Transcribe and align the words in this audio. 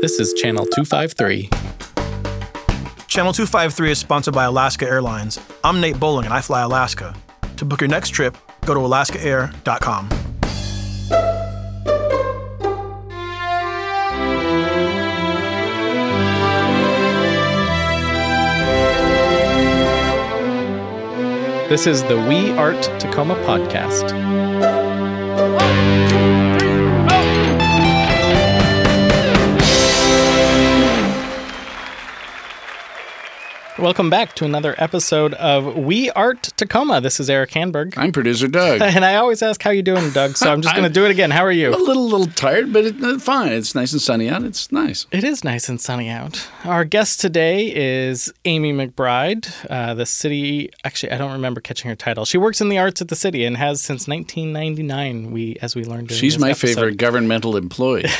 This 0.00 0.20
is 0.20 0.32
Channel 0.34 0.64
253. 0.64 1.48
Channel 3.08 3.32
253 3.32 3.90
is 3.90 3.98
sponsored 3.98 4.32
by 4.32 4.44
Alaska 4.44 4.86
Airlines. 4.86 5.40
I'm 5.64 5.80
Nate 5.80 5.98
Bowling 5.98 6.24
and 6.26 6.32
I 6.32 6.40
fly 6.40 6.62
Alaska. 6.62 7.16
To 7.56 7.64
book 7.64 7.80
your 7.80 7.88
next 7.88 8.10
trip, 8.10 8.36
go 8.64 8.74
to 8.74 8.80
alaskaair.com. 8.80 10.08
This 21.68 21.88
is 21.88 22.04
the 22.04 22.16
We 22.28 22.52
Art 22.52 22.82
Tacoma 23.00 23.34
podcast. 23.44 24.47
Welcome 33.78 34.10
back 34.10 34.34
to 34.34 34.44
another 34.44 34.74
episode 34.76 35.34
of 35.34 35.76
We 35.76 36.10
Art 36.10 36.42
Tacoma. 36.56 37.00
This 37.00 37.20
is 37.20 37.30
Eric 37.30 37.50
Hanberg. 37.52 37.94
I'm 37.96 38.10
producer 38.10 38.48
Doug. 38.48 38.80
And 38.98 39.04
I 39.04 39.14
always 39.14 39.40
ask 39.40 39.62
how 39.62 39.70
you 39.70 39.82
doing, 39.82 40.10
Doug, 40.10 40.36
so 40.36 40.52
I'm 40.52 40.62
just 40.62 40.74
going 40.74 40.88
to 40.88 40.92
do 40.92 41.04
it 41.04 41.12
again. 41.12 41.30
How 41.30 41.44
are 41.44 41.52
you? 41.52 41.68
A 41.70 41.76
little, 41.76 42.08
little 42.08 42.26
tired, 42.26 42.72
but 42.72 42.86
it, 42.86 43.00
uh, 43.00 43.20
fine. 43.20 43.52
It's 43.52 43.76
nice 43.76 43.92
and 43.92 44.02
sunny 44.02 44.28
out. 44.28 44.42
It's 44.42 44.72
nice. 44.72 45.06
It 45.12 45.22
is 45.22 45.44
nice 45.44 45.68
and 45.68 45.80
sunny 45.80 46.08
out. 46.08 46.48
Our 46.64 46.84
guest 46.84 47.20
today 47.20 47.72
is 47.72 48.32
Amy 48.44 48.72
McBride, 48.72 49.48
uh, 49.70 49.94
the 49.94 50.06
city. 50.06 50.70
Actually, 50.82 51.12
I 51.12 51.18
don't 51.18 51.32
remember 51.32 51.60
catching 51.60 51.88
her 51.88 51.94
title. 51.96 52.24
She 52.24 52.36
works 52.38 52.60
in 52.60 52.70
the 52.70 52.78
arts 52.78 53.00
at 53.00 53.06
the 53.08 53.16
city 53.16 53.44
and 53.44 53.56
has 53.58 53.80
since 53.80 54.08
1999. 54.08 55.30
We, 55.30 55.56
as 55.62 55.76
we 55.76 55.84
learned, 55.84 56.10
She's 56.10 56.36
my 56.36 56.50
episode. 56.50 56.74
favorite 56.74 56.96
governmental 56.96 57.56
employee. 57.56 58.06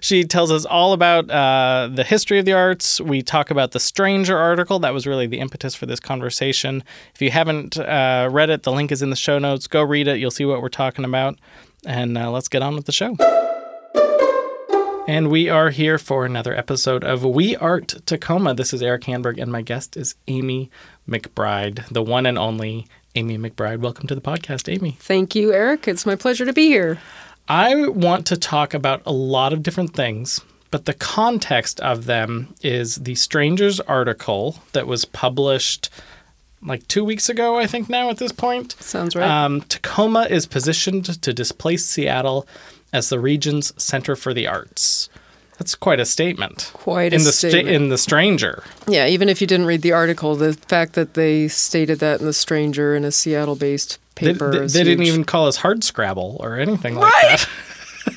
She 0.00 0.24
tells 0.24 0.50
us 0.50 0.64
all 0.64 0.92
about 0.92 1.30
uh, 1.30 1.88
the 1.92 2.04
history 2.04 2.38
of 2.38 2.44
the 2.44 2.52
arts. 2.52 3.00
We 3.00 3.22
talk 3.22 3.50
about 3.50 3.72
the 3.72 3.80
Stranger 3.80 4.36
article. 4.36 4.78
That 4.78 4.94
was 4.94 5.06
really 5.06 5.26
the 5.26 5.40
impetus 5.40 5.74
for 5.74 5.86
this 5.86 6.00
conversation. 6.00 6.84
If 7.14 7.22
you 7.22 7.30
haven't 7.30 7.78
uh, 7.78 8.28
read 8.30 8.50
it, 8.50 8.62
the 8.62 8.72
link 8.72 8.92
is 8.92 9.02
in 9.02 9.10
the 9.10 9.16
show 9.16 9.38
notes. 9.38 9.66
Go 9.66 9.82
read 9.82 10.08
it. 10.08 10.18
You'll 10.18 10.30
see 10.30 10.44
what 10.44 10.62
we're 10.62 10.68
talking 10.68 11.04
about. 11.04 11.38
And 11.86 12.16
uh, 12.16 12.30
let's 12.30 12.48
get 12.48 12.62
on 12.62 12.74
with 12.74 12.86
the 12.86 12.92
show. 12.92 13.16
And 15.08 15.30
we 15.30 15.48
are 15.48 15.70
here 15.70 15.96
for 15.96 16.26
another 16.26 16.54
episode 16.54 17.02
of 17.02 17.24
We 17.24 17.56
Art 17.56 17.94
Tacoma. 18.04 18.52
This 18.52 18.74
is 18.74 18.82
Eric 18.82 19.04
Hanberg, 19.04 19.40
and 19.40 19.50
my 19.50 19.62
guest 19.62 19.96
is 19.96 20.14
Amy 20.26 20.70
McBride, 21.08 21.88
the 21.88 22.02
one 22.02 22.26
and 22.26 22.36
only 22.36 22.86
Amy 23.14 23.38
McBride. 23.38 23.78
Welcome 23.78 24.06
to 24.08 24.14
the 24.14 24.20
podcast, 24.20 24.70
Amy. 24.70 24.98
Thank 25.00 25.34
you, 25.34 25.50
Eric. 25.50 25.88
It's 25.88 26.04
my 26.04 26.14
pleasure 26.14 26.44
to 26.44 26.52
be 26.52 26.66
here. 26.66 26.98
I 27.48 27.88
want 27.88 28.26
to 28.26 28.36
talk 28.36 28.74
about 28.74 29.02
a 29.06 29.12
lot 29.12 29.52
of 29.52 29.62
different 29.62 29.94
things, 29.94 30.40
but 30.70 30.84
the 30.84 30.94
context 30.94 31.80
of 31.80 32.04
them 32.04 32.54
is 32.62 32.96
the 32.96 33.14
Strangers 33.14 33.80
article 33.80 34.56
that 34.72 34.86
was 34.86 35.04
published 35.04 35.88
like 36.60 36.86
two 36.88 37.04
weeks 37.04 37.28
ago, 37.28 37.56
I 37.56 37.66
think 37.66 37.88
now 37.88 38.10
at 38.10 38.18
this 38.18 38.32
point. 38.32 38.72
Sounds 38.80 39.14
right. 39.14 39.28
Um, 39.28 39.60
Tacoma 39.62 40.26
is 40.28 40.44
positioned 40.44 41.22
to 41.22 41.32
displace 41.32 41.84
Seattle 41.84 42.46
as 42.92 43.08
the 43.10 43.20
region's 43.20 43.72
center 43.82 44.16
for 44.16 44.34
the 44.34 44.46
arts. 44.48 45.08
That's 45.58 45.74
quite 45.74 46.00
a 46.00 46.04
statement. 46.04 46.70
Quite 46.74 47.12
a 47.12 47.16
in 47.16 47.24
the 47.24 47.32
sta- 47.32 47.50
statement. 47.50 47.74
in 47.76 47.88
the 47.88 47.98
Stranger. 47.98 48.62
yeah, 48.88 49.06
even 49.06 49.28
if 49.28 49.40
you 49.40 49.46
didn't 49.46 49.66
read 49.66 49.82
the 49.82 49.92
article, 49.92 50.36
the 50.36 50.52
fact 50.54 50.94
that 50.94 51.14
they 51.14 51.48
stated 51.48 51.98
that 52.00 52.20
in 52.20 52.26
The 52.26 52.32
Stranger 52.32 52.94
in 52.94 53.04
a 53.04 53.10
Seattle 53.12 53.56
based 54.20 54.38
They, 54.40 54.48
they- 54.58 54.66
they 54.66 54.84
didn't 54.84 55.04
even 55.06 55.24
call 55.24 55.46
us 55.46 55.56
hard 55.56 55.84
scrabble 55.84 56.36
or 56.40 56.56
anything 56.58 56.94
like 56.96 57.12
Right? 57.12 57.38
that. 57.38 57.48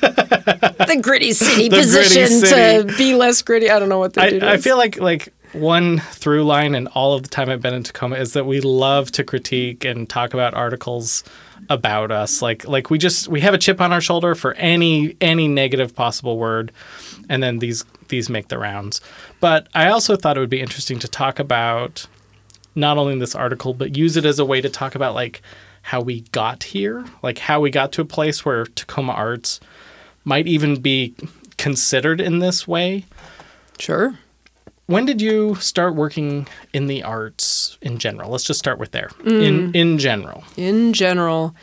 the 0.88 0.98
gritty 1.02 1.32
city 1.32 1.68
The 1.68 1.76
gritty 1.76 1.86
position 1.86 2.28
city. 2.40 2.88
to 2.90 2.96
be 2.98 3.14
less 3.14 3.42
gritty. 3.42 3.70
I 3.70 3.78
don't 3.78 3.88
know 3.88 3.98
what 3.98 4.14
they 4.14 4.38
do. 4.40 4.46
I, 4.46 4.52
I 4.52 4.56
feel 4.58 4.76
like 4.76 4.98
like 4.98 5.32
one 5.52 5.98
through 5.98 6.44
line 6.44 6.74
in 6.74 6.86
all 6.88 7.12
of 7.14 7.22
the 7.24 7.28
time 7.28 7.50
I've 7.50 7.60
been 7.60 7.74
in 7.74 7.82
Tacoma 7.82 8.16
is 8.16 8.32
that 8.32 8.44
we 8.46 8.60
love 8.60 9.12
to 9.12 9.24
critique 9.24 9.84
and 9.84 10.08
talk 10.08 10.32
about 10.32 10.54
articles 10.54 11.24
about 11.68 12.10
us. 12.10 12.40
Like 12.40 12.66
like 12.66 12.88
we 12.90 12.96
just 12.98 13.28
we 13.28 13.40
have 13.42 13.52
a 13.54 13.58
chip 13.58 13.80
on 13.80 13.92
our 13.92 14.00
shoulder 14.00 14.34
for 14.34 14.54
any 14.54 15.14
any 15.20 15.48
negative 15.48 15.94
possible 15.94 16.38
word, 16.38 16.72
and 17.28 17.42
then 17.42 17.58
these 17.58 17.84
these 18.08 18.30
make 18.30 18.48
the 18.48 18.58
rounds. 18.58 19.00
But 19.40 19.68
I 19.74 19.88
also 19.88 20.16
thought 20.16 20.36
it 20.36 20.40
would 20.40 20.48
be 20.50 20.60
interesting 20.60 20.98
to 21.00 21.08
talk 21.08 21.38
about 21.38 22.06
not 22.74 22.96
only 22.96 23.18
this 23.18 23.34
article 23.34 23.74
but 23.74 23.94
use 23.96 24.16
it 24.16 24.24
as 24.24 24.38
a 24.38 24.44
way 24.46 24.62
to 24.62 24.70
talk 24.70 24.94
about 24.94 25.14
like 25.14 25.42
how 25.82 26.00
we 26.00 26.22
got 26.32 26.64
here, 26.64 27.04
like 27.22 27.38
how 27.38 27.60
we 27.60 27.70
got 27.70 27.92
to 27.92 28.00
a 28.00 28.04
place 28.04 28.44
where 28.44 28.64
Tacoma 28.66 29.12
arts 29.12 29.60
might 30.24 30.46
even 30.46 30.80
be 30.80 31.14
considered 31.58 32.20
in 32.20 32.38
this 32.40 32.66
way 32.66 33.04
sure. 33.78 34.14
when 34.86 35.04
did 35.04 35.20
you 35.20 35.54
start 35.56 35.94
working 35.94 36.46
in 36.72 36.86
the 36.86 37.02
arts 37.02 37.76
in 37.82 37.98
general? 37.98 38.30
Let's 38.30 38.44
just 38.44 38.58
start 38.58 38.78
with 38.78 38.92
there. 38.92 39.10
In 39.24 39.72
in 39.74 39.98
general. 39.98 40.44
In 40.56 40.92
general, 40.92 41.54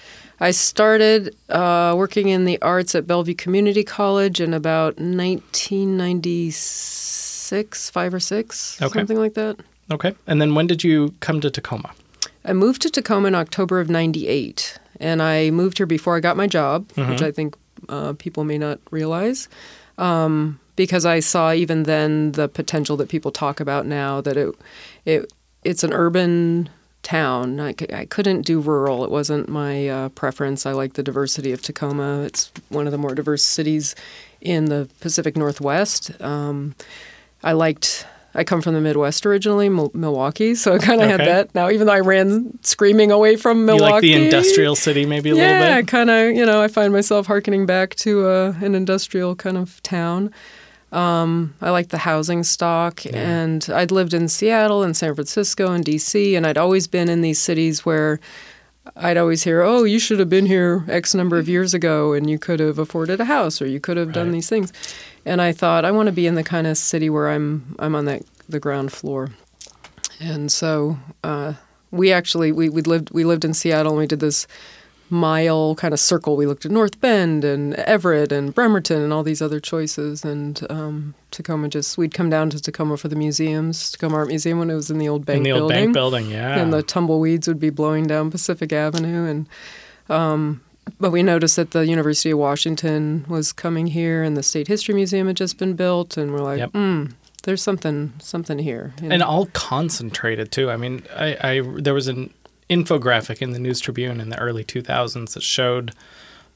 I 0.42 0.52
started 0.52 1.36
uh, 1.50 1.94
working 1.98 2.30
in 2.30 2.46
the 2.46 2.62
arts 2.62 2.96
at 2.96 3.06
Bellevue 3.08 3.36
Community 3.36 3.84
College 3.84 4.40
in 4.40 4.54
about 4.54 4.98
1996, 5.00 7.90
five 7.90 8.14
or 8.14 8.20
six, 8.20 8.82
Okay. 8.82 9.00
something 9.00 9.18
like 9.18 9.34
that. 9.36 9.58
Okay. 9.92 10.14
And 10.28 10.42
then 10.42 10.54
when 10.56 10.68
did 10.68 10.84
you 10.84 11.14
come 11.20 11.42
to 11.42 11.50
Tacoma? 11.50 11.92
I 12.46 12.54
moved 12.54 12.82
to 12.84 12.90
Tacoma 12.90 13.28
in 13.28 13.36
October 13.36 13.80
of 13.80 13.90
'98, 13.90 14.78
and 15.00 15.22
I 15.22 15.50
moved 15.52 15.78
here 15.78 15.86
before 15.88 16.16
I 16.16 16.20
got 16.20 16.38
my 16.38 16.48
job, 16.48 16.90
which 16.96 17.22
I 17.22 17.32
think 17.32 17.56
uh, 17.90 18.14
people 18.14 18.44
may 18.44 18.58
not 18.58 18.80
realize, 18.92 19.48
um, 19.98 20.60
because 20.76 21.06
I 21.06 21.20
saw 21.20 21.52
even 21.54 21.84
then 21.84 22.32
the 22.34 22.48
potential 22.48 22.96
that 22.98 23.10
people 23.10 23.32
talk 23.32 23.60
about 23.60 23.86
now 23.86 24.22
that 24.22 24.38
it 24.38 24.56
it 25.06 25.32
it's 25.64 25.84
an 25.84 25.92
urban 25.94 26.70
town. 27.04 27.60
I, 27.60 27.74
c- 27.80 27.94
I 27.94 28.06
couldn't 28.06 28.42
do 28.46 28.60
rural. 28.62 29.04
It 29.06 29.12
wasn't 29.12 29.48
my 29.50 29.88
uh, 29.90 30.10
preference. 30.10 30.66
I 30.66 30.72
like 30.74 30.94
the 30.94 31.04
diversity 31.04 31.52
of 31.52 31.62
Tacoma. 31.62 32.22
It's 32.24 32.52
one 32.70 32.86
of 32.88 32.92
the 32.92 32.98
more 32.98 33.16
diverse 33.16 33.44
cities 33.44 33.96
in 34.42 34.66
the 34.66 34.90
Pacific 35.02 35.36
Northwest. 35.38 36.12
Um, 36.22 36.76
I 37.44 37.52
liked. 37.54 38.06
I 38.40 38.46
come 38.46 38.62
from 38.62 38.74
the 38.74 38.80
Midwest 38.80 39.26
originally, 39.26 39.68
Mil- 39.68 39.92
Milwaukee, 39.94 40.56
so 40.56 40.74
I 40.74 40.78
kind 40.78 41.02
of 41.02 41.10
had 41.10 41.20
that. 41.20 41.54
Now, 41.54 41.70
even 41.70 41.88
though 41.88 41.94
I 41.94 42.00
ran 42.00 42.58
screaming 42.64 43.12
away 43.12 43.36
from 43.36 43.66
Milwaukee, 43.66 43.84
You 43.86 43.92
like 43.92 44.02
the 44.02 44.26
industrial 44.26 44.78
city 44.78 45.06
maybe 45.06 45.32
a 45.32 45.36
yeah, 45.36 45.42
little 45.42 45.60
bit? 45.60 45.68
Yeah, 45.68 45.82
kind 45.82 46.10
of. 46.10 46.36
You 46.38 46.46
know, 46.46 46.62
I 46.62 46.70
find 46.70 46.94
myself 46.94 47.28
harkening 47.28 47.66
back 47.66 47.96
to 47.96 48.28
uh, 48.28 48.54
an 48.62 48.76
industrial 48.76 49.36
kind 49.36 49.58
of 49.58 49.84
town. 49.84 50.32
Um, 50.94 51.54
I 51.62 51.70
like 51.72 51.90
the 51.90 51.98
housing 51.98 52.44
stock, 52.44 53.02
and 53.14 53.68
I'd 53.74 53.92
lived 53.92 54.14
in 54.14 54.30
Seattle 54.30 54.84
and 54.84 54.96
San 54.96 55.14
Francisco 55.16 55.74
and 55.74 55.84
D.C., 55.84 56.34
and 56.38 56.48
I'd 56.48 56.58
always 56.58 56.88
been 56.88 57.10
in 57.10 57.20
these 57.20 57.40
cities 57.40 57.86
where 57.86 58.22
I'd 58.96 59.18
always 59.18 59.44
hear, 59.44 59.62
"Oh, 59.62 59.84
you 59.84 60.00
should 60.00 60.20
have 60.20 60.30
been 60.30 60.46
here 60.46 60.86
X 60.88 61.14
number 61.14 61.38
of 61.38 61.50
years 61.50 61.74
ago, 61.74 62.14
and 62.14 62.30
you 62.30 62.40
could 62.40 62.62
have 62.62 62.80
afforded 62.80 63.20
a 63.20 63.26
house, 63.26 63.62
or 63.62 63.68
you 63.68 63.82
could 63.82 63.98
have 63.98 64.14
done 64.14 64.32
these 64.32 64.48
things." 64.48 64.72
And 65.26 65.42
I 65.42 65.52
thought, 65.52 65.86
I 65.86 65.92
want 65.92 66.08
to 66.08 66.14
be 66.14 66.28
in 66.28 66.36
the 66.36 66.44
kind 66.44 66.68
of 66.68 66.78
city 66.78 67.10
where 67.10 67.30
I'm 67.30 67.76
I'm 67.80 67.96
on 67.96 68.06
that 68.06 68.24
the 68.48 68.60
ground 68.60 68.92
floor, 68.92 69.30
and 70.20 70.52
so 70.52 70.98
uh, 71.24 71.54
we 71.92 72.12
actually 72.12 72.52
we 72.52 72.70
we 72.70 72.82
lived 72.82 73.12
we 73.12 73.24
lived 73.26 73.46
in 73.46 73.54
Seattle, 73.54 73.92
and 73.92 74.00
we 74.00 74.08
did 74.08 74.20
this 74.20 74.48
mile 75.10 75.76
kind 75.76 75.94
of 75.94 76.00
circle. 76.00 76.36
We 76.36 76.46
looked 76.46 76.66
at 76.66 76.72
North 76.72 77.00
Bend 77.02 77.44
and 77.44 77.74
Everett 77.76 78.32
and 78.32 78.54
Bremerton 78.54 79.02
and 79.02 79.12
all 79.12 79.24
these 79.24 79.42
other 79.42 79.60
choices. 79.60 80.24
And 80.24 80.66
um, 80.70 81.16
Tacoma 81.32 81.68
just, 81.70 81.98
we'd 81.98 82.14
come 82.14 82.30
down 82.30 82.50
to 82.52 82.62
Tacoma 82.62 82.98
for 82.98 83.08
the 83.08 83.16
museums, 83.16 83.92
Tacoma 83.92 84.18
Art 84.18 84.28
Museum 84.28 84.60
when 84.60 84.70
it 84.70 84.76
was 84.76 84.92
in 84.92 84.98
the 84.98 85.10
old 85.10 85.26
bank 85.26 85.44
building. 85.44 85.52
in 85.52 85.58
the 85.58 85.62
old 85.62 85.70
building. 85.70 85.86
bank 85.86 85.94
building, 85.94 86.30
yeah. 86.30 86.60
And 86.60 86.72
the 86.72 86.84
tumbleweeds 86.84 87.48
would 87.48 87.60
be 87.60 87.70
blowing 87.70 88.06
down 88.06 88.32
Pacific 88.32 88.72
Avenue. 88.72 89.26
And 89.26 89.48
um, 90.10 90.62
but 91.00 91.12
we 91.12 91.24
noticed 91.24 91.56
that 91.58 91.72
the 91.72 91.86
University 91.86 92.32
of 92.32 92.38
Washington 92.40 93.26
was 93.28 93.52
coming 93.52 93.88
here, 93.88 94.24
and 94.24 94.36
the 94.38 94.44
State 94.44 94.68
History 94.68 94.94
Museum 94.96 95.28
had 95.28 95.38
just 95.38 95.58
been 95.58 95.74
built, 95.76 96.18
and 96.18 96.32
we're 96.34 96.40
like, 96.40 96.60
Yep. 96.60 96.72
hmm, 96.72 97.06
there's 97.44 97.62
something 97.62 98.14
something 98.20 98.60
here. 98.60 98.94
you 99.02 99.10
and 99.10 99.24
all 99.24 99.46
concentrated 99.48 100.52
too. 100.52 100.70
I 100.70 100.78
mean, 100.78 101.04
I, 101.16 101.38
I 101.42 101.62
there 101.78 101.94
was 101.94 102.08
an 102.08 102.34
infographic 102.70 103.42
in 103.42 103.52
the 103.52 103.60
News 103.60 103.80
Tribune 103.80 104.22
in 104.22 104.30
the 104.30 104.38
early 104.38 104.64
2000s 104.64 105.34
that 105.34 105.44
showed 105.44 105.94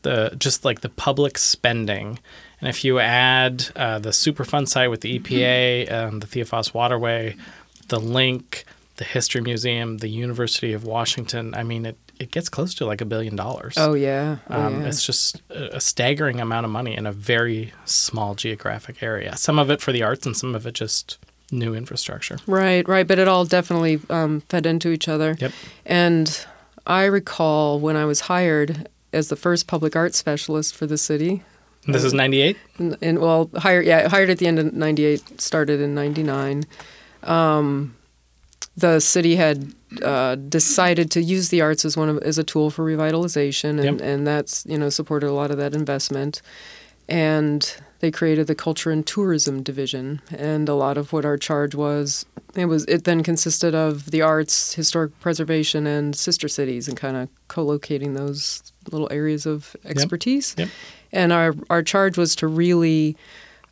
the 0.03 0.35
just 0.37 0.63
like 0.65 0.81
the 0.81 0.89
public 0.89 1.37
spending. 1.37 2.19
And 2.59 2.69
if 2.69 2.83
you 2.83 2.99
add 2.99 3.69
uh, 3.75 3.99
the 3.99 4.09
Superfund 4.11 4.67
site 4.67 4.89
with 4.89 5.01
the 5.01 5.19
EPA, 5.19 5.91
um, 5.91 6.19
the 6.19 6.27
Thea 6.27 6.45
Foss 6.45 6.73
Waterway, 6.73 7.35
the 7.87 7.99
link, 7.99 8.65
the 8.97 9.03
History 9.05 9.41
Museum, 9.41 9.97
the 9.97 10.07
University 10.09 10.71
of 10.73 10.83
Washington, 10.85 11.53
I 11.55 11.63
mean, 11.63 11.85
it, 11.85 11.97
it 12.19 12.31
gets 12.31 12.49
close 12.49 12.73
to 12.75 12.85
like 12.85 13.01
a 13.01 13.05
billion 13.05 13.35
dollars. 13.35 13.75
oh 13.77 13.93
yeah, 13.93 14.37
oh, 14.49 14.61
Um, 14.61 14.81
yeah. 14.81 14.87
It's 14.87 15.05
just 15.05 15.41
a 15.49 15.77
a 15.77 15.81
staggering 15.81 16.39
amount 16.39 16.65
of 16.65 16.71
money 16.71 16.95
in 16.95 17.05
a 17.05 17.11
very 17.11 17.73
small 17.85 18.35
geographic 18.35 19.01
area. 19.01 19.35
Some 19.37 19.59
of 19.59 19.69
it 19.69 19.81
for 19.81 19.91
the 19.91 20.03
arts 20.03 20.25
and 20.25 20.35
some 20.35 20.55
of 20.55 20.65
it 20.67 20.73
just 20.73 21.17
new 21.51 21.75
infrastructure. 21.75 22.37
Right, 22.47 22.87
right, 22.87 23.07
but 23.07 23.19
it 23.19 23.27
all 23.27 23.45
definitely 23.45 23.99
um, 24.09 24.41
fed 24.49 24.65
into 24.65 24.89
each 24.89 25.07
other. 25.07 25.35
Yep. 25.39 25.51
And 25.85 26.45
I 26.87 27.05
recall 27.05 27.79
when 27.79 27.95
I 27.95 28.05
was 28.05 28.21
hired 28.21 28.89
as 29.11 29.29
the 29.29 29.35
first 29.35 29.67
public 29.67 29.95
art 29.95 30.15
specialist 30.15 30.75
for 30.75 30.87
the 30.87 30.97
city 30.97 31.43
this 31.87 32.03
is 32.03 32.13
98? 32.13 32.57
and, 32.77 32.97
and 33.01 33.19
well, 33.19 33.49
hired 33.55 33.85
yeah, 33.85 34.07
hired 34.07 34.29
at 34.29 34.37
the 34.37 34.47
end 34.47 34.59
of 34.59 34.73
'98, 34.73 35.41
started 35.41 35.81
in 35.81 35.93
'99. 35.93 36.63
Um, 37.23 37.95
the 38.77 38.99
city 38.99 39.35
had 39.35 39.73
uh, 40.01 40.35
decided 40.35 41.11
to 41.11 41.21
use 41.21 41.49
the 41.49 41.61
arts 41.61 41.85
as 41.85 41.95
one 41.97 42.09
of 42.09 42.17
as 42.23 42.37
a 42.37 42.43
tool 42.43 42.69
for 42.69 42.85
revitalization, 42.85 43.79
and, 43.79 43.99
Yep. 43.99 44.01
and 44.01 44.27
that's 44.27 44.65
you 44.65 44.77
know 44.77 44.89
supported 44.89 45.27
a 45.27 45.33
lot 45.33 45.51
of 45.51 45.57
that 45.57 45.73
investment. 45.73 46.41
And 47.09 47.75
they 47.99 48.11
created 48.11 48.47
the 48.47 48.55
culture 48.55 48.89
and 48.91 49.05
tourism 49.05 49.61
division, 49.61 50.21
and 50.31 50.69
a 50.69 50.73
lot 50.73 50.97
of 50.97 51.11
what 51.13 51.25
our 51.25 51.37
charge 51.37 51.75
was. 51.75 52.25
It 52.55 52.65
was 52.65 52.85
it 52.85 53.03
then 53.03 53.23
consisted 53.23 53.75
of 53.75 54.11
the 54.11 54.21
arts, 54.21 54.73
historic 54.73 55.19
preservation, 55.19 55.85
and 55.87 56.15
sister 56.15 56.47
cities, 56.47 56.87
and 56.87 56.95
kind 56.97 57.17
of 57.17 57.29
co-locating 57.49 58.13
those 58.13 58.63
little 58.91 59.07
areas 59.11 59.45
of 59.45 59.75
expertise. 59.85 60.55
Yep. 60.57 60.69
And 61.11 61.33
our 61.33 61.53
our 61.69 61.83
charge 61.83 62.17
was 62.17 62.35
to 62.37 62.47
really 62.47 63.17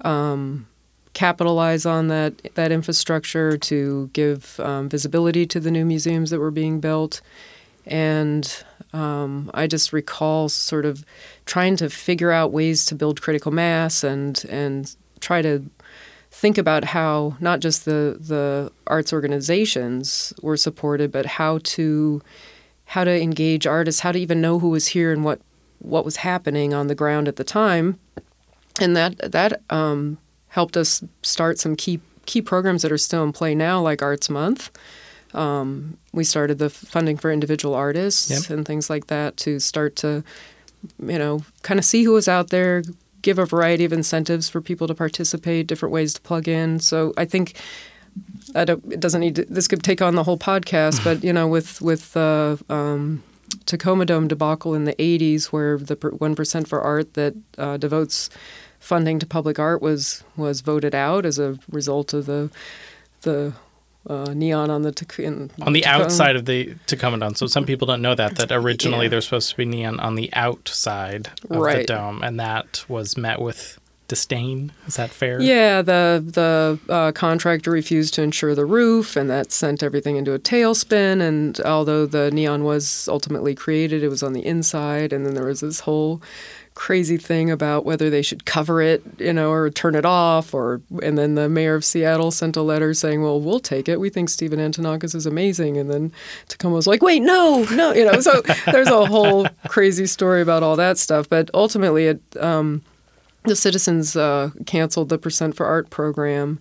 um, 0.01 0.67
capitalize 1.13 1.85
on 1.85 2.07
that 2.07 2.33
that 2.55 2.71
infrastructure 2.71 3.57
to 3.57 4.09
give 4.13 4.59
um, 4.59 4.89
visibility 4.89 5.45
to 5.45 5.59
the 5.59 5.71
new 5.71 5.85
museums 5.85 6.29
that 6.29 6.39
were 6.39 6.51
being 6.51 6.79
built, 6.79 7.21
and 7.85 8.63
um, 8.93 9.49
I 9.53 9.67
just 9.67 9.93
recall 9.93 10.49
sort 10.49 10.85
of 10.85 11.05
trying 11.45 11.75
to 11.77 11.89
figure 11.89 12.31
out 12.31 12.51
ways 12.51 12.85
to 12.87 12.95
build 12.95 13.21
critical 13.21 13.51
mass 13.51 14.03
and 14.03 14.43
and 14.49 14.95
try 15.19 15.41
to 15.41 15.63
think 16.31 16.57
about 16.57 16.85
how 16.85 17.35
not 17.39 17.59
just 17.59 17.85
the 17.85 18.17
the 18.19 18.71
arts 18.87 19.13
organizations 19.13 20.33
were 20.41 20.57
supported, 20.57 21.11
but 21.11 21.25
how 21.25 21.59
to 21.63 22.21
how 22.85 23.03
to 23.03 23.21
engage 23.21 23.65
artists, 23.67 24.01
how 24.01 24.11
to 24.11 24.19
even 24.19 24.41
know 24.41 24.59
who 24.59 24.69
was 24.69 24.87
here 24.87 25.11
and 25.11 25.23
what 25.23 25.39
what 25.79 26.05
was 26.05 26.17
happening 26.17 26.73
on 26.73 26.87
the 26.87 26.95
ground 26.95 27.27
at 27.27 27.35
the 27.35 27.43
time, 27.43 27.99
and 28.79 28.95
that 28.95 29.31
that 29.31 29.61
um, 29.69 30.17
helped 30.51 30.77
us 30.77 31.03
start 31.23 31.59
some 31.59 31.75
key 31.75 31.99
key 32.25 32.41
programs 32.41 32.83
that 32.83 32.91
are 32.91 32.97
still 32.97 33.23
in 33.23 33.31
play 33.33 33.53
now, 33.55 33.81
like 33.81 34.01
Arts 34.01 34.29
Month. 34.29 34.69
Um, 35.33 35.97
we 36.13 36.23
started 36.23 36.59
the 36.59 36.69
funding 36.69 37.17
for 37.17 37.31
individual 37.31 37.73
artists 37.73 38.29
Yep. 38.29 38.49
and 38.49 38.65
things 38.65 38.89
like 38.89 39.07
that 39.07 39.37
to 39.37 39.59
start 39.59 39.95
to, 39.97 40.23
you 40.99 41.17
know, 41.17 41.41
kind 41.63 41.79
of 41.79 41.85
see 41.85 42.03
who 42.03 42.11
was 42.13 42.27
out 42.27 42.49
there, 42.49 42.83
give 43.21 43.39
a 43.39 43.45
variety 43.45 43.85
of 43.85 43.93
incentives 43.93 44.49
for 44.49 44.61
people 44.61 44.87
to 44.87 44.93
participate, 44.93 45.67
different 45.67 45.93
ways 45.93 46.13
to 46.13 46.21
plug 46.21 46.47
in. 46.47 46.79
So 46.79 47.13
I 47.17 47.25
think 47.25 47.55
I 48.55 48.65
don't, 48.65 48.83
it 48.91 48.99
doesn't 48.99 49.21
need 49.21 49.35
to, 49.37 49.45
this 49.45 49.67
could 49.69 49.83
take 49.83 50.01
on 50.01 50.15
the 50.15 50.23
whole 50.23 50.37
podcast, 50.37 51.01
but 51.07 51.23
you 51.23 51.33
know, 51.33 51.47
with 51.47 51.81
with 51.81 52.11
the 52.13 52.59
um, 52.69 53.23
Tacoma 53.65 54.05
Dome 54.05 54.27
debacle 54.27 54.75
in 54.75 54.83
the 54.83 54.95
'80s, 54.95 55.45
where 55.45 55.77
the 55.77 55.95
one 56.19 56.35
percent 56.35 56.67
for 56.67 56.81
art 56.81 57.13
that 57.13 57.33
uh, 57.57 57.77
devotes 57.77 58.29
funding 58.81 59.19
to 59.19 59.25
public 59.25 59.57
art 59.59 59.81
was 59.81 60.23
was 60.35 60.59
voted 60.59 60.93
out 60.93 61.25
as 61.25 61.39
a 61.39 61.57
result 61.71 62.13
of 62.13 62.25
the 62.25 62.49
the 63.21 63.53
uh, 64.09 64.33
neon 64.33 64.71
on 64.71 64.81
the 64.81 64.91
Tac- 64.91 65.19
in, 65.19 65.51
On 65.61 65.73
the 65.73 65.81
Tacoma- 65.81 66.03
outside 66.05 66.35
of 66.35 66.45
the 66.45 66.73
Tacoma 66.87 67.19
Dome. 67.19 67.35
So 67.35 67.45
some 67.45 67.65
people 67.65 67.85
don't 67.85 68.01
know 68.01 68.15
that, 68.15 68.35
that 68.37 68.51
originally 68.51 69.05
Yeah. 69.05 69.09
there's 69.11 69.25
supposed 69.25 69.51
to 69.51 69.57
be 69.57 69.63
neon 69.65 69.99
on 69.99 70.15
the 70.15 70.33
outside 70.33 71.29
of 71.49 71.59
the 71.63 71.83
dome. 71.85 72.23
And 72.23 72.39
that 72.39 72.83
was 72.89 73.15
met 73.15 73.39
with 73.39 73.77
disdain. 74.07 74.71
Is 74.87 74.95
that 74.95 75.11
fair? 75.11 75.39
Yeah, 75.39 75.83
the 75.83 76.21
the 76.25 76.79
uh, 76.91 77.11
contractor 77.11 77.69
refused 77.69 78.15
to 78.15 78.23
insure 78.23 78.55
the 78.55 78.65
roof, 78.65 79.15
and 79.15 79.29
that 79.29 79.51
sent 79.51 79.83
everything 79.83 80.15
into 80.17 80.33
a 80.33 80.39
tailspin. 80.39 81.21
And 81.21 81.59
although 81.61 82.07
the 82.07 82.31
neon 82.31 82.63
was 82.63 83.07
ultimately 83.07 83.53
created, 83.53 84.01
it 84.03 84.09
was 84.09 84.23
on 84.23 84.33
the 84.33 84.43
inside, 84.45 85.13
and 85.13 85.25
then 85.27 85.35
there 85.35 85.45
was 85.45 85.59
this 85.61 85.81
whole 85.81 86.21
crazy 86.73 87.17
thing 87.17 87.51
about 87.51 87.85
whether 87.85 88.09
they 88.09 88.21
should 88.21 88.45
cover 88.45 88.81
it, 88.81 89.03
you 89.19 89.33
know, 89.33 89.51
or 89.51 89.69
turn 89.69 89.95
it 89.95 90.05
off, 90.05 90.53
or 90.53 90.81
and 91.03 91.17
then 91.17 91.35
the 91.35 91.49
mayor 91.49 91.75
of 91.75 91.83
Seattle 91.83 92.31
sent 92.31 92.55
a 92.55 92.61
letter 92.61 92.93
saying, 92.93 93.21
"Well, 93.21 93.39
we'll 93.39 93.59
take 93.59 93.89
it. 93.89 93.99
We 93.99 94.09
think 94.09 94.29
Stephen 94.29 94.59
Antonakos 94.59 95.13
is 95.13 95.25
amazing." 95.25 95.77
And 95.77 95.89
then 95.89 96.11
Tacoma 96.47 96.75
was 96.75 96.87
like, 96.87 97.01
"Wait, 97.01 97.21
no, 97.21 97.65
no," 97.71 97.93
you 97.93 98.05
know. 98.05 98.19
So 98.21 98.41
there's 98.71 98.87
a 98.87 99.05
whole 99.05 99.47
crazy 99.67 100.05
story 100.05 100.41
about 100.41 100.63
all 100.63 100.75
that 100.77 100.97
stuff, 100.97 101.27
but 101.29 101.49
ultimately 101.53 102.07
it. 102.07 102.21
Um, 102.39 102.81
the 103.43 103.55
citizens 103.55 104.15
uh, 104.15 104.51
canceled 104.67 105.09
the 105.09 105.17
Percent 105.17 105.55
for 105.55 105.65
Art 105.65 105.89
program. 105.89 106.59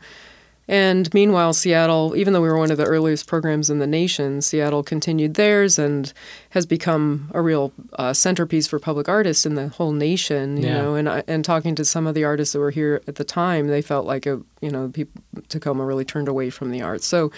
And 0.71 1.13
meanwhile, 1.13 1.53
Seattle, 1.53 2.15
even 2.17 2.33
though 2.33 2.41
we 2.41 2.49
were 2.49 2.57
one 2.57 2.71
of 2.71 2.77
the 2.79 2.85
earliest 2.85 3.27
programs 3.27 3.71
in 3.71 3.81
the 3.81 3.89
nation, 3.89 4.41
Seattle 4.41 4.85
continued 4.85 5.35
theirs 5.35 5.81
and 5.81 6.13
has 6.51 6.65
become 6.65 7.29
a 7.35 7.43
real 7.43 7.73
uh, 7.95 8.13
centerpiece 8.13 8.69
for 8.69 8.79
public 8.79 9.09
artists 9.09 9.45
in 9.45 9.57
the 9.57 9.67
whole 9.71 9.91
nation. 9.91 10.57
You 10.57 10.67
Yeah. 10.69 10.83
know, 10.83 10.95
and 10.95 11.09
I, 11.09 11.25
and 11.27 11.45
talking 11.45 11.75
to 11.75 11.85
some 11.85 12.07
of 12.07 12.15
the 12.15 12.23
artists 12.23 12.53
that 12.53 12.61
were 12.61 12.71
here 12.71 13.03
at 13.09 13.17
the 13.17 13.25
time, 13.25 13.67
they 13.67 13.83
felt 13.83 14.07
like 14.07 14.27
a 14.27 14.41
you 14.61 14.71
know 14.71 14.89
people, 14.91 15.21
Tacoma 15.49 15.85
really 15.85 16.05
turned 16.05 16.29
away 16.29 16.51
from 16.51 16.71
the 16.71 16.83
arts. 16.83 17.05
So, 17.05 17.33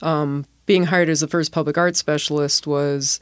um, 0.00 0.46
being 0.64 0.84
hired 0.84 1.10
as 1.10 1.20
the 1.20 1.28
first 1.28 1.52
public 1.52 1.76
art 1.76 1.96
specialist 1.96 2.66
was 2.66 3.20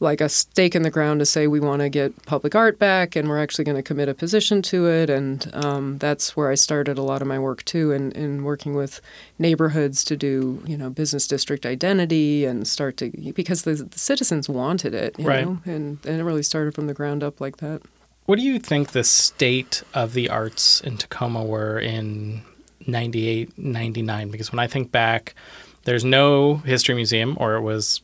like 0.00 0.20
a 0.20 0.28
stake 0.28 0.74
in 0.76 0.82
the 0.82 0.90
ground 0.90 1.18
to 1.20 1.26
say 1.26 1.46
we 1.48 1.58
want 1.58 1.80
to 1.82 1.88
get 1.88 2.24
public 2.24 2.54
art 2.54 2.78
back 2.78 3.16
and 3.16 3.28
we're 3.28 3.42
actually 3.42 3.64
going 3.64 3.76
to 3.76 3.82
commit 3.82 4.08
a 4.08 4.14
position 4.14 4.62
to 4.62 4.86
it 4.86 5.10
and 5.10 5.50
um, 5.54 5.98
that's 5.98 6.36
where 6.36 6.50
i 6.50 6.54
started 6.54 6.96
a 6.98 7.02
lot 7.02 7.20
of 7.20 7.26
my 7.28 7.38
work 7.38 7.64
too 7.64 7.90
in, 7.90 8.12
in 8.12 8.44
working 8.44 8.74
with 8.74 9.00
neighborhoods 9.38 10.04
to 10.04 10.16
do 10.16 10.62
you 10.66 10.76
know 10.76 10.88
business 10.88 11.26
district 11.26 11.66
identity 11.66 12.44
and 12.44 12.68
start 12.68 12.96
to 12.96 13.10
because 13.34 13.62
the, 13.62 13.74
the 13.74 13.98
citizens 13.98 14.48
wanted 14.48 14.94
it 14.94 15.18
you 15.18 15.26
Right. 15.26 15.44
know 15.44 15.58
and, 15.64 15.98
and 16.06 16.20
it 16.20 16.24
really 16.24 16.42
started 16.44 16.74
from 16.74 16.86
the 16.86 16.94
ground 16.94 17.24
up 17.24 17.40
like 17.40 17.56
that 17.58 17.82
What 18.26 18.38
do 18.38 18.44
you 18.44 18.58
think 18.60 18.92
the 18.92 19.04
state 19.04 19.82
of 19.94 20.12
the 20.12 20.28
arts 20.28 20.80
in 20.82 20.96
Tacoma 20.98 21.42
were 21.44 21.78
in 21.80 22.42
98, 22.86 23.56
99? 23.58 24.30
Because 24.30 24.52
when 24.52 24.58
I 24.60 24.66
think 24.66 24.92
back, 24.92 25.34
there's 25.84 26.04
no 26.04 26.56
history 26.56 26.94
museum, 26.94 27.36
or 27.40 27.54
it 27.56 27.62
was 27.62 28.00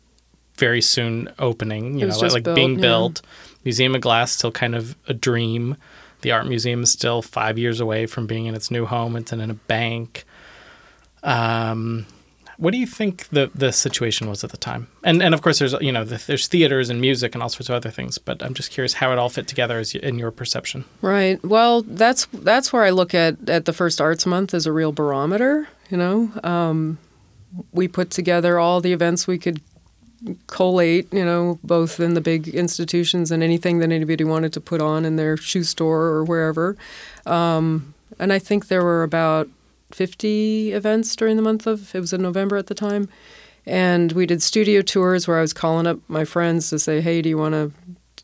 very 0.56 0.80
soon 0.80 1.28
opening, 1.38 1.98
you 1.98 2.06
know, 2.06 2.16
like, 2.18 2.32
like 2.32 2.44
built, 2.44 2.56
being 2.56 2.74
yeah. 2.76 2.80
built. 2.80 3.22
Museum 3.64 3.94
of 3.94 4.00
Glass 4.00 4.32
still 4.32 4.52
kind 4.52 4.74
of 4.74 4.96
a 5.08 5.14
dream. 5.14 5.76
The 6.20 6.32
art 6.32 6.46
museum 6.46 6.82
is 6.82 6.90
still 6.90 7.22
five 7.22 7.58
years 7.58 7.80
away 7.80 8.06
from 8.06 8.26
being 8.26 8.46
in 8.46 8.54
its 8.54 8.70
new 8.70 8.86
home. 8.86 9.16
It's 9.16 9.32
in 9.32 9.40
a 9.50 9.54
bank. 9.54 10.24
Um, 11.22 12.06
what 12.56 12.70
do 12.70 12.78
you 12.78 12.86
think 12.86 13.28
the 13.28 13.50
the 13.54 13.72
situation 13.72 14.28
was 14.28 14.44
at 14.44 14.50
the 14.50 14.56
time? 14.56 14.86
And 15.02 15.22
and 15.22 15.34
of 15.34 15.42
course, 15.42 15.58
there's 15.58 15.74
you 15.80 15.92
know 15.92 16.04
the, 16.04 16.22
there's 16.26 16.46
theaters 16.46 16.88
and 16.88 17.00
music 17.00 17.34
and 17.34 17.42
all 17.42 17.48
sorts 17.48 17.68
of 17.68 17.74
other 17.74 17.90
things. 17.90 18.18
But 18.18 18.42
I'm 18.42 18.54
just 18.54 18.70
curious 18.70 18.94
how 18.94 19.12
it 19.12 19.18
all 19.18 19.28
fit 19.28 19.48
together 19.48 19.78
as 19.78 19.94
you, 19.94 20.00
in 20.00 20.18
your 20.18 20.30
perception. 20.30 20.84
Right. 21.00 21.42
Well, 21.44 21.82
that's 21.82 22.26
that's 22.32 22.72
where 22.72 22.84
I 22.84 22.90
look 22.90 23.14
at 23.14 23.48
at 23.48 23.64
the 23.64 23.72
first 23.72 24.00
Arts 24.00 24.24
Month 24.24 24.54
as 24.54 24.66
a 24.66 24.72
real 24.72 24.92
barometer. 24.92 25.68
You 25.90 25.96
know, 25.96 26.30
um, 26.44 26.98
we 27.72 27.88
put 27.88 28.10
together 28.10 28.58
all 28.58 28.80
the 28.80 28.92
events 28.92 29.26
we 29.26 29.38
could 29.38 29.60
collate. 30.46 31.12
You 31.12 31.24
know, 31.24 31.58
both 31.62 32.00
in 32.00 32.14
the 32.14 32.20
big 32.20 32.48
institutions 32.48 33.30
and 33.30 33.42
anything 33.42 33.78
that 33.78 33.90
anybody 33.90 34.24
wanted 34.24 34.52
to 34.54 34.60
put 34.60 34.80
on 34.80 35.04
in 35.04 35.16
their 35.16 35.36
shoe 35.36 35.64
store 35.64 36.04
or 36.04 36.24
wherever. 36.24 36.76
Um, 37.26 37.94
and 38.18 38.32
I 38.32 38.38
think 38.38 38.68
there 38.68 38.84
were 38.84 39.02
about 39.02 39.48
50 39.92 40.72
events 40.72 41.14
during 41.16 41.36
the 41.36 41.42
month 41.42 41.66
of 41.66 41.94
it 41.94 42.00
was 42.00 42.12
in 42.12 42.22
November 42.22 42.56
at 42.56 42.66
the 42.66 42.74
time. 42.74 43.08
And 43.66 44.12
we 44.12 44.26
did 44.26 44.42
studio 44.42 44.82
tours 44.82 45.26
where 45.26 45.38
I 45.38 45.40
was 45.40 45.52
calling 45.52 45.86
up 45.86 45.98
my 46.08 46.24
friends 46.24 46.68
to 46.70 46.78
say, 46.78 47.00
"Hey, 47.00 47.22
do 47.22 47.28
you 47.28 47.38
want 47.38 47.54
to, 47.54 47.72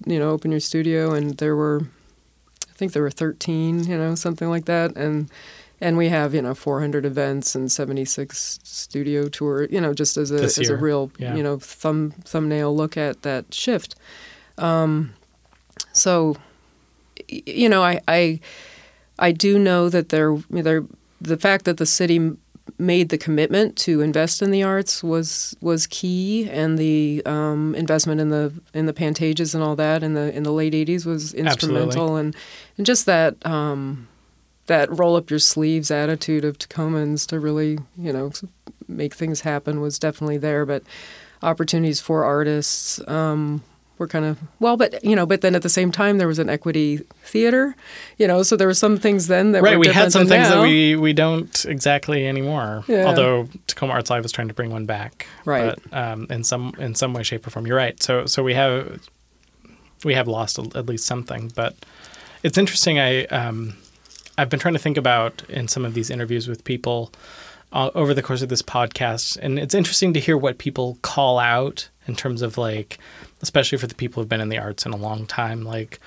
you 0.04 0.18
know, 0.18 0.30
open 0.30 0.50
your 0.50 0.60
studio?" 0.60 1.14
And 1.14 1.38
there 1.38 1.56
were 1.56 1.82
I 2.68 2.72
think 2.80 2.92
there 2.92 3.02
were 3.02 3.10
13, 3.10 3.84
you 3.84 3.96
know, 3.96 4.14
something 4.14 4.48
like 4.48 4.64
that, 4.66 4.96
and 4.96 5.30
and 5.80 5.96
we 5.96 6.08
have 6.08 6.34
you 6.34 6.42
know 6.42 6.54
400 6.54 7.04
events 7.04 7.54
and 7.54 7.70
76 7.70 8.60
studio 8.62 9.28
tour, 9.28 9.64
you 9.70 9.80
know, 9.80 9.94
just 9.94 10.16
as 10.16 10.30
a 10.30 10.42
as 10.42 10.58
a 10.58 10.76
real 10.76 11.10
yeah. 11.18 11.34
you 11.34 11.42
know 11.42 11.58
thumb 11.58 12.12
thumbnail 12.24 12.74
look 12.74 12.96
at 12.96 13.22
that 13.22 13.52
shift. 13.52 13.94
Um, 14.58 15.14
so, 15.92 16.36
you 17.28 17.68
know, 17.68 17.82
I 17.82 18.00
I 18.08 18.40
I 19.18 19.32
do 19.32 19.58
know 19.58 19.88
that 19.88 20.10
there 20.10 20.36
there 20.50 20.84
the 21.20 21.36
fact 21.36 21.64
that 21.64 21.76
the 21.76 21.86
city 21.86 22.32
made 22.78 23.08
the 23.08 23.18
commitment 23.18 23.76
to 23.76 24.00
invest 24.00 24.42
in 24.42 24.50
the 24.50 24.62
arts 24.62 25.02
was 25.02 25.56
was 25.60 25.86
key, 25.86 26.48
and 26.50 26.78
the 26.78 27.22
um, 27.26 27.74
investment 27.74 28.20
in 28.20 28.30
the 28.30 28.52
in 28.74 28.86
the 28.86 28.92
Pantages 28.92 29.54
and 29.54 29.62
all 29.62 29.76
that 29.76 30.02
in 30.02 30.14
the 30.14 30.34
in 30.34 30.42
the 30.42 30.52
late 30.52 30.72
'80s 30.72 31.06
was 31.06 31.34
instrumental, 31.34 32.16
and 32.16 32.34
and 32.76 32.86
just 32.86 33.06
that 33.06 33.44
um, 33.46 34.08
that 34.70 34.96
roll 34.96 35.16
up 35.16 35.30
your 35.30 35.40
sleeves 35.40 35.90
attitude 35.90 36.44
of 36.44 36.56
Tacomans 36.56 37.26
to 37.26 37.40
really 37.40 37.78
you 37.98 38.12
know 38.12 38.30
make 38.86 39.14
things 39.14 39.40
happen 39.40 39.80
was 39.80 39.98
definitely 39.98 40.38
there, 40.38 40.64
but 40.64 40.84
opportunities 41.42 42.00
for 42.00 42.24
artists 42.24 43.00
um, 43.08 43.62
were 43.98 44.06
kind 44.06 44.24
of 44.24 44.38
well, 44.60 44.76
but 44.76 45.04
you 45.04 45.16
know, 45.16 45.26
but 45.26 45.40
then 45.40 45.56
at 45.56 45.62
the 45.62 45.68
same 45.68 45.90
time 45.90 46.18
there 46.18 46.28
was 46.28 46.38
an 46.38 46.48
equity 46.48 46.98
theater, 47.24 47.74
you 48.16 48.28
know, 48.28 48.44
so 48.44 48.56
there 48.56 48.68
were 48.68 48.74
some 48.74 48.96
things 48.96 49.26
then 49.26 49.50
that 49.52 49.62
right, 49.62 49.74
were 49.74 49.80
we 49.80 49.88
had 49.88 50.12
some 50.12 50.28
things 50.28 50.48
that 50.48 50.54
now. 50.54 50.62
we 50.62 50.94
we 50.94 51.12
don't 51.12 51.64
exactly 51.64 52.26
anymore. 52.26 52.84
Yeah. 52.86 53.06
Although 53.06 53.48
Tacoma 53.66 53.92
Arts 53.92 54.08
Live 54.08 54.24
is 54.24 54.30
trying 54.30 54.48
to 54.48 54.54
bring 54.54 54.70
one 54.70 54.86
back, 54.86 55.26
Right. 55.44 55.76
But 55.90 55.96
um, 55.96 56.26
in 56.30 56.44
some 56.44 56.74
in 56.78 56.94
some 56.94 57.12
way, 57.12 57.24
shape, 57.24 57.44
or 57.44 57.50
form, 57.50 57.66
you're 57.66 57.76
right. 57.76 58.00
So 58.00 58.26
so 58.26 58.42
we 58.44 58.54
have 58.54 59.00
we 60.04 60.14
have 60.14 60.28
lost 60.28 60.58
at 60.58 60.86
least 60.86 61.06
something, 61.06 61.50
but 61.54 61.74
it's 62.42 62.56
interesting. 62.56 62.98
I 62.98 63.24
um, 63.26 63.74
I've 64.38 64.48
been 64.48 64.60
trying 64.60 64.74
to 64.74 64.80
think 64.80 64.96
about 64.96 65.42
in 65.48 65.68
some 65.68 65.84
of 65.84 65.94
these 65.94 66.10
interviews 66.10 66.48
with 66.48 66.64
people 66.64 67.12
uh, 67.72 67.90
over 67.94 68.14
the 68.14 68.22
course 68.22 68.42
of 68.42 68.48
this 68.48 68.62
podcast, 68.62 69.38
and 69.40 69.58
it's 69.58 69.74
interesting 69.74 70.12
to 70.14 70.20
hear 70.20 70.36
what 70.36 70.58
people 70.58 70.98
call 71.02 71.38
out 71.38 71.88
in 72.06 72.16
terms 72.16 72.42
of 72.42 72.58
like, 72.58 72.98
especially 73.42 73.78
for 73.78 73.86
the 73.86 73.94
people 73.94 74.22
who've 74.22 74.28
been 74.28 74.40
in 74.40 74.48
the 74.48 74.58
arts 74.58 74.86
in 74.86 74.92
a 74.92 74.96
long 74.96 75.26
time. 75.26 75.64
Like 75.64 76.00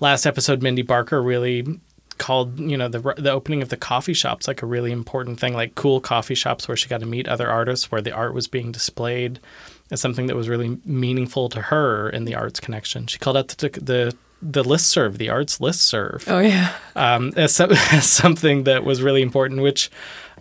last 0.00 0.26
episode, 0.26 0.62
Mindy 0.62 0.82
Barker 0.82 1.22
really 1.22 1.80
called 2.18 2.58
you 2.60 2.76
know 2.76 2.88
the 2.88 3.00
the 3.18 3.30
opening 3.30 3.60
of 3.60 3.70
the 3.70 3.76
coffee 3.76 4.14
shops 4.14 4.46
like 4.46 4.62
a 4.62 4.66
really 4.66 4.92
important 4.92 5.40
thing 5.40 5.52
like 5.52 5.74
cool 5.74 6.00
coffee 6.00 6.34
shops 6.34 6.68
where 6.68 6.76
she 6.76 6.88
got 6.88 7.00
to 7.00 7.06
meet 7.06 7.26
other 7.26 7.50
artists 7.50 7.90
where 7.90 8.00
the 8.00 8.12
art 8.12 8.34
was 8.34 8.46
being 8.46 8.70
displayed 8.70 9.40
as 9.90 10.00
something 10.00 10.26
that 10.26 10.36
was 10.36 10.48
really 10.48 10.78
meaningful 10.84 11.48
to 11.48 11.60
her 11.60 12.08
in 12.08 12.24
the 12.24 12.34
arts 12.34 12.60
connection 12.60 13.06
she 13.06 13.18
called 13.18 13.36
out 13.36 13.48
the 13.48 13.68
the 13.68 14.16
the 14.46 14.62
listserv 14.62 15.16
the 15.16 15.30
arts 15.30 15.58
listserv 15.58 16.24
Oh 16.28 16.38
yeah. 16.38 16.74
um, 16.94 17.32
as, 17.36 17.54
some, 17.54 17.72
as 17.92 18.08
something 18.10 18.64
that 18.64 18.84
was 18.84 19.00
really 19.02 19.22
important, 19.22 19.62
which 19.62 19.90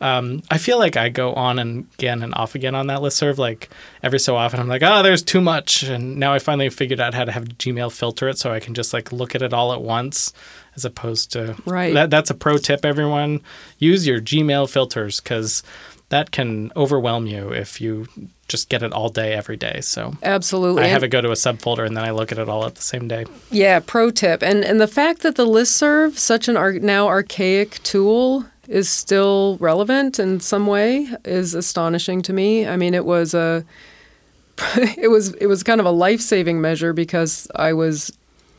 um, 0.02 0.44
I 0.52 0.58
feel 0.58 0.78
like 0.80 0.98
I 0.98 1.08
go 1.08 1.34
on 1.34 1.60
and 1.60 1.88
again 1.94 2.24
and 2.24 2.34
off 2.36 2.56
again 2.56 2.76
on 2.76 2.88
that 2.88 3.00
listserv. 3.00 3.38
Like 3.38 3.70
every 4.02 4.20
so 4.20 4.36
often, 4.36 4.60
I'm 4.60 4.68
like, 4.68 4.82
oh, 4.84 5.02
there's 5.04 5.24
too 5.24 5.40
much, 5.40 5.84
and 5.84 6.18
now 6.18 6.34
I 6.34 6.40
finally 6.40 6.70
figured 6.70 7.00
out 7.00 7.14
how 7.14 7.24
to 7.24 7.32
have 7.32 7.46
Gmail 7.46 7.92
filter 7.92 8.28
it 8.28 8.38
so 8.38 8.52
I 8.52 8.60
can 8.60 8.74
just 8.74 8.94
like 8.94 9.14
look 9.14 9.36
at 9.36 9.42
it 9.42 9.54
all 9.54 9.72
at 9.72 9.82
once, 9.82 10.34
as 10.76 10.84
opposed 10.84 11.32
to 11.34 11.56
Right. 11.66 11.94
That, 11.94 12.10
that's 12.10 12.30
a 12.30 12.34
pro 12.34 12.58
tip, 12.58 12.84
everyone. 12.84 13.42
Use 13.78 14.06
your 14.06 14.20
Gmail 14.20 14.70
filters 14.70 15.22
because 15.22 15.64
that 16.10 16.32
can 16.32 16.72
overwhelm 16.76 17.26
you 17.26 17.54
if 17.54 17.80
you 17.80 18.08
just 18.54 18.70
get 18.70 18.84
it 18.84 18.94
all 18.94 19.10
day 19.10 19.34
every 19.34 19.58
day. 19.58 19.82
So 19.82 20.14
Absolutely. 20.22 20.84
I 20.84 20.88
have 20.88 21.02
it 21.02 21.08
go 21.08 21.22
to 21.22 21.30
a 21.30 21.34
subfolder 21.34 21.88
and 21.88 21.98
then 21.98 22.04
I 22.04 22.12
look 22.12 22.32
at 22.32 22.38
it 22.38 22.48
all 22.48 22.66
at 22.66 22.76
the 22.76 22.84
same 22.84 23.08
day. 23.08 23.26
Yeah, 23.50 23.80
pro 23.80 24.12
tip. 24.12 24.44
And 24.44 24.64
and 24.64 24.80
the 24.80 24.88
fact 24.88 25.24
that 25.24 25.38
the 25.38 25.48
listserv, 25.48 26.20
such 26.20 26.48
an 26.48 26.56
ar- 26.56 26.74
now 26.74 27.08
archaic 27.08 27.82
tool, 27.82 28.46
is 28.68 28.88
still 28.90 29.58
relevant 29.60 30.20
in 30.20 30.40
some 30.40 30.68
way 30.68 31.08
is 31.26 31.56
astonishing 31.56 32.22
to 32.22 32.32
me. 32.32 32.68
I 32.68 32.78
mean, 32.78 32.94
it 32.94 33.06
was 33.06 33.34
a 33.34 33.66
it 34.78 35.10
was 35.10 35.34
it 35.36 35.48
was 35.48 35.64
kind 35.64 35.80
of 35.80 35.88
a 35.88 35.92
life-saving 35.92 36.62
measure 36.62 36.94
because 36.94 37.48
I 37.56 37.74
was 37.74 38.16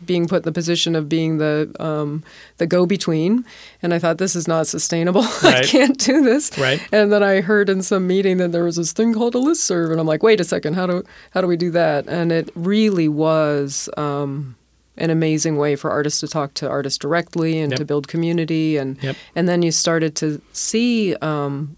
being 0.07 0.27
put 0.29 0.39
in 0.39 0.43
the 0.43 0.53
position 0.53 0.95
of 0.95 1.09
being 1.09 1.39
the 1.39 1.75
um, 1.81 2.23
the 2.59 2.67
go-between, 2.67 3.45
and 3.83 3.93
I 3.95 3.99
thought 3.99 4.19
this 4.19 4.37
is 4.37 4.47
not 4.49 4.67
sustainable. 4.67 5.23
I 5.43 5.63
can't 5.65 5.99
do 5.99 6.23
this. 6.23 6.57
Right. 6.59 6.81
And 6.93 7.13
then 7.13 7.23
I 7.23 7.41
heard 7.41 7.69
in 7.69 7.83
some 7.83 8.07
meeting 8.07 8.37
that 8.39 8.53
there 8.53 8.65
was 8.65 8.77
this 8.77 8.93
thing 8.93 9.15
called 9.15 9.35
a 9.35 9.39
listserv, 9.39 9.91
and 9.91 10.01
I'm 10.01 10.07
like, 10.07 10.23
wait 10.23 10.41
a 10.41 10.45
second, 10.45 10.75
how 10.75 10.87
do 10.87 11.05
how 11.33 11.41
do 11.41 11.47
we 11.47 11.57
do 11.57 11.71
that? 11.73 12.07
And 12.09 12.31
it 12.33 12.51
really 12.55 13.09
was 13.09 13.89
um, 13.97 14.57
an 14.97 15.11
amazing 15.11 15.57
way 15.57 15.75
for 15.77 15.91
artists 15.91 16.21
to 16.21 16.29
talk 16.29 16.55
to 16.55 16.69
artists 16.69 16.99
directly 16.99 17.59
and 17.61 17.73
Yep. 17.73 17.79
to 17.79 17.85
build 17.85 18.09
community, 18.09 18.77
and 18.77 19.03
Yep. 19.03 19.17
and 19.35 19.49
then 19.49 19.63
you 19.63 19.73
started 19.73 20.15
to 20.17 20.41
see 20.53 21.15
um, 21.17 21.77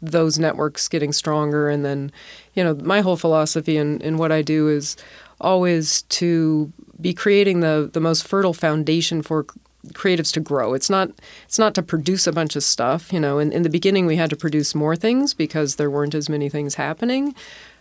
those 0.00 0.38
networks 0.38 0.88
getting 0.88 1.12
stronger, 1.12 1.68
and 1.68 1.84
then 1.84 2.10
you 2.54 2.62
know 2.64 2.74
my 2.74 3.00
whole 3.00 3.16
philosophy 3.16 3.76
in, 3.76 4.00
in 4.00 4.16
what 4.18 4.32
I 4.32 4.42
do 4.42 4.68
is 4.68 4.96
always 5.44 6.02
to 6.20 6.72
be 7.00 7.12
creating 7.14 7.60
the 7.60 7.90
the 7.92 8.00
most 8.00 8.26
fertile 8.26 8.54
foundation 8.54 9.22
for 9.22 9.44
creatives 9.92 10.32
to 10.32 10.40
grow. 10.40 10.74
It's 10.74 10.88
not 10.90 11.08
it's 11.46 11.58
not 11.58 11.74
to 11.74 11.82
produce 11.82 12.26
a 12.26 12.32
bunch 12.32 12.56
of 12.56 12.62
stuff. 12.64 13.12
You 13.12 13.20
know, 13.20 13.38
in, 13.38 13.52
in 13.52 13.62
the 13.62 13.70
beginning 13.70 14.06
we 14.06 14.16
had 14.16 14.30
to 14.30 14.36
produce 14.36 14.74
more 14.74 14.96
things 14.96 15.34
because 15.34 15.76
there 15.76 15.90
weren't 15.90 16.14
as 16.14 16.28
many 16.28 16.48
things 16.48 16.74
happening. 16.76 17.34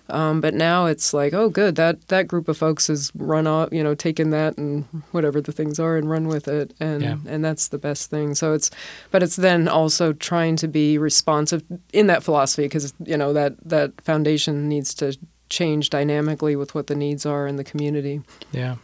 Um, 0.10 0.42
but 0.42 0.54
now 0.54 0.86
it's 0.88 1.14
like, 1.14 1.34
oh, 1.34 1.48
good 1.48 1.76
that 1.78 1.96
that 2.10 2.28
group 2.28 2.50
of 2.50 2.58
folks 2.58 2.88
has 2.88 3.10
run 3.16 3.48
off, 3.48 3.70
you 3.72 3.82
know, 3.82 3.96
taken 3.96 4.32
that 4.32 4.58
and 4.58 4.84
whatever 5.12 5.40
the 5.40 5.54
things 5.54 5.80
are 5.80 5.96
and 5.96 6.10
run 6.10 6.28
with 6.28 6.50
it, 6.50 6.74
and 6.82 7.02
Yeah. 7.02 7.16
and 7.26 7.44
that's 7.46 7.70
the 7.70 7.78
best 7.78 8.10
thing. 8.10 8.36
So 8.36 8.52
it's, 8.52 8.70
but 9.12 9.24
it's 9.24 9.38
then 9.38 9.70
also 9.70 10.12
trying 10.12 10.58
to 10.58 10.68
be 10.68 10.98
responsive 10.98 11.64
in 11.94 12.08
that 12.08 12.22
philosophy 12.22 12.64
because 12.64 12.94
you 13.06 13.16
know 13.16 13.32
that 13.32 13.54
that 13.70 13.92
foundation 14.02 14.68
needs 14.68 14.94
to 14.96 15.16
change 15.54 15.90
dynamically 15.90 16.56
with 16.56 16.76
what 16.76 16.88
the 16.88 16.96
needs 16.96 17.26
are 17.26 17.48
in 17.48 17.56
the 17.56 17.64
community. 17.64 18.22
Yeah. 18.52 18.76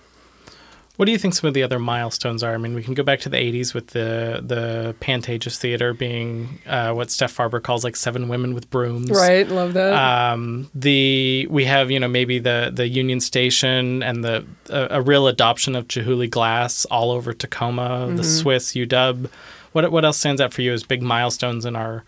What 0.95 1.05
do 1.05 1.13
you 1.13 1.17
think 1.17 1.33
some 1.33 1.47
of 1.47 1.53
the 1.53 1.63
other 1.63 1.79
milestones 1.79 2.43
are? 2.43 2.53
I 2.53 2.57
mean, 2.57 2.73
we 2.75 2.83
can 2.83 2.93
go 2.93 3.03
back 3.03 3.21
to 3.21 3.29
the 3.29 3.37
'80s 3.37 3.73
with 3.73 3.87
the 3.87 4.43
the 4.45 4.93
Pantages 4.99 5.57
Theater 5.57 5.93
being 5.93 6.59
uh, 6.67 6.91
what 6.91 7.09
Steph 7.09 7.33
Farber 7.33 7.63
calls 7.63 7.85
like 7.85 7.95
seven 7.95 8.27
women 8.27 8.53
with 8.53 8.69
brooms. 8.69 9.09
Right, 9.09 9.47
love 9.47 9.73
that. 9.75 9.93
Um, 9.93 10.69
the 10.75 11.47
we 11.49 11.63
have 11.63 11.89
you 11.89 12.01
know 12.01 12.09
maybe 12.09 12.37
the 12.37 12.69
the 12.73 12.85
Union 12.85 13.21
Station 13.21 14.03
and 14.03 14.25
the 14.25 14.45
a, 14.69 14.97
a 14.99 15.01
real 15.01 15.27
adoption 15.27 15.73
of 15.73 15.87
Chihuly 15.87 16.29
glass 16.29 16.83
all 16.85 17.11
over 17.11 17.31
Tacoma, 17.31 18.11
the 18.13 18.23
Swiss 18.25 18.73
UW. 18.73 19.29
What 19.71 19.89
what 19.93 20.03
else 20.03 20.17
stands 20.17 20.41
out 20.41 20.53
for 20.53 20.63
you 20.63 20.73
as 20.73 20.83
big 20.83 21.01
milestones 21.01 21.63
in 21.63 21.77
our 21.77 22.03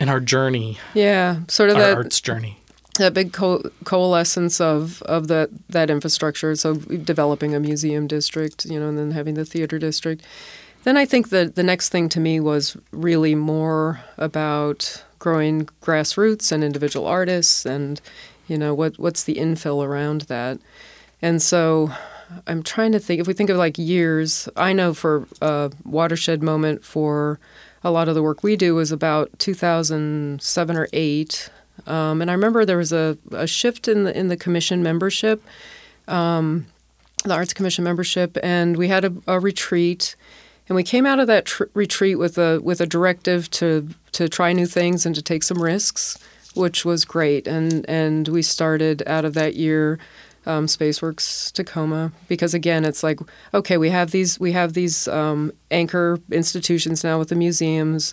in 0.00 0.08
our 0.08 0.18
journey, 0.18 0.78
yeah, 0.92 1.38
sort 1.46 1.70
of 1.70 1.76
our 1.76 1.82
that 1.82 1.96
arts 1.98 2.20
journey? 2.20 2.58
That 2.94 3.14
big 3.14 3.32
co- 3.32 3.62
coalescence 3.84 4.60
of 4.60 5.02
of 5.02 5.28
that 5.28 5.50
that 5.68 5.90
infrastructure. 5.90 6.54
So 6.56 6.74
developing 6.74 7.54
a 7.54 7.60
museum 7.60 8.06
district, 8.06 8.64
you 8.64 8.78
know, 8.78 8.88
and 8.88 8.98
then 8.98 9.10
having 9.12 9.34
the 9.34 9.44
theater 9.44 9.78
district. 9.78 10.22
Then 10.84 10.96
I 10.96 11.06
think 11.06 11.30
that 11.30 11.54
the 11.54 11.62
next 11.62 11.88
thing 11.88 12.08
to 12.10 12.20
me 12.20 12.40
was 12.40 12.76
really 12.92 13.34
more 13.34 14.04
about 14.18 15.02
growing 15.18 15.66
grassroots 15.80 16.52
and 16.52 16.62
individual 16.62 17.06
artists, 17.06 17.64
and 17.64 18.00
you 18.46 18.58
know 18.58 18.74
what 18.74 18.98
what's 18.98 19.24
the 19.24 19.36
infill 19.36 19.84
around 19.84 20.22
that. 20.22 20.58
And 21.22 21.40
so 21.40 21.90
I'm 22.46 22.62
trying 22.62 22.92
to 22.92 22.98
think. 22.98 23.20
If 23.20 23.26
we 23.26 23.32
think 23.32 23.50
of 23.50 23.56
like 23.56 23.78
years, 23.78 24.48
I 24.56 24.72
know 24.72 24.94
for 24.94 25.26
a 25.40 25.72
watershed 25.84 26.42
moment 26.42 26.84
for 26.84 27.38
a 27.82 27.90
lot 27.90 28.08
of 28.08 28.14
the 28.14 28.22
work 28.22 28.42
we 28.42 28.56
do 28.56 28.74
was 28.74 28.92
about 28.92 29.30
2007 29.38 30.76
or 30.76 30.88
eight. 30.92 31.50
Um, 31.86 32.22
and 32.22 32.30
I 32.30 32.34
remember 32.34 32.64
there 32.64 32.76
was 32.78 32.92
a, 32.92 33.18
a 33.32 33.46
shift 33.46 33.88
in 33.88 34.04
the 34.04 34.16
in 34.16 34.28
the 34.28 34.36
commission 34.36 34.82
membership, 34.82 35.42
um, 36.08 36.66
the 37.24 37.34
Arts 37.34 37.52
Commission 37.52 37.84
membership, 37.84 38.38
and 38.42 38.76
we 38.76 38.88
had 38.88 39.04
a, 39.04 39.12
a 39.26 39.40
retreat, 39.40 40.16
and 40.68 40.76
we 40.76 40.82
came 40.82 41.04
out 41.04 41.20
of 41.20 41.26
that 41.26 41.46
tr- 41.46 41.64
retreat 41.74 42.18
with 42.18 42.38
a 42.38 42.60
with 42.62 42.80
a 42.80 42.86
directive 42.86 43.50
to 43.52 43.88
to 44.12 44.28
try 44.28 44.52
new 44.52 44.66
things 44.66 45.04
and 45.04 45.14
to 45.14 45.22
take 45.22 45.42
some 45.42 45.60
risks, 45.60 46.18
which 46.54 46.84
was 46.84 47.04
great. 47.04 47.46
And 47.46 47.88
and 47.88 48.28
we 48.28 48.42
started 48.42 49.02
out 49.06 49.24
of 49.24 49.34
that 49.34 49.54
year. 49.54 49.98
Um, 50.46 50.66
SpaceWorks 50.66 51.50
Tacoma, 51.52 52.12
because 52.28 52.52
again, 52.52 52.84
it's 52.84 53.02
like 53.02 53.18
okay, 53.54 53.78
we 53.78 53.88
have 53.88 54.10
these 54.10 54.38
we 54.38 54.52
have 54.52 54.74
these 54.74 55.08
um, 55.08 55.50
anchor 55.70 56.18
institutions 56.30 57.02
now 57.02 57.18
with 57.18 57.30
the 57.30 57.34
museums 57.34 58.12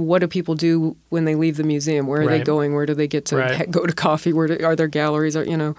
what 0.00 0.20
do 0.20 0.26
people 0.28 0.54
do 0.54 0.96
when 1.10 1.24
they 1.24 1.34
leave 1.34 1.56
the 1.56 1.62
museum? 1.64 2.06
Where 2.06 2.22
are 2.22 2.26
they 2.26 2.42
going? 2.44 2.74
Where 2.74 2.86
do 2.86 2.94
they 2.94 3.06
get 3.08 3.24
to 3.26 3.36
Right. 3.36 3.70
go 3.78 3.86
to 3.86 3.92
coffee? 3.92 4.32
Where 4.32 4.46
do, 4.48 4.64
are 4.64 4.74
there 4.76 4.88
galleries? 4.88 5.36
Or 5.36 5.44
you 5.44 5.56
know, 5.56 5.74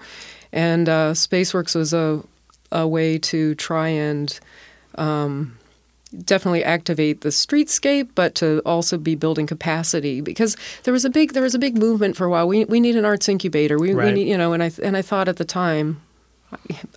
and 0.52 0.88
uh, 0.88 1.12
SpaceWorks 1.12 1.74
was 1.74 1.92
a 1.92 2.22
a 2.70 2.86
way 2.88 3.18
to 3.18 3.54
try 3.56 3.88
and 3.88 4.38
um, 4.96 5.58
definitely 6.24 6.64
activate 6.64 7.20
the 7.20 7.28
streetscape, 7.30 8.08
but 8.14 8.34
to 8.36 8.60
also 8.64 8.98
be 8.98 9.14
building 9.14 9.46
capacity 9.46 10.20
because 10.20 10.56
there 10.84 10.92
was 10.92 11.04
a 11.04 11.10
big 11.10 11.32
there 11.32 11.42
was 11.42 11.54
a 11.54 11.58
big 11.58 11.76
movement 11.76 12.16
for 12.16 12.24
a 12.24 12.30
while. 12.30 12.48
We 12.48 12.64
we 12.66 12.80
need 12.80 12.96
an 12.96 13.04
arts 13.04 13.28
incubator. 13.28 13.78
We, 13.78 13.94
we 13.94 14.12
need 14.12 14.28
you 14.28 14.38
know, 14.38 14.52
and 14.52 14.62
I 14.62 14.70
and 14.82 14.96
I 14.96 15.02
thought 15.02 15.28
at 15.28 15.36
the 15.36 15.44
time. 15.44 16.00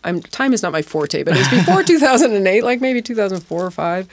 I'm 0.04 0.22
time 0.22 0.52
is 0.52 0.62
not 0.62 0.74
my 0.74 0.82
forte, 0.82 1.24
but 1.24 1.34
it 1.34 1.38
was 1.40 1.48
before 1.48 1.82
2008, 1.94 2.66
like 2.66 2.82
maybe 2.82 3.02
2004 3.02 3.66
or 3.66 3.72
five, 3.72 4.06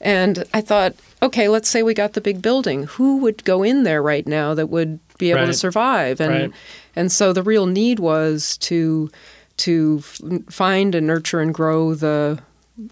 and 0.00 0.44
I 0.54 0.60
thought, 0.60 0.94
okay, 1.22 1.48
let's 1.48 1.68
say 1.68 1.82
we 1.82 1.94
got 1.94 2.12
the 2.12 2.20
big 2.20 2.42
building. 2.42 2.84
Who 2.84 3.18
would 3.18 3.44
go 3.44 3.62
in 3.62 3.82
there 3.84 4.02
right 4.02 4.26
now 4.26 4.54
that 4.54 4.68
would 4.68 4.98
be 5.18 5.30
able 5.30 5.46
to 5.46 5.52
survive? 5.54 6.20
And 6.20 6.30
Right. 6.32 6.50
and 6.94 7.10
so 7.12 7.32
the 7.32 7.42
real 7.42 7.66
need 7.66 7.98
was 7.98 8.56
to 8.58 9.10
to 9.58 10.02
f- 10.02 10.20
find 10.50 10.94
and 10.94 11.06
nurture 11.06 11.40
and 11.40 11.54
grow 11.54 11.94
the 11.94 12.38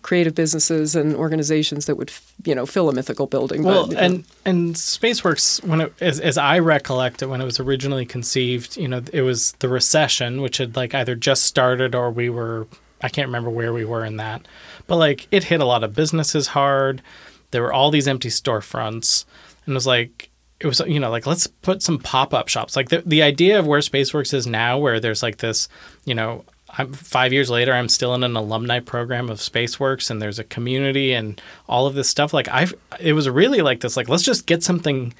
creative 0.00 0.34
businesses 0.34 0.96
and 0.96 1.14
organizations 1.14 1.84
that 1.84 1.96
would 1.96 2.08
f- 2.08 2.32
you 2.46 2.54
know 2.54 2.64
fill 2.64 2.88
a 2.88 2.92
mythical 2.94 3.26
building. 3.26 3.62
Well, 3.62 3.86
But- 3.88 3.98
and 3.98 4.24
and 4.46 4.74
SpaceWorks 4.74 5.62
when 5.62 5.82
it 5.82 5.92
as, 6.00 6.20
as 6.20 6.38
I 6.38 6.58
recollect 6.58 7.20
it 7.20 7.26
when 7.26 7.42
it 7.42 7.44
was 7.44 7.60
originally 7.60 8.06
conceived, 8.06 8.78
you 8.78 8.88
know, 8.88 9.02
it 9.12 9.20
was 9.20 9.52
the 9.58 9.68
recession 9.68 10.40
which 10.40 10.56
had 10.56 10.74
like 10.74 10.94
either 10.94 11.14
just 11.14 11.42
started 11.44 11.94
or 11.94 12.10
we 12.10 12.30
were 12.30 12.66
I 13.02 13.10
can't 13.10 13.28
remember 13.28 13.50
where 13.50 13.74
we 13.74 13.84
were 13.84 14.02
in 14.06 14.16
that. 14.16 14.46
But 14.86 14.96
like 14.96 15.26
it 15.30 15.44
hit 15.44 15.60
a 15.60 15.66
lot 15.66 15.84
of 15.84 15.94
businesses 15.94 16.48
hard. 16.48 17.02
There 17.50 17.62
were 17.62 17.72
all 17.72 17.90
these 17.90 18.08
empty 18.08 18.28
storefronts 18.28 19.24
and 19.66 19.72
it 19.72 19.74
was 19.74 19.86
like 19.86 20.30
it 20.60 20.66
was 20.66 20.80
you 20.86 21.00
know 21.00 21.10
like 21.10 21.26
let's 21.26 21.46
put 21.46 21.82
some 21.82 21.98
pop-up 21.98 22.48
shops. 22.48 22.76
Like 22.76 22.88
the 22.88 23.02
the 23.04 23.22
idea 23.22 23.58
of 23.58 23.66
where 23.66 23.80
SpaceWorks 23.80 24.34
is 24.34 24.46
now 24.46 24.78
where 24.78 25.00
there's 25.00 25.22
like 25.22 25.38
this, 25.38 25.68
you 26.04 26.14
know, 26.14 26.44
I'm 26.76 26.92
five 26.92 27.32
years 27.32 27.50
later. 27.50 27.72
I'm 27.72 27.88
still 27.88 28.14
in 28.14 28.24
an 28.24 28.36
alumni 28.36 28.80
program 28.80 29.30
of 29.30 29.38
SpaceWorks, 29.38 30.10
and 30.10 30.20
there's 30.20 30.38
a 30.38 30.44
community 30.44 31.12
and 31.12 31.40
all 31.68 31.86
of 31.86 31.94
this 31.94 32.08
stuff. 32.08 32.32
Like 32.32 32.48
I, 32.48 32.68
it 33.00 33.12
was 33.12 33.28
really 33.28 33.62
like 33.62 33.80
this. 33.80 33.96
Like 33.96 34.08
let's 34.08 34.22
just 34.22 34.46
get 34.46 34.62
something, 34.62 35.14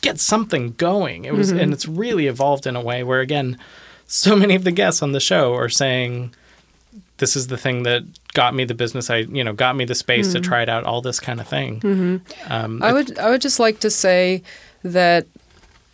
get 0.00 0.20
something 0.20 0.72
going. 0.72 1.24
It 1.24 1.34
was, 1.34 1.50
and 1.50 1.60
mm-hmm. 1.60 1.72
it's 1.72 1.86
really 1.86 2.26
evolved 2.26 2.66
in 2.66 2.76
a 2.76 2.82
way 2.82 3.02
where 3.02 3.20
again, 3.20 3.58
so 4.06 4.36
many 4.36 4.54
of 4.54 4.64
the 4.64 4.72
guests 4.72 5.02
on 5.02 5.12
the 5.12 5.20
show 5.20 5.54
are 5.54 5.68
saying, 5.68 6.34
this 7.18 7.36
is 7.36 7.48
the 7.48 7.58
thing 7.58 7.82
that 7.82 8.04
got 8.34 8.54
me 8.54 8.64
the 8.64 8.74
business. 8.74 9.10
I 9.10 9.18
you 9.18 9.42
know 9.44 9.52
got 9.52 9.76
me 9.76 9.84
the 9.84 9.94
space 9.94 10.32
to 10.32 10.40
try 10.40 10.62
it 10.62 10.68
out. 10.68 10.84
All 10.84 11.00
this 11.00 11.20
kind 11.20 11.40
of 11.40 11.48
thing. 11.48 11.82
Um, 12.48 12.82
I 12.82 12.92
would 12.92 13.18
I 13.18 13.30
would 13.30 13.40
just 13.40 13.58
like 13.60 13.80
to 13.80 13.90
say 13.90 14.42
that 14.82 15.26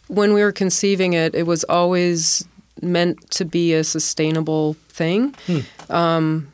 when 0.08 0.34
we 0.34 0.42
were 0.42 0.52
conceiving 0.52 1.14
it, 1.14 1.34
it 1.34 1.44
was 1.46 1.64
always 1.64 2.46
meant 2.82 3.30
to 3.30 3.44
be 3.44 3.72
a 3.72 3.84
sustainable 3.84 4.74
thing. 4.88 5.34
Um, 5.88 6.52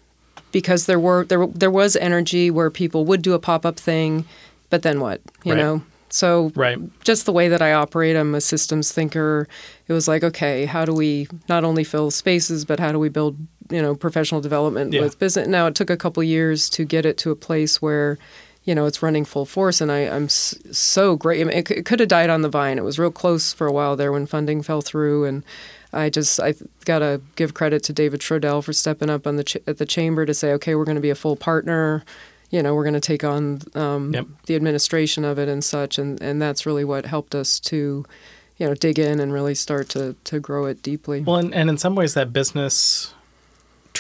because 0.53 0.87
there 0.87 0.99
were 1.01 1.25
there 1.27 1.47
there 1.47 1.71
was 1.71 1.97
energy 1.97 2.51
where 2.51 2.71
people 2.71 3.05
would 3.07 3.23
do 3.23 3.35
a 3.35 3.39
pop 3.39 3.65
up 3.65 3.79
thing, 3.79 4.25
but 4.69 4.83
then 4.83 5.01
what? 5.01 5.21
You 5.45 5.53
Right. 5.55 5.59
know. 5.59 5.83
So 6.13 6.51
Right. 6.57 6.77
just 7.05 7.25
the 7.25 7.33
way 7.33 7.49
that 7.49 7.63
I 7.63 7.73
operate, 7.73 8.17
I'm 8.17 8.35
a 8.35 8.41
systems 8.41 8.91
thinker. 8.91 9.47
It 9.87 9.93
was 9.93 10.09
like, 10.09 10.25
okay, 10.25 10.65
how 10.67 10.85
do 10.85 10.93
we 10.93 11.29
not 11.49 11.63
only 11.63 11.85
fill 11.85 12.11
spaces, 12.11 12.65
but 12.65 12.81
how 12.81 12.91
do 12.91 12.99
we 12.99 13.09
build, 13.09 13.37
you 13.71 13.81
know, 13.83 13.95
professional 13.95 14.41
development 14.41 14.93
Yeah. 14.93 15.03
with 15.03 15.19
business? 15.19 15.47
Now 15.49 15.67
it 15.67 15.75
took 15.75 15.91
a 15.91 15.97
couple 15.97 16.23
years 16.23 16.69
to 16.71 16.85
get 16.85 17.05
it 17.07 17.17
to 17.19 17.31
a 17.31 17.37
place 17.37 17.81
where, 17.81 18.19
you 18.65 18.75
know, 18.75 18.85
it's 18.87 19.03
running 19.03 19.25
full 19.25 19.47
force, 19.47 19.81
and 19.81 19.91
I, 19.91 20.01
I'm 20.01 20.29
so 20.29 21.17
great. 21.17 21.41
I 21.41 21.45
mean, 21.45 21.57
it, 21.57 21.71
it 21.71 21.87
could 21.87 22.01
have 22.01 22.09
died 22.09 22.31
on 22.31 22.43
the 22.43 22.49
vine. 22.49 22.79
It 22.79 22.85
was 22.85 22.99
real 22.99 23.11
close 23.11 23.53
for 23.53 23.67
a 23.67 23.73
while 23.73 23.97
there 23.97 24.13
when 24.13 24.27
funding 24.27 24.63
fell 24.63 24.81
through, 24.83 25.25
and 25.25 25.45
I 25.93 26.11
just 26.11 26.39
I 26.39 26.55
gotta 26.85 27.21
give 27.37 27.55
credit 27.55 27.83
to 27.85 27.93
David 27.93 28.23
Schroedel 28.23 28.63
for 28.63 28.73
stepping 28.73 29.11
up 29.11 29.27
on 29.27 29.37
the 29.37 29.45
ch- 29.45 29.57
at 29.67 29.79
the 29.79 29.87
chamber 29.87 30.25
to 30.27 30.35
say, 30.35 30.53
okay, 30.53 30.75
we're 30.75 30.85
going 30.85 30.95
to 30.97 31.01
be 31.01 31.11
a 31.11 31.15
full 31.17 31.37
partner. 31.37 32.05
You 32.51 32.63
know, 32.63 32.75
we're 32.75 32.85
going 32.85 32.95
to 32.95 33.01
take 33.01 33.23
on 33.25 33.61
um, 33.75 34.13
Yep. 34.13 34.27
the 34.47 34.57
administration 34.57 35.25
of 35.25 35.39
it 35.39 35.49
and 35.49 35.65
such, 35.65 35.99
and 35.99 36.21
and 36.23 36.41
that's 36.43 36.67
really 36.67 36.85
what 36.85 37.07
helped 37.07 37.35
us 37.35 37.59
to, 37.61 38.05
you 38.59 38.67
know, 38.67 38.75
dig 38.75 38.99
in 38.99 39.21
and 39.21 39.33
really 39.33 39.55
start 39.55 39.89
to 39.91 40.15
to 40.25 40.39
grow 40.39 40.67
it 40.67 40.83
deeply. 40.83 41.23
Well, 41.23 41.37
and, 41.37 41.55
and 41.55 41.71
in 41.71 41.79
some 41.79 41.95
ways, 41.95 42.15
that 42.15 42.33
business 42.33 43.15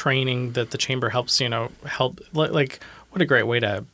training 0.00 0.52
that 0.52 0.70
the 0.70 0.78
chamber 0.78 1.10
helps, 1.10 1.40
you 1.40 1.48
know, 1.48 1.68
help 1.84 2.20
like 2.32 2.80
what 3.10 3.20
a 3.20 3.26
great 3.26 3.46
way 3.46 3.60
to 3.60 3.84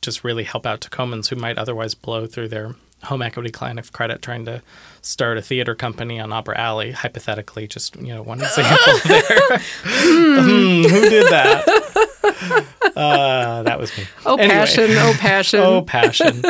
just 0.00 0.22
really 0.22 0.44
help 0.44 0.64
out 0.66 0.80
Tacomans 0.80 1.28
who 1.28 1.36
might 1.36 1.58
otherwise 1.58 1.94
blow 1.96 2.26
through 2.26 2.48
their 2.48 2.74
home 3.04 3.22
equity 3.22 3.50
line 3.60 3.78
of 3.78 3.92
credit 3.92 4.22
trying 4.22 4.44
to 4.44 4.62
start 5.00 5.36
a 5.36 5.42
theater 5.42 5.74
company 5.74 6.20
on 6.20 6.32
Opera 6.32 6.56
Alley. 6.58 6.92
Hypothetically, 6.92 7.66
just 7.66 7.96
you 7.96 8.14
know, 8.14 8.22
one 8.22 8.40
example 8.48 8.94
there. 9.04 9.58
Hmm, 9.84 10.82
who 10.82 11.08
did 11.10 11.26
that? 11.32 11.64
Uh, 12.96 13.62
that 13.64 13.78
was 13.80 13.96
me. 13.98 14.04
oh 14.26 14.36
Anyway. 14.36 14.54
passion! 14.54 14.90
Oh 14.90 15.14
passion! 15.18 15.60
Oh, 15.60 15.82
passion. 15.82 16.42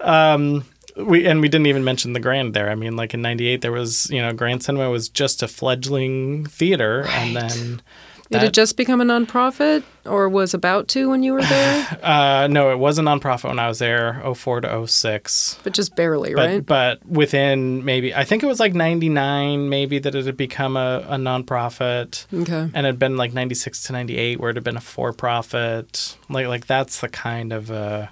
um, 0.00 0.64
we 0.96 1.26
and 1.26 1.40
we 1.42 1.48
didn't 1.48 1.66
even 1.66 1.84
mention 1.84 2.12
the 2.14 2.20
Grand 2.20 2.54
there. 2.54 2.70
I 2.70 2.74
mean, 2.74 2.96
like 2.96 3.12
in 3.14 3.20
'98, 3.20 3.60
there 3.60 3.72
was 3.72 4.08
you 4.10 4.22
know 4.22 4.32
Grand 4.32 4.62
Cinema 4.62 4.88
was 4.90 5.08
just 5.10 5.42
a 5.42 5.48
fledgling 5.48 6.46
theater, 6.46 7.04
and 7.08 7.36
then 7.36 7.82
Did 8.30 8.40
that- 8.40 8.46
it 8.48 8.52
just 8.54 8.76
become 8.76 9.00
a 9.00 9.04
nonprofit, 9.04 9.84
or 10.04 10.28
was 10.28 10.52
about 10.52 10.88
to 10.88 11.08
when 11.10 11.22
you 11.22 11.32
were 11.32 11.42
there? 11.54 11.98
uh, 12.02 12.48
no, 12.50 12.72
it 12.72 12.78
was 12.78 12.98
a 12.98 13.02
nonprofit 13.02 13.44
when 13.48 13.58
I 13.60 13.68
was 13.68 13.78
there, 13.78 14.20
04 14.34 14.62
to 14.62 14.86
06. 14.88 15.58
but 15.62 15.72
just 15.72 15.94
barely, 15.94 16.34
But, 16.34 16.46
right? 16.46 16.66
but 16.66 17.06
within 17.06 17.84
maybe 17.84 18.12
I 18.14 18.24
think 18.24 18.42
it 18.42 18.46
was 18.46 18.58
like 18.58 18.74
99 18.74 19.68
maybe 19.68 19.98
that 20.00 20.14
it 20.14 20.26
had 20.26 20.36
become 20.36 20.76
a, 20.76 21.04
a 21.08 21.16
nonprofit. 21.16 22.26
okay. 22.34 22.68
and 22.74 22.76
it 22.76 22.84
had 22.84 22.98
been 22.98 23.16
like 23.16 23.32
96 23.32 23.82
to 23.84 23.92
98 23.92 24.40
where 24.40 24.50
it 24.50 24.56
had 24.56 24.64
been 24.64 24.76
a 24.76 24.80
for-profit 24.80 26.16
like 26.28 26.46
like 26.46 26.66
that's 26.66 27.00
the 27.00 27.08
kind 27.08 27.52
of 27.52 27.70
uh, 27.70 28.06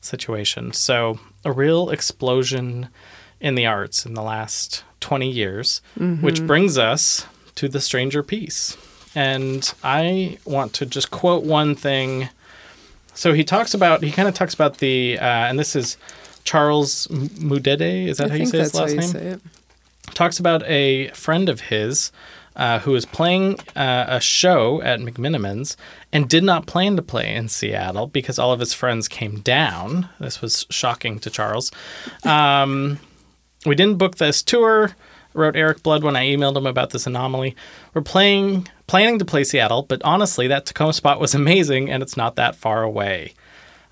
situation 0.00 0.72
so 0.72 1.18
a 1.44 1.52
real 1.52 1.90
explosion 1.90 2.88
in 3.40 3.54
the 3.54 3.66
arts 3.66 4.04
in 4.06 4.14
the 4.14 4.22
last 4.22 4.84
20 5.00 5.28
years 5.30 5.80
which 6.20 6.44
brings 6.46 6.78
us 6.78 7.26
to 7.54 7.68
the 7.68 7.80
stranger 7.80 8.22
piece 8.22 8.76
and 9.14 9.74
i 9.82 10.36
want 10.44 10.72
to 10.72 10.86
just 10.86 11.10
quote 11.10 11.44
one 11.44 11.74
thing 11.74 12.28
so 13.14 13.32
he 13.32 13.44
talks 13.44 13.74
about 13.74 14.02
he 14.02 14.10
kind 14.10 14.28
of 14.28 14.34
talks 14.34 14.54
about 14.54 14.78
the 14.78 15.18
uh, 15.18 15.24
and 15.24 15.58
this 15.58 15.76
is 15.76 15.96
charles 16.44 17.08
mudede 17.10 18.08
is 18.08 18.18
that 18.18 18.26
I 18.26 18.30
how 18.30 18.34
you 18.36 18.46
say 18.46 18.58
his 18.58 18.74
last 18.74 19.14
name 19.14 19.40
talks 20.14 20.38
about 20.38 20.62
a 20.64 21.08
friend 21.08 21.48
of 21.48 21.60
his 21.60 22.12
uh, 22.56 22.80
who 22.80 22.92
was 22.92 23.06
playing 23.06 23.58
uh, 23.76 24.04
a 24.08 24.20
show 24.20 24.82
at 24.82 25.00
McMenamins 25.00 25.76
and 26.12 26.28
did 26.28 26.44
not 26.44 26.66
plan 26.66 26.96
to 26.96 27.02
play 27.02 27.34
in 27.34 27.48
Seattle 27.48 28.06
because 28.06 28.38
all 28.38 28.52
of 28.52 28.60
his 28.60 28.74
friends 28.74 29.08
came 29.08 29.40
down. 29.40 30.08
This 30.20 30.42
was 30.42 30.66
shocking 30.68 31.18
to 31.20 31.30
Charles. 31.30 31.70
Um, 32.24 32.98
we 33.64 33.74
didn't 33.74 33.98
book 33.98 34.16
this 34.16 34.42
tour. 34.42 34.94
Wrote 35.34 35.56
Eric 35.56 35.82
Blood 35.82 36.04
when 36.04 36.14
I 36.14 36.26
emailed 36.26 36.56
him 36.56 36.66
about 36.66 36.90
this 36.90 37.06
anomaly. 37.06 37.56
We're 37.94 38.02
playing, 38.02 38.68
planning 38.92 39.18
to 39.18 39.24
play 39.24 39.42
Seattle, 39.42 39.84
but 39.84 40.02
honestly, 40.04 40.46
that 40.46 40.66
Tacoma 40.66 40.92
spot 40.92 41.18
was 41.18 41.34
amazing, 41.42 41.90
and 41.90 42.02
it's 42.02 42.14
not 42.14 42.36
that 42.36 42.54
far 42.54 42.82
away. 42.82 43.32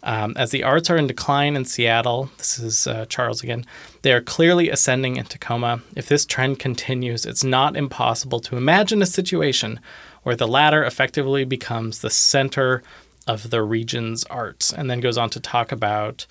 Um, 0.02 0.34
as 0.36 0.50
the 0.50 0.62
arts 0.62 0.90
are 0.90 0.98
in 0.98 1.06
decline 1.06 1.56
in 1.56 1.64
Seattle, 1.64 2.30
this 2.36 2.58
is 2.58 2.86
uh, 2.86 3.06
Charles 3.06 3.42
again, 3.42 3.64
they 4.02 4.12
are 4.12 4.20
clearly 4.20 4.68
ascending 4.68 5.16
in 5.16 5.24
Tacoma. 5.24 5.80
If 5.96 6.06
this 6.06 6.26
trend 6.26 6.58
continues, 6.58 7.24
it's 7.24 7.42
not 7.42 7.78
impossible 7.78 8.40
to 8.40 8.58
imagine 8.58 9.00
a 9.00 9.06
situation 9.06 9.80
where 10.22 10.36
the 10.36 10.46
latter 10.46 10.84
effectively 10.84 11.46
becomes 11.46 12.00
the 12.00 12.10
center 12.10 12.82
of 13.26 13.48
the 13.48 13.62
region's 13.62 14.24
arts. 14.24 14.70
And 14.70 14.90
then 14.90 15.00
goes 15.00 15.16
on 15.16 15.30
to 15.30 15.40
talk 15.40 15.72
about 15.72 16.26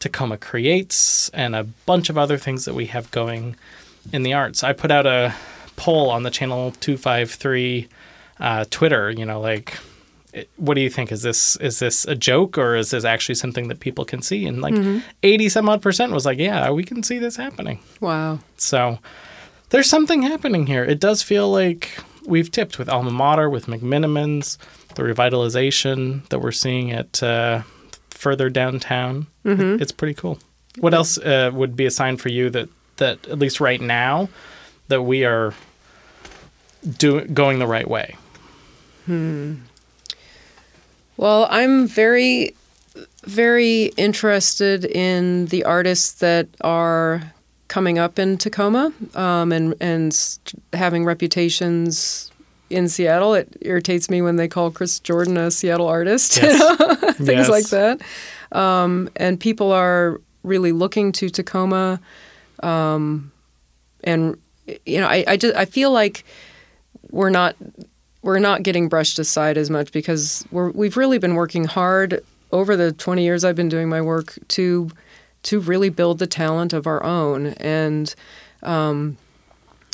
Tacoma 0.00 0.38
Creates 0.38 1.28
and 1.34 1.54
a 1.54 1.64
bunch 1.64 2.08
of 2.08 2.16
other 2.16 2.38
things 2.38 2.64
that 2.64 2.74
we 2.74 2.86
have 2.86 3.10
going 3.10 3.56
in 4.14 4.22
the 4.22 4.32
arts. 4.32 4.64
I 4.64 4.72
put 4.72 4.90
out 4.90 5.04
a 5.04 5.34
poll 5.76 6.08
on 6.08 6.22
the 6.22 6.30
Channel 6.30 6.72
253 6.80 7.86
uh, 8.40 8.64
Twitter, 8.70 9.10
you 9.10 9.24
know, 9.24 9.40
like 9.40 9.78
what 10.56 10.74
do 10.74 10.80
you 10.80 10.90
think? 10.90 11.12
Is 11.12 11.22
this 11.22 11.54
is 11.56 11.78
this 11.78 12.04
a 12.06 12.14
joke 12.16 12.58
or 12.58 12.74
is 12.74 12.90
this 12.90 13.04
actually 13.04 13.36
something 13.36 13.68
that 13.68 13.78
people 13.80 14.04
can 14.04 14.20
see? 14.20 14.46
And 14.46 14.60
like 14.60 14.74
80 15.22 15.48
some 15.48 15.68
odd 15.68 15.80
percent 15.80 16.12
was 16.12 16.26
like 16.26 16.38
yeah 16.38 16.70
we 16.70 16.82
can 16.84 17.02
see 17.04 17.18
this 17.18 17.36
happening. 17.36 17.78
Wow. 18.00 18.40
so 18.56 18.98
there's 19.70 19.88
something 19.88 20.22
happening 20.22 20.66
here. 20.66 20.84
It 20.84 20.98
does 21.00 21.22
feel 21.22 21.50
like 21.50 21.96
we've 22.26 22.50
tipped 22.50 22.78
with 22.78 22.88
alma 22.88 23.10
mater 23.10 23.48
with 23.50 23.66
McMenamins 23.66 24.56
the 24.94 25.02
revitalization 25.02 26.28
that 26.28 26.38
we're 26.40 26.52
seeing 26.52 26.90
at 26.92 27.22
uh, 27.22 27.62
further 28.10 28.48
downtown. 28.50 29.26
It- 29.44 29.82
it's 29.82 29.92
pretty 29.92 30.14
cool. 30.14 30.38
What 30.78 30.94
else 30.94 31.18
uh, 31.18 31.50
would 31.54 31.76
be 31.76 31.86
a 31.86 31.90
sign 31.90 32.16
for 32.16 32.28
you 32.28 32.50
that 32.50 32.68
that 32.96 33.26
at 33.28 33.38
least 33.38 33.60
right 33.60 33.80
now 33.80 34.28
that 34.88 35.02
we 35.02 35.24
are 35.24 35.54
doing 36.98 37.32
going 37.32 37.58
the 37.58 37.66
right 37.66 37.88
way 37.88 38.16
Well, 41.16 41.46
I'm 41.50 41.86
very, 41.86 42.54
very 43.24 43.92
interested 43.96 44.84
in 44.84 45.46
the 45.46 45.64
artists 45.64 46.12
that 46.20 46.48
are 46.62 47.32
coming 47.68 47.98
up 47.98 48.18
in 48.18 48.36
Tacoma 48.38 48.92
um, 49.14 49.50
and 49.52 49.74
and 49.80 50.16
having 50.72 51.04
reputations 51.04 52.30
in 52.70 52.88
Seattle. 52.88 53.34
It 53.34 53.48
irritates 53.62 54.08
me 54.10 54.22
when 54.22 54.36
they 54.36 54.48
call 54.48 54.70
Chris 54.70 54.98
Jordan 55.00 55.36
a 55.36 55.50
Seattle 55.50 55.86
artist. 55.88 56.36
you 56.42 56.42
Yes. 56.48 56.78
know, 56.80 57.12
things 57.12 57.28
Yes. 57.28 57.48
like 57.48 57.66
that. 57.68 58.00
Um, 58.52 59.08
and 59.16 59.38
people 59.38 59.72
are 59.72 60.20
really 60.42 60.72
looking 60.72 61.10
to 61.12 61.28
Tacoma, 61.30 62.00
um, 62.62 63.32
and 64.04 64.36
you 64.86 65.00
know, 65.00 65.06
I, 65.06 65.24
I 65.26 65.36
just 65.36 65.54
I 65.56 65.64
feel 65.64 65.90
like 65.90 66.24
we're 67.10 67.30
not 67.30 67.56
we're 68.24 68.38
not 68.38 68.62
getting 68.62 68.88
brushed 68.88 69.18
aside 69.18 69.58
as 69.58 69.68
much 69.68 69.92
because 69.92 70.46
we're 70.50 70.70
we've 70.70 70.96
really 70.96 71.18
been 71.18 71.34
working 71.34 71.64
hard 71.64 72.24
over 72.52 72.74
the 72.74 72.90
20 72.92 73.22
years 73.22 73.44
I've 73.44 73.54
been 73.54 73.68
doing 73.68 73.88
my 73.88 74.00
work 74.00 74.38
to 74.48 74.90
to 75.44 75.60
really 75.60 75.90
build 75.90 76.18
the 76.18 76.26
talent 76.26 76.72
of 76.72 76.86
our 76.86 77.04
own. 77.04 77.48
And 77.58 78.12
um 78.62 79.18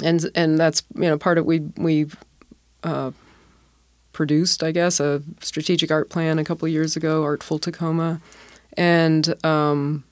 and 0.03 0.31
and 0.37 0.59
that's 0.59 0.85
you 0.95 1.03
know 1.03 1.19
part 1.19 1.39
of 1.39 1.45
we 1.45 1.59
we 1.77 2.07
uh 2.85 3.11
produced 4.13 4.63
I 4.63 4.71
guess 4.71 5.01
a 5.01 5.23
strategic 5.41 5.91
art 5.91 6.09
plan 6.09 6.39
a 6.39 6.45
couple 6.45 6.69
years 6.69 6.95
ago 6.95 7.25
Artful 7.25 7.59
Tacoma. 7.59 8.21
And 8.77 9.45
um 9.45 10.05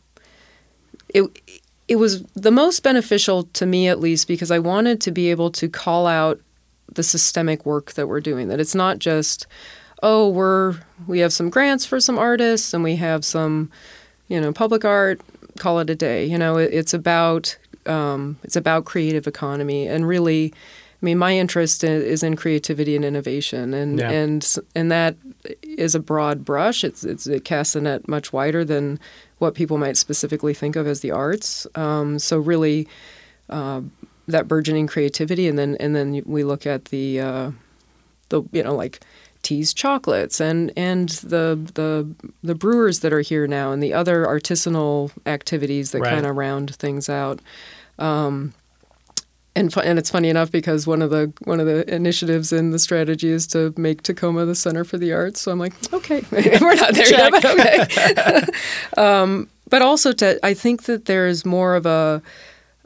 it 1.09 1.23
it 1.87 1.97
was 1.97 2.25
the 2.35 2.51
most 2.51 2.83
beneficial 2.83 3.45
to 3.45 3.65
me 3.65 3.87
at 3.87 4.01
least 4.01 4.27
because 4.27 4.51
I 4.51 4.59
wanted 4.59 5.01
to 5.03 5.13
be 5.13 5.31
able 5.31 5.53
to 5.53 5.69
call 5.69 6.09
out 6.09 6.41
the 6.95 7.03
systemic 7.03 7.65
work 7.67 7.93
that 7.93 8.07
we're 8.09 8.21
doing 8.21 8.49
that 8.49 8.61
it's 8.61 8.75
not 8.75 8.99
just 8.99 9.47
oh 10.03 10.29
we're 10.29 10.77
we 11.07 11.19
have 11.21 11.33
some 11.33 11.51
grants 11.51 11.85
for 11.85 12.01
some 12.01 12.19
artists 12.19 12.73
and 12.75 12.83
we 12.85 12.97
have 12.97 13.25
some 13.25 13.71
you 14.29 14.41
know 14.41 14.53
public 14.53 14.85
art 14.85 15.21
call 15.59 15.79
it 15.81 15.91
a 15.91 15.95
day 15.95 16.25
you 16.25 16.39
know 16.39 16.57
it, 16.57 16.73
it's 16.73 16.95
about 16.95 17.57
um, 17.87 18.37
it's 18.45 18.57
about 18.57 18.85
creative 18.85 19.27
economy. 19.27 19.87
And 19.89 20.07
really 20.07 20.53
i 21.01 21.05
mean 21.07 21.17
my 21.17 21.35
interest 21.35 21.85
is 21.85 22.23
in 22.23 22.37
creativity 22.37 22.95
and 22.97 23.05
innovation. 23.05 23.73
And 23.73 23.99
Yeah. 23.99 24.11
and 24.11 24.57
and 24.75 24.91
that 24.91 25.17
is 25.63 25.95
a 25.95 26.01
broad 26.01 26.45
brush. 26.45 26.85
It's, 26.85 27.05
it's 27.05 27.27
it 27.27 27.45
casts 27.45 27.77
a 27.77 27.81
net 27.81 28.09
much 28.09 28.33
wider 28.33 28.65
than 28.65 28.99
what 29.39 29.55
people 29.55 29.79
might 29.79 29.97
specifically 29.97 30.55
think 30.55 30.77
of 30.77 30.87
as 30.87 31.01
the 31.01 31.13
arts. 31.13 31.67
Um, 31.77 32.19
so 32.19 32.39
really 32.39 32.89
uh, 33.49 33.81
that 34.29 34.47
burgeoning 34.47 34.87
creativity, 34.87 35.49
and 35.49 35.59
then 35.59 35.77
and 35.81 35.97
then 35.97 36.23
we 36.25 36.45
look 36.45 36.67
at 36.67 36.87
the 36.87 37.21
uh, 37.21 37.51
the 38.29 38.43
you 38.53 38.63
know 38.63 38.75
like 38.75 39.01
teas 39.43 39.73
chocolates 39.73 40.41
and 40.41 40.73
and 40.77 41.09
the 41.09 41.59
the 41.75 42.07
the 42.43 42.55
brewers 42.55 43.01
that 43.01 43.13
are 43.13 43.21
here 43.21 43.47
now 43.47 43.73
and 43.73 43.83
the 43.83 43.95
other 43.95 44.25
artisanal 44.27 45.11
activities 45.27 45.93
that 45.93 46.01
Right. 46.01 46.11
kind 46.15 46.27
of 46.27 46.37
round 46.37 46.75
things 46.77 47.09
out. 47.09 47.41
Um, 47.99 48.53
and 49.57 49.73
fu- 49.73 49.81
and 49.81 49.99
it's 49.99 50.11
funny 50.11 50.29
enough 50.29 50.53
because 50.53 50.87
one 50.87 51.03
of 51.03 51.11
the 51.11 51.33
one 51.45 51.59
of 51.59 51.67
the 51.67 51.93
initiatives 51.93 52.53
in 52.53 52.71
the 52.71 52.79
strategy 52.79 53.29
is 53.29 53.47
to 53.49 53.73
make 53.77 54.03
Tacoma 54.03 54.45
the 54.45 54.55
center 54.55 54.85
for 54.85 54.99
the 54.99 55.13
arts. 55.13 55.41
So 55.41 55.51
I'm 55.51 55.59
like, 55.59 55.73
okay, 55.93 56.23
we're 56.61 56.75
not 56.75 56.95
there 56.95 57.11
yet, 57.11 57.33
but 57.33 57.45
okay. 57.45 58.43
um, 58.97 59.49
but 59.69 59.83
also 59.83 60.13
to 60.13 60.39
I 60.47 60.55
think 60.55 60.85
that 60.85 61.07
there 61.07 61.27
is 61.27 61.45
more 61.45 61.75
of 61.75 61.87
a 61.87 62.23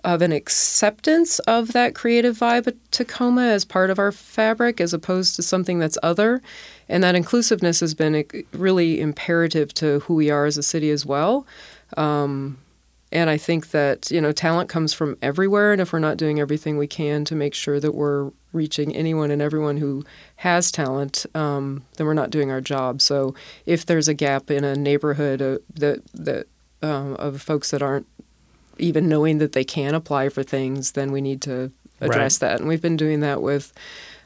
of 0.04 0.22
an 0.22 0.32
acceptance 0.32 1.38
of 1.40 1.72
that 1.72 1.94
creative 1.94 2.38
vibe 2.38 2.66
at 2.66 2.92
Tacoma 2.92 3.42
as 3.42 3.64
part 3.64 3.90
of 3.90 3.98
our 3.98 4.12
fabric 4.12 4.80
as 4.80 4.92
opposed 4.92 5.36
to 5.36 5.42
something 5.42 5.78
that's 5.78 5.98
other. 6.02 6.42
And 6.88 7.02
that 7.04 7.14
inclusiveness 7.14 7.80
has 7.80 7.94
been 7.94 8.24
really 8.52 9.00
imperative 9.00 9.72
to 9.74 10.00
who 10.00 10.14
we 10.14 10.30
are 10.30 10.44
as 10.46 10.58
a 10.58 10.62
city 10.62 10.90
as 10.90 11.06
well. 11.06 11.46
Um, 11.96 12.58
and 13.12 13.28
I 13.28 13.36
think 13.36 13.70
that, 13.70 14.10
you 14.10 14.20
know, 14.20 14.32
talent 14.32 14.70
comes 14.70 14.94
from 14.94 15.16
everywhere. 15.20 15.72
And 15.72 15.80
if 15.80 15.92
we're 15.92 15.98
not 15.98 16.16
doing 16.16 16.40
everything 16.40 16.78
we 16.78 16.86
can 16.86 17.24
to 17.26 17.34
make 17.34 17.54
sure 17.54 17.78
that 17.78 17.94
we're 17.94 18.32
reaching 18.52 18.96
anyone 18.96 19.30
and 19.30 19.42
everyone 19.42 19.76
who 19.76 20.04
has 20.36 20.72
talent, 20.72 21.26
um, 21.34 21.84
then 21.96 22.06
we're 22.06 22.14
not 22.14 22.30
doing 22.30 22.50
our 22.50 22.60
job. 22.60 23.02
So 23.02 23.34
if 23.66 23.84
there's 23.84 24.08
a 24.08 24.14
gap 24.14 24.50
in 24.50 24.64
a 24.64 24.74
neighborhood 24.74 25.42
uh, 25.42 25.58
that, 25.74 26.02
that 26.14 26.46
um, 26.82 27.14
of 27.16 27.40
folks 27.40 27.70
that 27.70 27.82
aren't 27.82 28.06
even 28.78 29.08
knowing 29.08 29.38
that 29.38 29.52
they 29.52 29.64
can 29.64 29.94
apply 29.94 30.28
for 30.28 30.42
things, 30.42 30.92
then 30.92 31.12
we 31.12 31.20
need 31.20 31.42
to 31.42 31.70
address 32.00 32.38
that. 32.38 32.58
And 32.60 32.68
we've 32.68 32.82
been 32.82 32.96
doing 32.96 33.20
that 33.20 33.42
with 33.42 33.72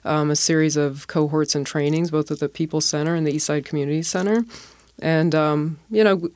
um, 0.05 0.31
a 0.31 0.37
series 0.37 0.77
of 0.77 1.07
cohorts 1.09 1.55
and 1.55 1.67
trainings, 1.67 2.11
both 2.11 2.31
at 2.31 2.41
the 2.41 2.49
People 2.49 2.81
Center 2.81 3.15
and 3.15 3.27
the 3.27 3.33
Eastside 3.33 3.65
Community 3.65 4.03
Center. 4.03 4.45
And, 5.01 5.35
um, 5.35 5.79
you 5.91 6.03
know, 6.03 6.29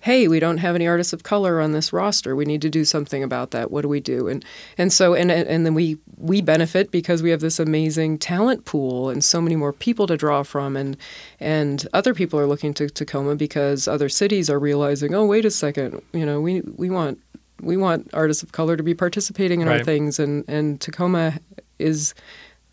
hey, 0.00 0.28
we 0.28 0.40
don't 0.40 0.58
have 0.58 0.74
any 0.74 0.86
artists 0.86 1.12
of 1.12 1.22
color 1.22 1.60
on 1.60 1.72
this 1.72 1.92
roster. 1.92 2.34
We 2.34 2.46
need 2.46 2.62
to 2.62 2.70
do 2.70 2.84
something 2.84 3.22
about 3.22 3.50
that. 3.50 3.70
What 3.70 3.82
do 3.82 3.88
we 3.88 4.00
do? 4.00 4.28
And 4.28 4.44
and 4.78 4.92
so 4.92 5.14
and 5.14 5.30
and 5.30 5.66
then 5.66 5.74
we 5.74 5.98
we 6.16 6.40
benefit 6.40 6.90
because 6.90 7.22
we 7.22 7.30
have 7.30 7.40
this 7.40 7.58
amazing 7.58 8.18
talent 8.18 8.64
pool 8.64 9.10
and 9.10 9.22
so 9.22 9.40
many 9.40 9.56
more 9.56 9.72
people 9.72 10.06
to 10.06 10.16
draw 10.16 10.42
from 10.42 10.76
and 10.76 10.96
and 11.38 11.86
other 11.92 12.14
people 12.14 12.40
are 12.40 12.46
looking 12.46 12.74
to 12.74 12.88
Tacoma 12.88 13.36
because 13.36 13.86
other 13.86 14.08
cities 14.08 14.48
are 14.48 14.58
realizing, 14.58 15.14
oh, 15.14 15.26
wait 15.26 15.44
a 15.44 15.50
second, 15.50 16.00
you 16.12 16.24
know, 16.24 16.40
we 16.40 16.62
we 16.76 16.88
want 16.88 17.20
we 17.62 17.76
want 17.76 18.10
artists 18.12 18.42
of 18.42 18.52
color 18.52 18.76
to 18.76 18.82
be 18.82 18.94
participating 18.94 19.60
in 19.60 19.68
our 19.68 19.84
things 19.84 20.18
and 20.18 20.44
and 20.48 20.80
Tacoma 20.80 21.38
is 21.78 22.14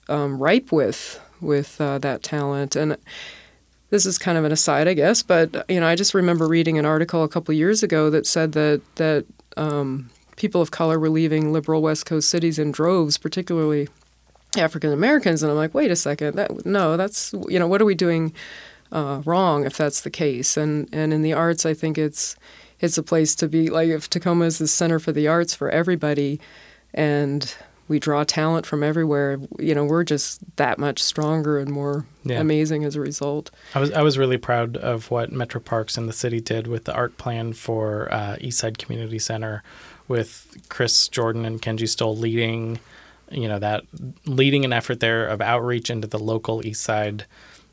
um, 0.09 0.37
ripe 0.37 0.71
with 0.71 1.19
with 1.41 1.79
uh, 1.81 1.97
that 1.99 2.23
talent. 2.23 2.75
And 2.75 2.97
this 3.89 4.05
is 4.05 4.17
kind 4.17 4.37
of 4.37 4.43
an 4.43 4.51
aside, 4.51 4.87
I 4.87 4.93
guess, 4.93 5.23
but 5.23 5.65
you 5.69 5.79
know, 5.79 5.87
I 5.87 5.95
just 5.95 6.13
remember 6.13 6.47
reading 6.47 6.77
an 6.77 6.85
article 6.85 7.23
a 7.23 7.29
couple 7.29 7.53
years 7.53 7.83
ago 7.83 8.09
that 8.09 8.25
said 8.25 8.51
that 8.53 8.81
that 8.95 9.25
um, 9.55 10.09
people 10.35 10.61
of 10.61 10.71
color 10.71 10.99
were 10.99 11.09
leaving 11.09 11.53
liberal 11.53 11.81
West 11.81 12.05
Coast 12.05 12.29
cities 12.29 12.59
in 12.59 12.71
droves, 12.71 13.17
particularly 13.17 13.87
African 14.57 14.91
Americans, 14.91 15.41
and 15.41 15.51
I'm 15.51 15.57
like, 15.57 15.73
wait 15.73 15.91
a 15.91 15.95
second, 15.95 16.35
that 16.35 16.65
no, 16.65 16.97
that's 16.97 17.33
you 17.47 17.59
know, 17.59 17.67
what 17.67 17.81
are 17.81 17.85
we 17.85 17.95
doing 17.95 18.33
uh, 18.91 19.21
wrong 19.25 19.65
if 19.65 19.77
that's 19.77 20.01
the 20.01 20.09
case? 20.09 20.57
And 20.57 20.89
and 20.91 21.13
in 21.13 21.21
the 21.21 21.33
arts, 21.33 21.65
I 21.65 21.73
think 21.73 21.97
it's 21.97 22.35
it's 22.79 22.97
a 22.97 23.03
place 23.03 23.35
to 23.35 23.47
be. 23.47 23.69
Like 23.69 23.89
if 23.89 24.09
Tacoma 24.09 24.45
is 24.45 24.57
the 24.57 24.67
center 24.67 24.99
for 24.99 25.11
the 25.11 25.27
arts 25.27 25.53
for 25.55 25.69
everybody, 25.69 26.39
and 26.93 27.53
we 27.87 27.99
draw 27.99 28.23
talent 28.25 28.65
from 28.65 28.83
everywhere, 28.83 29.39
you 29.59 29.73
know, 29.73 29.85
we're 29.85 30.03
just 30.03 30.41
that 30.57 30.77
much 30.77 31.01
stronger 31.01 31.57
and 31.57 31.71
more 31.71 32.05
Yeah. 32.25 32.39
amazing 32.41 32.83
as 32.83 32.95
a 32.97 33.01
result. 33.01 33.49
I 33.73 33.79
was 33.79 33.91
I 33.93 34.01
was 34.01 34.17
really 34.17 34.37
proud 34.37 34.75
of 34.77 35.09
what 35.09 35.31
Metro 35.31 35.61
Parks 35.61 35.97
and 35.97 36.07
the 36.09 36.13
city 36.13 36.41
did 36.41 36.67
with 36.67 36.83
the 36.83 36.93
art 36.93 37.17
plan 37.17 37.53
for 37.53 38.11
uh, 38.11 38.35
Eastside 38.41 38.77
Community 38.77 39.19
Center, 39.19 39.63
with 40.09 40.57
Chris 40.69 41.07
Jordan 41.07 41.45
and 41.45 41.61
Kenji 41.61 41.87
Stoll 41.87 42.15
leading, 42.17 42.79
you 43.31 43.47
know 43.47 43.59
that 43.59 43.83
leading 44.25 44.65
an 44.65 44.73
effort 44.73 44.99
there 44.99 45.25
of 45.25 45.39
outreach 45.41 45.89
into 45.89 46.07
the 46.07 46.19
local 46.19 46.61
Eastside 46.63 47.21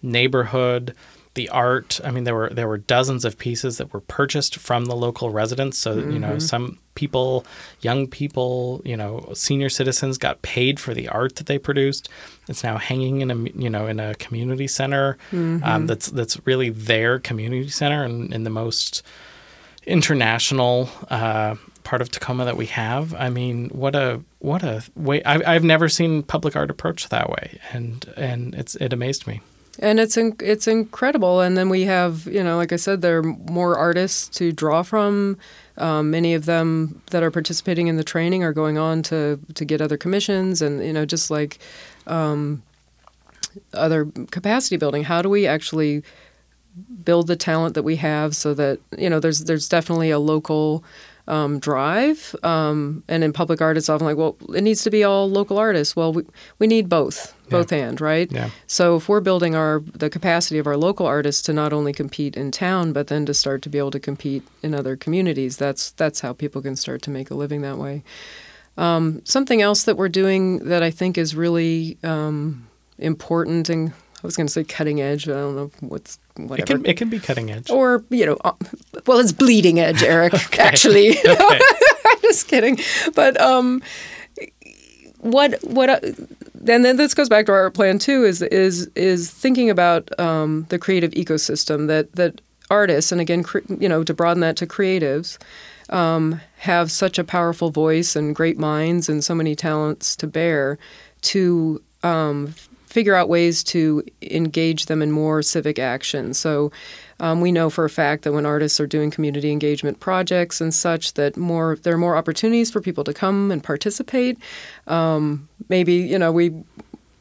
neighborhood. 0.02 0.94
The 1.34 1.48
art, 1.48 2.00
I 2.04 2.10
mean, 2.10 2.24
there 2.24 2.34
were 2.34 2.50
there 2.50 2.68
were 2.68 2.78
dozens 2.78 3.24
of 3.24 3.38
pieces 3.38 3.78
that 3.78 3.92
were 3.92 4.00
purchased 4.00 4.56
from 4.56 4.84
the 4.86 4.94
local 4.94 5.30
residents. 5.30 5.78
So 5.78 5.94
you 5.94 6.18
know, 6.18 6.38
some 6.38 6.78
people, 6.94 7.44
young 7.80 8.06
people, 8.06 8.80
you 8.84 8.96
know, 8.96 9.28
senior 9.34 9.68
citizens 9.68 10.16
got 10.16 10.42
paid 10.42 10.78
for 10.78 10.94
the 10.94 11.08
art 11.08 11.36
that 11.36 11.46
they 11.46 11.58
produced. 11.58 12.08
It's 12.48 12.62
now 12.62 12.78
hanging 12.78 13.20
in 13.20 13.30
a 13.30 13.34
you 13.34 13.68
know 13.68 13.86
in 13.86 13.98
a 13.98 14.14
community 14.14 14.68
center 14.68 15.18
um, 15.64 15.86
that's 15.86 16.06
that's 16.08 16.38
really 16.46 16.70
their 16.70 17.18
community 17.18 17.68
center 17.68 18.04
and 18.04 18.32
in 18.32 18.44
the 18.44 18.50
most 18.50 19.02
international 19.86 20.88
uh, 21.10 21.56
part 21.82 22.00
of 22.00 22.10
Tacoma 22.10 22.44
that 22.44 22.56
we 22.56 22.66
have. 22.66 23.14
I 23.14 23.28
mean, 23.28 23.68
what 23.68 23.94
a 23.94 24.22
what 24.38 24.62
a 24.62 24.82
way! 24.96 25.22
I, 25.24 25.54
I've 25.54 25.64
never 25.64 25.88
seen 25.88 26.22
public 26.22 26.56
art 26.56 26.70
approached 26.70 27.10
that 27.10 27.30
way, 27.30 27.58
and 27.72 28.12
and 28.16 28.54
it's 28.54 28.74
it 28.76 28.92
amazed 28.92 29.26
me. 29.26 29.40
And 29.78 30.00
it's 30.00 30.16
in, 30.16 30.36
it's 30.40 30.66
incredible. 30.66 31.40
And 31.40 31.56
then 31.56 31.68
we 31.68 31.82
have, 31.82 32.26
you 32.26 32.42
know, 32.42 32.56
like 32.56 32.72
I 32.72 32.76
said, 32.76 33.02
there 33.02 33.18
are 33.18 33.22
more 33.22 33.76
artists 33.76 34.28
to 34.38 34.52
draw 34.52 34.82
from. 34.82 35.38
Um, 35.76 36.10
many 36.10 36.34
of 36.34 36.44
them 36.44 37.02
that 37.10 37.22
are 37.22 37.30
participating 37.30 37.88
in 37.88 37.96
the 37.96 38.04
training 38.04 38.44
are 38.44 38.52
going 38.52 38.78
on 38.78 39.02
to 39.04 39.40
to 39.54 39.64
get 39.64 39.80
other 39.80 39.96
commissions, 39.96 40.62
and 40.62 40.84
you 40.84 40.92
know, 40.92 41.04
just 41.04 41.30
like 41.30 41.58
um, 42.06 42.62
other 43.72 44.06
capacity 44.30 44.76
building. 44.76 45.04
How 45.04 45.20
do 45.20 45.28
we 45.28 45.46
actually 45.46 46.04
build 47.04 47.26
the 47.26 47.36
talent 47.36 47.74
that 47.74 47.82
we 47.82 47.96
have 47.96 48.34
so 48.34 48.54
that 48.54 48.78
you 48.96 49.08
know 49.08 49.20
there's 49.20 49.44
there's 49.44 49.68
definitely 49.68 50.10
a 50.10 50.18
local 50.18 50.84
um, 51.26 51.58
drive 51.58 52.36
um, 52.42 53.02
and 53.08 53.24
in 53.24 53.32
public 53.32 53.60
art 53.62 53.76
it's 53.76 53.88
often 53.88 54.06
like 54.06 54.16
well 54.16 54.36
it 54.54 54.62
needs 54.62 54.82
to 54.82 54.90
be 54.90 55.04
all 55.04 55.30
local 55.30 55.58
artists. 55.58 55.96
Well 55.96 56.12
we, 56.12 56.24
we 56.58 56.66
need 56.66 56.88
both 56.88 57.34
both 57.48 57.72
and 57.72 58.00
right? 58.00 58.30
Yeah. 58.30 58.50
so 58.66 58.96
if 58.96 59.08
we're 59.08 59.20
building 59.20 59.54
our 59.54 59.80
the 59.94 60.10
capacity 60.10 60.58
of 60.58 60.66
our 60.66 60.76
local 60.76 61.06
artists 61.06 61.42
to 61.42 61.52
not 61.52 61.72
only 61.72 61.92
compete 61.92 62.36
in 62.36 62.50
town 62.50 62.92
but 62.92 63.06
then 63.08 63.26
to 63.26 63.34
start 63.34 63.62
to 63.62 63.68
be 63.68 63.78
able 63.78 63.90
to 63.92 64.00
compete 64.00 64.42
in 64.62 64.74
other 64.74 64.96
communities 64.96 65.56
that's 65.56 65.90
that's 65.92 66.20
how 66.20 66.32
people 66.32 66.60
can 66.60 66.76
start 66.76 67.02
to 67.02 67.10
make 67.10 67.30
a 67.30 67.34
living 67.34 67.62
that 67.62 67.78
way. 67.78 68.02
Um, 68.76 69.22
something 69.24 69.62
else 69.62 69.84
that 69.84 69.96
we're 69.96 70.08
doing 70.08 70.58
that 70.68 70.82
I 70.82 70.90
think 70.90 71.16
is 71.16 71.36
really 71.36 71.96
um, 72.02 72.66
important 72.98 73.68
and 73.68 73.92
I 74.24 74.26
was 74.26 74.36
going 74.36 74.46
to 74.46 74.52
say 74.52 74.64
cutting 74.64 75.02
edge, 75.02 75.26
but 75.26 75.36
I 75.36 75.40
don't 75.40 75.54
know 75.54 75.70
what's 75.80 76.18
It 76.36 76.66
can 76.66 76.84
it 76.84 76.96
can 76.96 77.08
be 77.08 77.20
cutting 77.20 77.50
edge. 77.50 77.70
or 77.70 78.04
you 78.10 78.26
know, 78.26 78.36
uh, 78.44 78.52
well, 79.06 79.18
it's 79.18 79.32
bleeding 79.32 79.78
edge, 79.80 80.02
Eric. 80.02 80.34
Actually, 80.58 81.10
Okay. 81.26 81.60
just 82.22 82.48
kidding. 82.48 82.78
But 83.14 83.40
um, 83.40 83.82
what 85.18 85.54
what 85.62 85.88
uh, 85.90 86.00
and 86.68 86.84
then 86.84 86.96
this 86.96 87.14
goes 87.14 87.28
back 87.28 87.46
to 87.46 87.52
our 87.52 87.70
plan 87.70 87.98
too 87.98 88.24
is 88.24 88.42
is 88.42 88.88
is 88.94 89.30
thinking 89.30 89.70
about 89.70 90.08
um, 90.18 90.66
the 90.70 90.78
creative 90.78 91.12
ecosystem 91.12 91.86
that 91.88 92.12
that 92.16 92.40
artists 92.70 93.12
and 93.12 93.20
again 93.20 93.42
cre- 93.42 93.58
you 93.78 93.88
know 93.88 94.02
to 94.02 94.12
broaden 94.14 94.40
that 94.40 94.56
to 94.56 94.66
creatives 94.66 95.38
um, 95.90 96.40
have 96.58 96.90
such 96.90 97.18
a 97.18 97.24
powerful 97.24 97.70
voice 97.70 98.16
and 98.16 98.34
great 98.34 98.58
minds 98.58 99.08
and 99.08 99.22
so 99.22 99.34
many 99.34 99.54
talents 99.54 100.16
to 100.16 100.26
bear 100.26 100.78
to 101.20 101.80
um, 102.02 102.54
figure 102.94 103.16
out 103.16 103.28
ways 103.28 103.64
to 103.64 104.02
engage 104.22 104.86
them 104.86 105.02
in 105.02 105.10
more 105.10 105.42
civic 105.42 105.78
action. 105.80 106.32
So 106.32 106.70
um, 107.18 107.40
we 107.40 107.50
know 107.50 107.68
for 107.68 107.84
a 107.84 107.90
fact 107.90 108.22
that 108.22 108.32
when 108.32 108.46
artists 108.46 108.78
are 108.78 108.86
doing 108.86 109.10
community 109.10 109.50
engagement 109.50 109.98
projects 109.98 110.60
and 110.60 110.72
such, 110.72 111.14
that 111.14 111.36
more 111.36 111.76
there 111.82 111.94
are 111.94 111.98
more 111.98 112.16
opportunities 112.16 112.70
for 112.70 112.80
people 112.80 113.02
to 113.04 113.12
come 113.12 113.50
and 113.50 113.62
participate. 113.62 114.38
Um, 114.86 115.48
maybe 115.68 115.94
you 115.94 116.18
know 116.18 116.30
we 116.30 116.52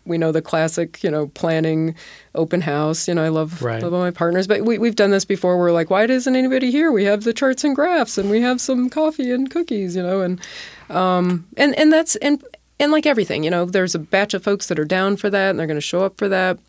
we 0.06 0.18
know 0.18 0.32
the 0.34 0.42
classic, 0.42 1.02
you 1.04 1.10
know, 1.10 1.28
planning 1.28 1.96
open 2.36 2.60
house. 2.62 3.08
You 3.08 3.14
know, 3.16 3.24
I 3.24 3.30
love, 3.30 3.62
Right. 3.64 3.82
love 3.82 3.94
all 3.94 4.02
my 4.02 4.12
partners, 4.12 4.48
but 4.48 4.60
we, 4.66 4.78
we've 4.78 4.98
done 4.98 5.12
this 5.12 5.24
before. 5.24 5.58
We're 5.58 5.72
like, 5.72 5.90
why 5.90 6.04
isn't 6.04 6.36
anybody 6.36 6.72
here? 6.72 6.92
We 6.92 7.06
have 7.06 7.24
the 7.24 7.32
charts 7.32 7.64
and 7.64 7.74
graphs, 7.74 8.18
and 8.18 8.30
we 8.30 8.42
have 8.42 8.60
some 8.60 8.90
coffee 8.90 9.32
and 9.32 9.50
cookies, 9.50 9.96
you 9.96 10.04
know, 10.04 10.20
and 10.22 10.42
um, 10.90 11.46
and 11.56 11.74
and 11.80 11.92
that's 11.92 12.18
and 12.18 12.44
and 12.80 12.92
like 12.92 13.06
everything, 13.06 13.44
you 13.44 13.50
know, 13.50 13.66
there's 13.66 13.96
a 13.96 14.00
batch 14.00 14.34
of 14.34 14.44
folks 14.44 14.68
that 14.68 14.80
are 14.80 14.86
down 14.86 15.18
for 15.18 15.30
that, 15.30 15.52
and 15.52 15.60
they're 15.60 15.68
going 15.68 15.78
to 15.78 15.82
show 15.82 16.04
up 16.04 16.18
for 16.18 16.28
that. 16.30 16.60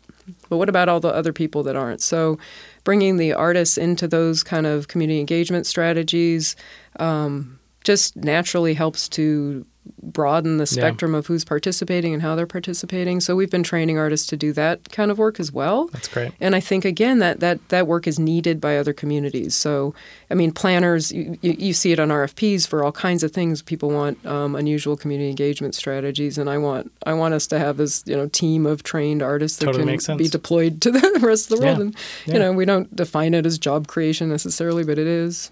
But 0.49 0.57
what 0.57 0.69
about 0.69 0.89
all 0.89 0.99
the 0.99 1.13
other 1.13 1.33
people 1.33 1.63
that 1.63 1.75
aren't? 1.75 2.01
So, 2.01 2.39
bringing 2.83 3.17
the 3.17 3.33
artists 3.33 3.77
into 3.77 4.07
those 4.07 4.43
kind 4.43 4.65
of 4.65 4.87
community 4.87 5.19
engagement 5.19 5.65
strategies. 5.67 6.55
Um, 6.99 7.59
just 7.85 8.15
naturally 8.17 8.73
helps 8.73 9.07
to 9.09 9.65
broaden 10.01 10.57
the 10.57 10.65
spectrum 10.65 11.13
of 11.13 11.27
who's 11.27 11.45
participating 11.45 12.11
and 12.11 12.23
how 12.23 12.35
they're 12.35 12.47
participating. 12.47 13.19
So 13.19 13.35
we've 13.35 13.51
been 13.51 13.61
training 13.61 13.99
artists 13.99 14.25
to 14.27 14.37
do 14.37 14.51
that 14.53 14.89
kind 14.91 15.11
of 15.11 15.19
work 15.19 15.39
as 15.39 15.51
well. 15.51 15.89
That's 15.93 16.07
great. 16.07 16.31
And 16.39 16.55
I 16.55 16.59
think 16.59 16.85
again 16.85 17.19
that 17.19 17.39
that 17.41 17.69
that 17.69 17.85
work 17.85 18.07
is 18.07 18.17
needed 18.17 18.59
by 18.59 18.77
other 18.77 18.93
communities. 18.93 19.53
So 19.53 19.93
I 20.31 20.33
mean, 20.33 20.51
planners 20.51 21.11
you, 21.11 21.37
you, 21.43 21.55
you 21.59 21.73
see 21.73 21.91
it 21.91 21.99
on 21.99 22.09
RFPs 22.09 22.67
for 22.67 22.83
all 22.83 22.91
kinds 22.91 23.21
of 23.21 23.31
things. 23.31 23.61
People 23.61 23.91
want 23.91 24.23
um, 24.25 24.55
unusual 24.55 24.97
community 24.97 25.29
engagement 25.29 25.75
strategies, 25.75 26.39
and 26.39 26.49
I 26.49 26.57
want 26.57 26.91
I 27.05 27.13
want 27.13 27.35
us 27.35 27.45
to 27.47 27.59
have 27.59 27.77
this 27.77 28.01
you 28.07 28.15
know 28.15 28.27
team 28.29 28.65
of 28.65 28.81
trained 28.81 29.21
artists 29.21 29.59
that 29.59 29.67
Totally 29.67 29.99
can 29.99 30.17
be 30.17 30.27
deployed 30.27 30.81
to 30.83 30.89
the 30.91 31.19
rest 31.21 31.51
of 31.51 31.59
the 31.59 31.63
world. 31.63 31.77
Yeah. 31.77 31.83
And 31.83 31.95
Yeah. 32.25 32.33
you 32.33 32.39
know, 32.39 32.53
we 32.53 32.65
don't 32.65 32.93
define 32.95 33.35
it 33.35 33.45
as 33.45 33.59
job 33.59 33.85
creation 33.85 34.29
necessarily, 34.29 34.83
but 34.83 34.97
it 34.97 35.07
is. 35.07 35.51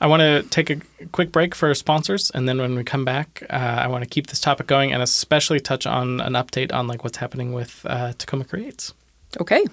I 0.00 0.06
want 0.06 0.20
to 0.20 0.42
take 0.50 0.70
a 0.70 0.80
quick 1.12 1.30
break 1.30 1.54
for 1.54 1.72
sponsors, 1.74 2.30
and 2.30 2.48
then 2.48 2.58
when 2.58 2.74
we 2.74 2.84
come 2.84 3.04
back, 3.04 3.44
uh, 3.48 3.54
I 3.54 3.86
want 3.86 4.02
to 4.02 4.10
keep 4.10 4.26
this 4.26 4.40
topic 4.40 4.66
going 4.66 4.92
and 4.92 5.02
especially 5.02 5.60
touch 5.60 5.86
on 5.86 6.20
an 6.20 6.32
update 6.32 6.72
on 6.72 6.86
like 6.86 7.04
what's 7.04 7.18
happening 7.18 7.52
with 7.52 7.84
uh, 7.88 8.12
Tacoma 8.18 8.44
Creates. 8.44 8.92
Okay. 9.40 9.64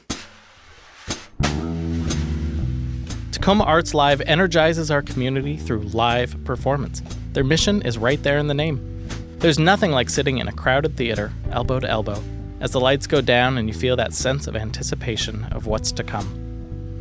Tacoma 3.31 3.63
Arts 3.63 3.93
Live 3.95 4.21
energizes 4.21 4.91
our 4.91 5.01
community 5.01 5.57
through 5.57 5.79
live 5.79 6.43
performance. 6.43 7.01
Their 7.33 7.43
mission 7.43 7.81
is 7.81 7.97
right 7.97 8.21
there 8.21 8.37
in 8.37 8.47
the 8.47 8.53
name. 8.53 9.07
There's 9.39 9.57
nothing 9.57 9.91
like 9.91 10.11
sitting 10.11 10.37
in 10.37 10.47
a 10.47 10.51
crowded 10.51 10.95
theater, 10.95 11.31
elbow 11.51 11.79
to 11.79 11.89
elbow, 11.89 12.21
as 12.59 12.71
the 12.71 12.79
lights 12.79 13.07
go 13.07 13.21
down 13.21 13.57
and 13.57 13.67
you 13.67 13.73
feel 13.73 13.95
that 13.95 14.13
sense 14.13 14.45
of 14.45 14.55
anticipation 14.55 15.45
of 15.45 15.65
what's 15.65 15.91
to 15.93 16.03
come. 16.03 16.50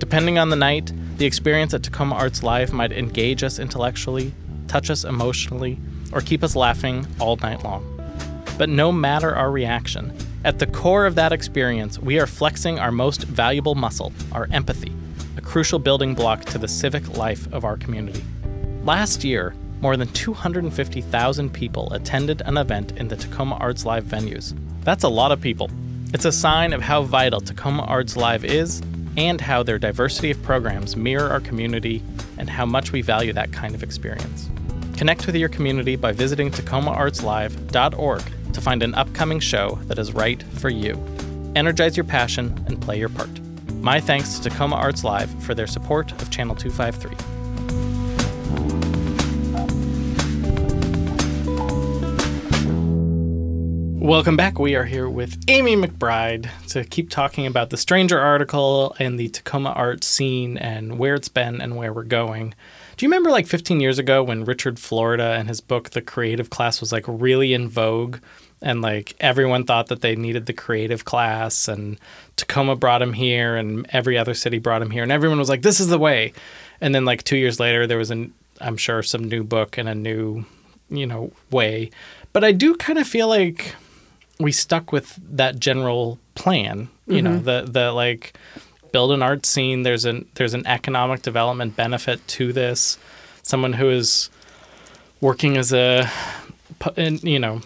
Depending 0.00 0.38
on 0.38 0.48
the 0.48 0.56
night, 0.56 0.92
the 1.18 1.26
experience 1.26 1.74
at 1.74 1.82
Tacoma 1.82 2.14
Arts 2.14 2.42
Live 2.42 2.72
might 2.72 2.90
engage 2.90 3.44
us 3.44 3.58
intellectually, 3.58 4.32
touch 4.66 4.88
us 4.88 5.04
emotionally, 5.04 5.78
or 6.10 6.22
keep 6.22 6.42
us 6.42 6.56
laughing 6.56 7.06
all 7.20 7.36
night 7.36 7.62
long. 7.62 7.84
But 8.56 8.70
no 8.70 8.90
matter 8.90 9.36
our 9.36 9.50
reaction, 9.50 10.12
at 10.42 10.58
the 10.58 10.66
core 10.66 11.04
of 11.04 11.16
that 11.16 11.32
experience, 11.32 11.98
we 11.98 12.18
are 12.18 12.26
flexing 12.26 12.78
our 12.78 12.90
most 12.90 13.24
valuable 13.24 13.74
muscle, 13.74 14.10
our 14.32 14.48
empathy, 14.52 14.90
a 15.36 15.42
crucial 15.42 15.78
building 15.78 16.14
block 16.14 16.46
to 16.46 16.56
the 16.56 16.66
civic 16.66 17.18
life 17.18 17.46
of 17.52 17.66
our 17.66 17.76
community. 17.76 18.24
Last 18.82 19.22
year, 19.22 19.54
more 19.82 19.98
than 19.98 20.08
250,000 20.08 21.50
people 21.52 21.92
attended 21.92 22.40
an 22.46 22.56
event 22.56 22.92
in 22.96 23.08
the 23.08 23.16
Tacoma 23.16 23.56
Arts 23.56 23.84
Live 23.84 24.04
venues. 24.04 24.58
That's 24.82 25.04
a 25.04 25.08
lot 25.10 25.30
of 25.30 25.42
people. 25.42 25.70
It's 26.14 26.24
a 26.24 26.32
sign 26.32 26.72
of 26.72 26.80
how 26.80 27.02
vital 27.02 27.42
Tacoma 27.42 27.82
Arts 27.82 28.16
Live 28.16 28.46
is 28.46 28.80
and 29.16 29.40
how 29.40 29.62
their 29.62 29.78
diversity 29.78 30.30
of 30.30 30.42
programs 30.42 30.96
mirror 30.96 31.30
our 31.30 31.40
community 31.40 32.02
and 32.38 32.48
how 32.48 32.64
much 32.64 32.92
we 32.92 33.02
value 33.02 33.32
that 33.32 33.52
kind 33.52 33.74
of 33.74 33.82
experience. 33.82 34.48
Connect 34.96 35.26
with 35.26 35.36
your 35.36 35.48
community 35.48 35.96
by 35.96 36.12
visiting 36.12 36.50
tacomaartslive.org 36.50 38.22
to 38.52 38.60
find 38.60 38.82
an 38.82 38.94
upcoming 38.94 39.40
show 39.40 39.78
that 39.84 39.98
is 39.98 40.12
right 40.12 40.42
for 40.42 40.68
you. 40.68 41.02
Energize 41.56 41.96
your 41.96 42.04
passion 42.04 42.62
and 42.66 42.80
play 42.80 42.98
your 42.98 43.08
part. 43.08 43.30
My 43.74 44.00
thanks 44.00 44.38
to 44.38 44.50
Tacoma 44.50 44.76
Arts 44.76 45.04
Live 45.04 45.30
for 45.42 45.54
their 45.54 45.66
support 45.66 46.12
of 46.20 46.30
Channel 46.30 46.54
253. 46.54 47.39
Welcome 54.00 54.34
back. 54.34 54.58
We 54.58 54.76
are 54.76 54.86
here 54.86 55.10
with 55.10 55.38
Amy 55.46 55.76
McBride 55.76 56.48
to 56.68 56.84
keep 56.84 57.10
talking 57.10 57.44
about 57.44 57.68
the 57.68 57.76
Stranger 57.76 58.18
article 58.18 58.96
and 58.98 59.20
the 59.20 59.28
Tacoma 59.28 59.72
art 59.72 60.04
scene 60.04 60.56
and 60.56 60.98
where 60.98 61.14
it's 61.14 61.28
been 61.28 61.60
and 61.60 61.76
where 61.76 61.92
we're 61.92 62.04
going. 62.04 62.54
Do 62.96 63.04
you 63.04 63.10
remember 63.10 63.30
like 63.30 63.46
15 63.46 63.78
years 63.78 63.98
ago 63.98 64.22
when 64.22 64.46
Richard 64.46 64.78
Florida 64.78 65.34
and 65.38 65.48
his 65.48 65.60
book 65.60 65.90
The 65.90 66.00
Creative 66.00 66.48
Class 66.48 66.80
was 66.80 66.92
like 66.92 67.04
really 67.06 67.52
in 67.52 67.68
vogue 67.68 68.20
and 68.62 68.80
like 68.80 69.16
everyone 69.20 69.64
thought 69.64 69.88
that 69.88 70.00
they 70.00 70.16
needed 70.16 70.46
the 70.46 70.54
creative 70.54 71.04
class 71.04 71.68
and 71.68 72.00
Tacoma 72.36 72.76
brought 72.76 73.02
him 73.02 73.12
here 73.12 73.54
and 73.54 73.86
every 73.90 74.16
other 74.16 74.32
city 74.32 74.58
brought 74.58 74.80
him 74.80 74.90
here 74.90 75.02
and 75.02 75.12
everyone 75.12 75.38
was 75.38 75.50
like 75.50 75.60
this 75.60 75.78
is 75.78 75.88
the 75.88 75.98
way. 75.98 76.32
And 76.80 76.94
then 76.94 77.04
like 77.04 77.22
2 77.22 77.36
years 77.36 77.60
later 77.60 77.86
there 77.86 77.98
was 77.98 78.10
an 78.10 78.32
I'm 78.62 78.78
sure 78.78 79.02
some 79.02 79.24
new 79.24 79.44
book 79.44 79.76
and 79.76 79.90
a 79.90 79.94
new, 79.94 80.46
you 80.88 81.06
know, 81.06 81.32
way. 81.50 81.90
But 82.32 82.44
I 82.44 82.52
do 82.52 82.76
kind 82.76 82.98
of 82.98 83.06
feel 83.06 83.28
like 83.28 83.74
we 84.40 84.52
stuck 84.52 84.90
with 84.92 85.18
that 85.36 85.60
general 85.60 86.18
plan. 86.34 86.88
You 87.06 87.22
know, 87.22 87.38
the 87.38 87.68
the 87.70 87.92
like 87.92 88.34
build 88.92 89.12
an 89.12 89.22
art 89.22 89.46
scene. 89.46 89.82
There's 89.82 90.04
an 90.04 90.26
there's 90.34 90.54
an 90.54 90.66
economic 90.66 91.22
development 91.22 91.76
benefit 91.76 92.26
to 92.28 92.52
this. 92.52 92.98
Someone 93.42 93.74
who 93.74 93.90
is 93.90 94.30
working 95.20 95.56
as 95.56 95.72
a 95.72 96.10
you 96.96 97.38
know 97.38 97.60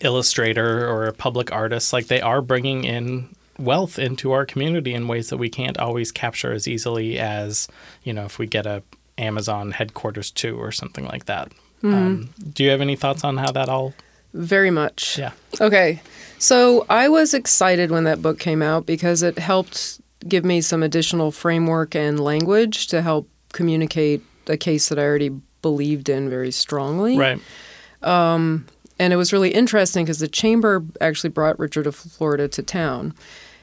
illustrator 0.00 0.88
or 0.88 1.06
a 1.06 1.12
public 1.12 1.52
artist, 1.52 1.92
like 1.92 2.08
they 2.08 2.20
are 2.20 2.42
bringing 2.42 2.84
in 2.84 3.28
wealth 3.58 3.98
into 3.98 4.32
our 4.32 4.44
community 4.44 4.92
in 4.92 5.08
ways 5.08 5.30
that 5.30 5.38
we 5.38 5.48
can't 5.48 5.78
always 5.78 6.12
capture 6.12 6.52
as 6.52 6.68
easily 6.68 7.18
as 7.18 7.68
you 8.02 8.12
know 8.12 8.24
if 8.24 8.38
we 8.38 8.46
get 8.46 8.66
a 8.66 8.82
Amazon 9.18 9.70
headquarters 9.72 10.30
too 10.30 10.56
or 10.56 10.72
something 10.72 11.04
like 11.06 11.26
that. 11.26 11.52
Um, 11.82 12.30
do 12.52 12.64
you 12.64 12.70
have 12.70 12.80
any 12.80 12.96
thoughts 12.96 13.22
on 13.22 13.36
how 13.36 13.52
that 13.52 13.68
all? 13.68 13.94
Very 14.36 14.70
much. 14.70 15.18
Yeah. 15.18 15.32
Okay. 15.60 16.00
So 16.38 16.84
I 16.88 17.08
was 17.08 17.34
excited 17.34 17.90
when 17.90 18.04
that 18.04 18.20
book 18.20 18.38
came 18.38 18.62
out 18.62 18.86
because 18.86 19.22
it 19.22 19.38
helped 19.38 20.00
give 20.28 20.44
me 20.44 20.60
some 20.60 20.82
additional 20.82 21.30
framework 21.30 21.94
and 21.94 22.20
language 22.20 22.86
to 22.88 23.02
help 23.02 23.28
communicate 23.52 24.22
a 24.46 24.56
case 24.56 24.88
that 24.90 24.98
I 24.98 25.02
already 25.02 25.30
believed 25.62 26.08
in 26.08 26.28
very 26.28 26.50
strongly. 26.50 27.18
Right. 27.18 27.40
And 28.98 29.12
it 29.12 29.16
was 29.16 29.32
really 29.32 29.50
interesting 29.50 30.04
because 30.04 30.20
the 30.20 30.28
chamber 30.28 30.84
actually 31.00 31.30
brought 31.30 31.58
Richard 31.58 31.86
of 31.86 31.94
Florida 31.94 32.48
to 32.48 32.62
town. 32.62 33.14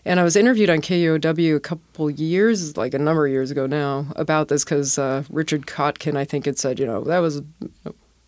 And 0.06 0.20
I 0.20 0.24
was 0.24 0.36
interviewed 0.36 0.70
on 0.70 0.82
KUOW 0.82 1.56
a 1.56 1.60
couple 1.60 2.10
years, 2.12 2.76
like 2.76 2.94
a 2.94 3.00
number 3.00 3.26
of 3.26 3.32
years 3.32 3.50
ago 3.50 3.66
now, 3.66 4.08
about 4.16 4.50
this 4.50 4.64
because 4.64 5.00
uh, 5.00 5.24
Richard 5.30 5.66
Kotkin, 5.66 6.18
I 6.18 6.26
think, 6.26 6.46
had 6.46 6.60
said, 6.60 6.78
you 6.78 6.86
know, 6.86 7.04
that 7.06 7.20
was 7.20 7.42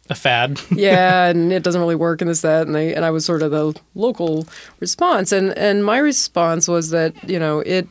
A 0.10 0.16
fad. 0.16 0.62
yeah, 0.72 1.26
and 1.28 1.52
it 1.52 1.64
doesn't 1.64 1.82
really 1.82 1.96
work 1.96 2.22
and 2.22 2.30
this 2.30 2.42
that, 2.42 2.68
and 2.68 2.78
I 2.78 2.82
and 2.82 3.04
I 3.04 3.10
was 3.10 3.26
sort 3.26 3.42
of 3.42 3.52
the 3.52 3.74
local 3.96 4.48
response, 4.80 5.32
and 5.32 5.58
and 5.58 5.84
my 5.84 5.98
response 5.98 6.68
was 6.68 6.92
that 6.92 7.14
you 7.28 7.40
know 7.40 7.60
it, 7.62 7.88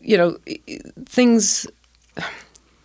you 0.00 0.16
know, 0.16 0.36
things. 1.06 1.66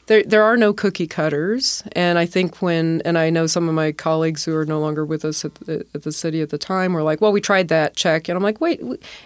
There, 0.07 0.23
there 0.23 0.41
are 0.41 0.57
no 0.57 0.73
cookie 0.73 1.05
cutters, 1.05 1.83
and 1.91 2.17
I 2.17 2.25
think 2.25 2.63
when, 2.63 2.99
and 3.05 3.15
I 3.15 3.29
know 3.29 3.45
some 3.45 3.69
of 3.69 3.75
my 3.75 3.91
colleagues 3.91 4.43
who 4.43 4.55
are 4.55 4.65
no 4.65 4.79
longer 4.79 5.05
with 5.05 5.23
us 5.23 5.45
at 5.45 5.53
the, 5.53 5.85
at 5.93 6.01
the 6.01 6.11
city 6.11 6.41
at 6.41 6.49
the 6.49 6.57
time 6.57 6.93
were 6.93 7.03
like, 7.03 7.21
"Well, 7.21 7.31
we 7.31 7.39
tried 7.41 7.67
that, 7.67 7.95
check," 7.95 8.27
and 8.27 8.35
I'm 8.35 8.41
like, 8.41 8.59
"Wait, 8.59 8.81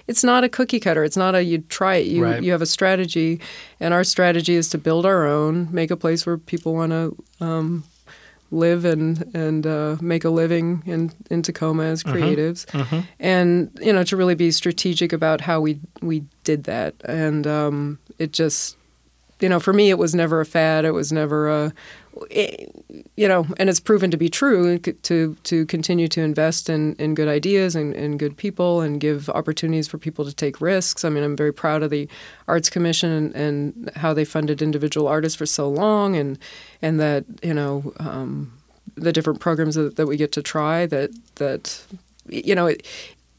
it's 0.07 0.25
not 0.25 0.43
a 0.43 0.49
cookie 0.49 0.81
cutter. 0.81 1.05
It's 1.05 1.15
not 1.15 1.35
a 1.35 1.41
you 1.45 1.59
try 1.59 1.95
it. 1.95 2.07
You 2.07 2.25
Right. 2.25 2.43
you 2.43 2.51
have 2.51 2.61
a 2.61 2.65
strategy, 2.65 3.39
and 3.79 3.93
our 3.93 4.03
strategy 4.03 4.55
is 4.55 4.67
to 4.71 4.77
build 4.77 5.05
our 5.05 5.25
own, 5.25 5.69
make 5.71 5.89
a 5.89 5.95
place 5.95 6.25
where 6.25 6.37
people 6.37 6.73
want 6.73 6.91
to 6.91 7.15
um, 7.39 7.85
live 8.53 8.85
and 8.85 9.29
and 9.35 9.65
uh, 9.67 9.97
make 9.99 10.23
a 10.23 10.29
living 10.29 10.83
in 10.85 11.11
in 11.29 11.41
Tacoma 11.41 11.83
as 11.83 12.03
creatives, 12.03 12.65
and 13.19 13.69
you 13.81 13.91
know 13.91 14.03
to 14.03 14.15
really 14.15 14.35
be 14.35 14.51
strategic 14.51 15.11
about 15.11 15.41
how 15.41 15.59
we 15.59 15.79
we 16.01 16.23
did 16.43 16.63
that, 16.65 16.95
and 17.05 17.45
um, 17.47 17.99
it 18.19 18.31
just 18.31 18.77
you 19.39 19.49
know 19.49 19.59
for 19.59 19.73
me 19.73 19.89
it 19.89 19.97
was 19.97 20.13
never 20.15 20.39
a 20.39 20.45
fad, 20.45 20.85
it 20.85 20.91
was 20.91 21.11
never 21.11 21.49
a 21.49 21.73
you 23.15 23.27
know, 23.27 23.45
and 23.57 23.69
it's 23.69 23.79
proven 23.79 24.11
to 24.11 24.17
be 24.17 24.29
true 24.29 24.77
to 24.77 25.35
to 25.35 25.65
continue 25.65 26.07
to 26.07 26.21
invest 26.21 26.69
in, 26.69 26.95
in 26.95 27.15
good 27.15 27.27
ideas 27.27 27.75
and, 27.75 27.93
and 27.95 28.19
good 28.19 28.37
people 28.37 28.81
and 28.81 28.99
give 28.99 29.29
opportunities 29.29 29.87
for 29.87 29.97
people 29.97 30.25
to 30.25 30.33
take 30.33 30.61
risks. 30.61 31.03
I 31.03 31.09
mean, 31.09 31.23
I'm 31.23 31.35
very 31.35 31.53
proud 31.53 31.83
of 31.83 31.89
the 31.89 32.07
Arts 32.47 32.69
Commission 32.69 33.11
and, 33.11 33.35
and 33.35 33.91
how 33.95 34.13
they 34.13 34.25
funded 34.25 34.61
individual 34.61 35.07
artists 35.07 35.35
for 35.35 35.45
so 35.45 35.69
long, 35.69 36.15
and 36.15 36.37
and 36.81 36.99
that 36.99 37.25
you 37.41 37.53
know 37.53 37.93
um, 37.97 38.53
the 38.95 39.11
different 39.11 39.39
programs 39.39 39.75
that, 39.75 39.95
that 39.95 40.05
we 40.07 40.17
get 40.17 40.31
to 40.33 40.41
try. 40.41 40.85
That 40.85 41.11
that 41.35 41.83
you 42.27 42.55
know 42.55 42.67
it. 42.67 42.85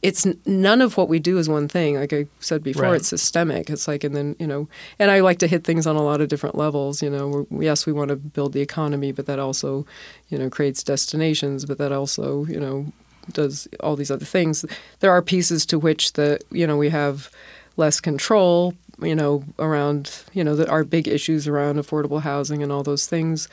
It's 0.05 0.27
none 0.45 0.83
of 0.83 0.99
what 0.99 1.09
we 1.09 1.19
do 1.19 1.39
is 1.39 1.49
one 1.49 1.67
thing. 1.67 1.97
Like 1.97 2.13
I 2.13 2.27
said 2.39 2.63
before, 2.63 2.83
Right. 2.85 2.97
it's 2.97 3.09
systemic. 3.09 3.71
It's 3.71 3.89
like, 3.89 4.05
and 4.05 4.15
then 4.15 4.37
you 4.39 4.47
know, 4.47 4.69
and 4.99 5.11
I 5.11 5.21
like 5.21 5.39
to 5.39 5.47
hit 5.47 5.65
things 5.65 5.87
on 5.87 5.97
a 5.97 6.03
lot 6.03 6.21
of 6.21 6.29
different 6.29 6.57
levels. 6.57 7.03
You 7.03 7.09
know, 7.09 7.47
we're, 7.51 7.63
yes, 7.63 7.87
we 7.87 7.93
want 7.93 8.11
to 8.11 8.17
build 8.17 8.53
the 8.53 8.61
economy, 8.61 9.13
but 9.13 9.25
that 9.27 9.39
also, 9.39 9.87
you 10.29 10.37
know, 10.39 10.51
creates 10.51 10.83
destinations. 10.83 11.65
But 11.65 11.79
that 11.79 11.91
also, 11.91 12.45
you 12.45 12.61
know, 12.61 12.93
does 13.33 13.67
all 13.81 13.97
these 13.97 14.11
other 14.11 14.27
things. 14.27 14.67
There 15.01 15.11
are 15.11 15.23
pieces 15.23 15.65
to 15.67 15.79
which 15.79 16.13
the 16.13 16.39
you 16.51 16.67
know 16.67 16.77
we 16.77 16.91
have 16.91 17.31
less 17.79 17.99
control. 18.01 18.75
You 19.03 19.15
know, 19.17 19.43
around 19.59 20.11
you 20.35 20.45
know 20.45 20.55
that 20.55 20.69
our 20.69 20.85
big 20.85 21.09
issues 21.09 21.49
around 21.49 21.77
affordable 21.79 22.21
housing 22.21 22.63
and 22.63 22.71
all 22.71 22.83
those 22.83 23.07
things. 23.07 23.49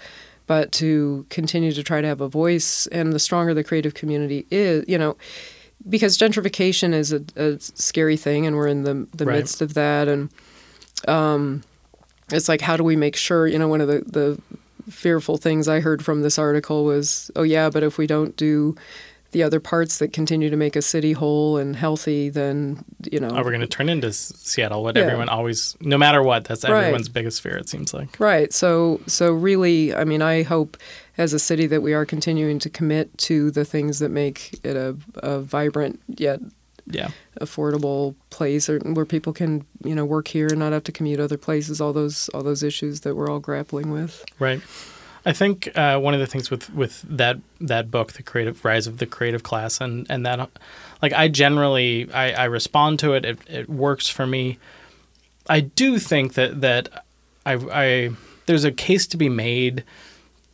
But 0.48 0.72
to 0.74 1.26
continue 1.30 1.72
to 1.72 1.82
try 1.84 2.02
to 2.02 2.08
have 2.08 2.20
a 2.20 2.28
voice, 2.28 2.86
and 2.88 3.14
the 3.14 3.20
stronger 3.20 3.54
the 3.54 3.64
creative 3.64 3.94
community 3.94 4.46
is, 4.52 4.84
you 4.86 4.98
know, 4.98 5.16
because 5.90 6.18
gentrification 6.18 6.94
is 6.94 7.12
a, 7.14 7.22
a 7.36 7.60
scary 7.60 8.18
thing, 8.18 8.46
and 8.46 8.56
we're 8.56 8.68
in 8.68 8.84
the 8.84 9.08
the 9.16 9.26
Right. 9.26 9.38
midst 9.38 9.62
of 9.62 9.74
that, 9.76 10.08
and 10.08 10.30
um, 11.08 11.64
it's 12.32 12.48
like 12.50 12.62
how 12.62 12.78
do 12.78 12.84
we 12.84 12.96
make 12.96 13.16
sure? 13.16 13.48
You 13.48 13.60
know, 13.60 13.68
one 13.68 13.82
of 13.82 13.88
the 13.88 14.04
the 14.06 14.42
fearful 14.92 15.38
things 15.38 15.68
I 15.68 15.80
heard 15.80 16.04
from 16.04 16.22
this 16.22 16.38
article 16.40 16.84
was, 16.86 17.30
oh 17.36 17.44
yeah, 17.44 17.70
but 17.70 17.84
if 17.84 17.98
we 17.98 18.08
don't 18.08 18.36
do 18.36 18.76
the 19.32 19.44
other 19.44 19.62
parts 19.62 20.00
that 20.00 20.12
continue 20.12 20.50
to 20.50 20.58
make 20.58 20.76
a 20.76 20.82
city 20.82 21.14
whole 21.14 21.56
and 21.58 21.74
healthy, 21.76 22.28
then 22.30 22.84
you 23.10 23.18
know, 23.20 23.30
Are 23.30 23.44
we 23.46 23.52
going 23.52 23.62
to 23.62 23.68
turn 23.68 23.88
into 23.88 24.12
Seattle? 24.12 24.84
What 24.84 24.98
Yeah. 24.98 25.04
everyone 25.04 25.30
always, 25.30 25.78
no 25.80 25.98
matter 25.98 26.22
what, 26.22 26.44
that's 26.44 26.66
Right. 26.66 26.80
everyone's 26.82 27.08
biggest 27.08 27.42
fear. 27.42 27.56
It 27.56 27.70
seems 27.70 27.94
like. 27.94 28.20
Right. 28.20 28.52
So 28.52 29.00
so 29.08 29.32
really, 29.32 29.94
I 29.96 30.04
mean, 30.04 30.22
I 30.22 30.44
hope 30.44 30.76
as 31.22 31.34
a 31.34 31.40
city 31.40 31.68
that 31.68 31.82
we 31.82 31.94
are 31.94 32.06
continuing 32.06 32.60
to 32.60 32.70
commit 32.70 33.16
to 33.30 33.52
the 33.52 33.64
things 33.66 34.00
that 34.00 34.10
make 34.10 34.60
it 34.64 34.76
a, 34.76 34.96
a 35.16 35.40
vibrant 35.40 36.00
yet 36.08 36.40
Yeah. 36.88 37.10
affordable 37.40 38.16
place 38.30 38.70
or 38.72 38.80
where 38.80 39.06
people 39.06 39.34
can, 39.34 39.64
you 39.84 39.96
know, 39.96 40.06
work 40.06 40.28
here 40.28 40.48
and 40.48 40.60
not 40.60 40.74
have 40.74 40.84
to 40.86 40.92
commute 40.92 41.20
other 41.20 41.38
places, 41.38 41.80
all 41.82 41.94
those 41.94 42.30
all 42.34 42.44
those 42.44 42.64
issues 42.64 43.02
that 43.02 43.16
we're 43.16 43.30
all 43.32 43.40
grappling 43.40 43.92
with. 43.92 44.24
Right. 44.40 44.62
I 45.24 45.34
think 45.34 45.70
uh, 45.78 46.00
one 46.00 46.16
of 46.16 46.20
the 46.20 46.26
things 46.34 46.50
with 46.50 46.74
with 46.74 47.04
that 47.18 47.38
that 47.60 47.86
book, 47.92 48.14
the 48.14 48.24
creative 48.24 48.66
rise 48.66 48.88
of 48.88 48.98
the 48.98 49.06
creative 49.06 49.44
class, 49.44 49.80
and 49.80 50.08
and 50.10 50.26
that, 50.26 50.50
like 51.04 51.14
I 51.14 51.28
generally 51.28 52.12
I, 52.12 52.32
I 52.44 52.46
respond 52.46 52.98
to 53.00 53.14
it. 53.14 53.24
It 53.26 53.38
it 53.48 53.70
works 53.70 54.08
for 54.10 54.26
me. 54.26 54.58
I 55.48 55.60
do 55.62 56.00
think 56.00 56.34
that 56.34 56.62
that 56.62 56.90
I 57.46 57.54
I 57.72 58.10
there's 58.48 58.64
a 58.66 58.72
case 58.72 59.06
to 59.08 59.18
be 59.18 59.30
made 59.30 59.84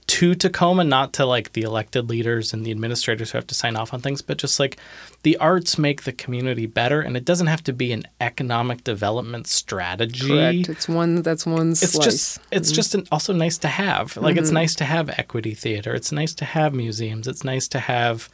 to 0.07 0.35
Tacoma, 0.35 0.85
not 0.85 1.13
to 1.13 1.25
like 1.25 1.51
the 1.51 1.63
elected 1.63 2.09
leaders 2.09 2.53
and 2.53 2.65
the 2.65 2.71
administrators 2.71 3.31
who 3.31 3.37
have 3.37 3.47
to 3.47 3.55
sign 3.55 3.75
off 3.75 3.93
on 3.93 3.99
things, 3.99 4.21
but 4.21 4.37
just 4.37 4.59
like 4.59 4.77
the 5.23 5.35
arts 5.37 5.77
make 5.77 6.03
the 6.03 6.13
community 6.13 6.65
better, 6.65 7.01
and 7.01 7.17
it 7.17 7.25
doesn't 7.25 7.47
have 7.47 7.63
to 7.65 7.73
be 7.73 7.91
an 7.91 8.03
economic 8.21 8.83
development 8.85 9.47
strategy. 9.47 10.27
Correct. 10.27 10.69
It's 10.69 10.87
one 10.87 11.21
that's 11.21 11.45
one 11.45 11.71
it's 11.71 11.91
slice. 11.91 12.05
just 12.05 12.39
it's 12.51 12.69
mm-hmm. 12.69 12.75
just 12.75 12.95
an, 12.95 13.07
also 13.11 13.33
nice 13.33 13.57
to 13.59 13.67
have. 13.67 14.15
Like 14.15 14.37
it's 14.37 14.47
mm-hmm. 14.47 14.55
nice 14.55 14.75
to 14.75 14.85
have 14.85 15.09
equity 15.09 15.53
theater. 15.53 15.93
It's 15.93 16.11
nice 16.13 16.33
to 16.35 16.45
have 16.45 16.73
museums. 16.73 17.27
It's 17.27 17.43
nice 17.43 17.67
to 17.69 17.79
have 17.79 18.29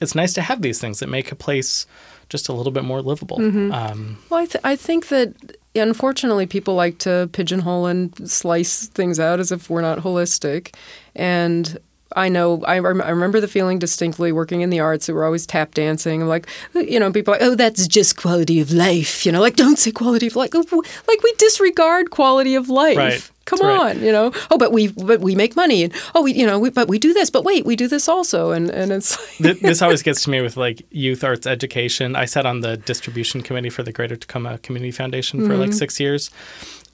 it's 0.00 0.14
nice 0.14 0.32
to 0.34 0.42
have 0.42 0.62
these 0.62 0.80
things 0.80 1.00
that 1.00 1.08
make 1.08 1.32
a 1.32 1.36
place 1.36 1.86
just 2.28 2.48
a 2.48 2.52
little 2.52 2.72
bit 2.72 2.84
more 2.84 3.00
livable 3.02 3.38
um, 3.72 4.18
Well, 4.30 4.40
I, 4.40 4.46
th- 4.46 4.64
I 4.64 4.76
think 4.76 5.08
that 5.08 5.34
unfortunately 5.74 6.46
people 6.46 6.74
like 6.74 6.98
to 6.98 7.28
pigeonhole 7.32 7.86
and 7.86 8.30
slice 8.30 8.86
things 8.88 9.18
out 9.20 9.40
as 9.40 9.52
if 9.52 9.70
we're 9.70 9.80
not 9.82 9.98
holistic. 9.98 10.74
And 11.14 11.78
I 12.16 12.28
know, 12.28 12.62
I, 12.64 12.78
rem- 12.78 13.02
I 13.02 13.10
remember 13.10 13.40
the 13.40 13.48
feeling 13.48 13.78
distinctly 13.78 14.32
working 14.32 14.62
in 14.62 14.70
the 14.70 14.80
arts 14.80 15.06
that 15.06 15.14
we're 15.14 15.26
always 15.26 15.46
tap 15.46 15.74
dancing. 15.74 16.22
I'm 16.22 16.28
like, 16.28 16.46
you 16.74 16.98
know, 16.98 17.12
people 17.12 17.34
are 17.34 17.38
like, 17.38 17.46
oh, 17.46 17.54
that's 17.54 17.86
just 17.86 18.16
quality 18.16 18.60
of 18.60 18.72
life. 18.72 19.26
You 19.26 19.32
know, 19.32 19.40
like, 19.40 19.56
don't 19.56 19.78
say 19.78 19.90
quality 19.90 20.26
of 20.26 20.36
life. 20.36 20.54
Like, 20.54 21.22
we 21.22 21.32
disregard 21.38 22.10
quality 22.10 22.54
of 22.54 22.68
life. 22.68 22.96
Right. 22.96 23.30
Come 23.44 23.62
on, 23.62 24.00
you 24.02 24.12
know. 24.12 24.30
Oh, 24.50 24.58
but 24.58 24.72
we 24.72 24.88
but 24.88 25.20
we 25.20 25.34
make 25.34 25.56
money, 25.56 25.82
and 25.82 25.94
oh, 26.14 26.22
we 26.22 26.34
you 26.34 26.44
know, 26.44 26.58
we, 26.58 26.68
but 26.68 26.86
we 26.86 26.98
do 26.98 27.14
this. 27.14 27.30
But 27.30 27.44
wait, 27.44 27.64
we 27.64 27.76
do 27.76 27.88
this 27.88 28.06
also, 28.06 28.50
and 28.50 28.68
and 28.68 28.92
it's 28.92 29.40
like, 29.40 29.60
this 29.60 29.80
always 29.80 30.02
gets 30.02 30.22
to 30.24 30.30
me 30.30 30.42
with 30.42 30.58
like 30.58 30.86
youth 30.90 31.24
arts 31.24 31.46
education 31.46 32.14
i 32.14 32.26
sat 32.26 32.44
on 32.44 32.60
the 32.60 32.76
distribution 32.76 33.40
committee 33.40 33.70
for 33.70 33.82
the 33.82 33.90
greater 33.90 34.16
tacoma 34.16 34.58
community 34.58 34.90
foundation 34.90 35.46
for 35.46 35.56
like 35.56 35.70
mm-hmm. 35.70 35.78
six 35.78 35.98
years 35.98 36.30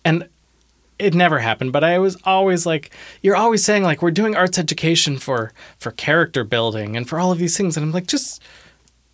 and 0.05 0.29
it 0.99 1.15
never 1.15 1.39
happened 1.39 1.73
but 1.73 1.83
i 1.85 1.99
was 1.99 2.17
always 2.25 2.65
like 2.67 2.91
you're 3.23 3.37
always 3.37 3.65
saying 3.65 3.83
like 3.83 4.01
we're 4.03 4.11
doing 4.11 4.37
arts 4.37 4.59
education 4.59 5.19
for 5.19 5.53
for 5.79 5.91
character 5.93 6.45
building 6.45 6.97
and 6.97 7.09
for 7.09 7.19
all 7.19 7.33
of 7.33 7.39
these 7.39 7.57
things 7.57 7.77
and 7.77 7.85
i'm 7.85 7.93
like 7.93 8.07
just 8.07 8.43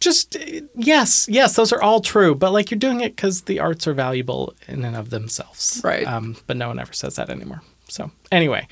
just 0.01 0.37
yes 0.77 1.27
yes 1.29 1.57
those 1.57 1.73
are 1.73 1.83
all 1.83 2.01
true 2.01 2.35
but 2.35 2.53
like 2.53 2.71
you're 2.71 2.79
doing 2.79 3.01
it 3.01 3.15
because 3.17 3.43
the 3.43 3.59
arts 3.59 3.87
are 3.87 3.95
valuable 3.95 4.55
in 4.69 4.85
and 4.85 4.97
of 4.97 5.11
themselves 5.11 5.81
Right. 5.85 6.07
um, 6.07 6.37
but 6.47 6.57
no 6.57 6.69
one 6.69 6.79
ever 6.79 6.93
says 6.93 7.17
that 7.17 7.29
anymore 7.31 7.63
so 7.89 8.11
anyway 8.33 8.67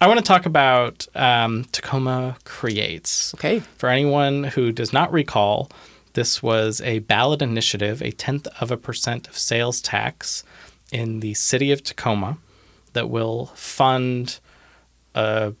i 0.00 0.06
want 0.06 0.18
to 0.18 0.24
talk 0.24 0.44
about 0.46 1.06
um, 1.14 1.64
tacoma 1.72 2.36
creates 2.44 3.34
okay. 3.34 3.60
for 3.60 3.88
anyone 3.88 4.44
who 4.44 4.72
does 4.72 4.92
not 4.92 5.12
recall, 5.12 5.70
this 6.14 6.42
was 6.42 6.80
a 6.82 6.98
ballot 7.00 7.40
initiative, 7.42 8.02
a 8.02 8.10
tenth 8.10 8.46
of 8.60 8.70
a 8.70 8.76
percent 8.76 9.28
of 9.28 9.38
sales 9.38 9.80
tax 9.80 10.42
in 10.90 11.20
the 11.20 11.32
city 11.34 11.70
of 11.72 11.82
Tacoma 11.82 12.36
that 12.92 13.08
will 13.10 13.46
fund 13.54 14.38
uh, 15.14 15.52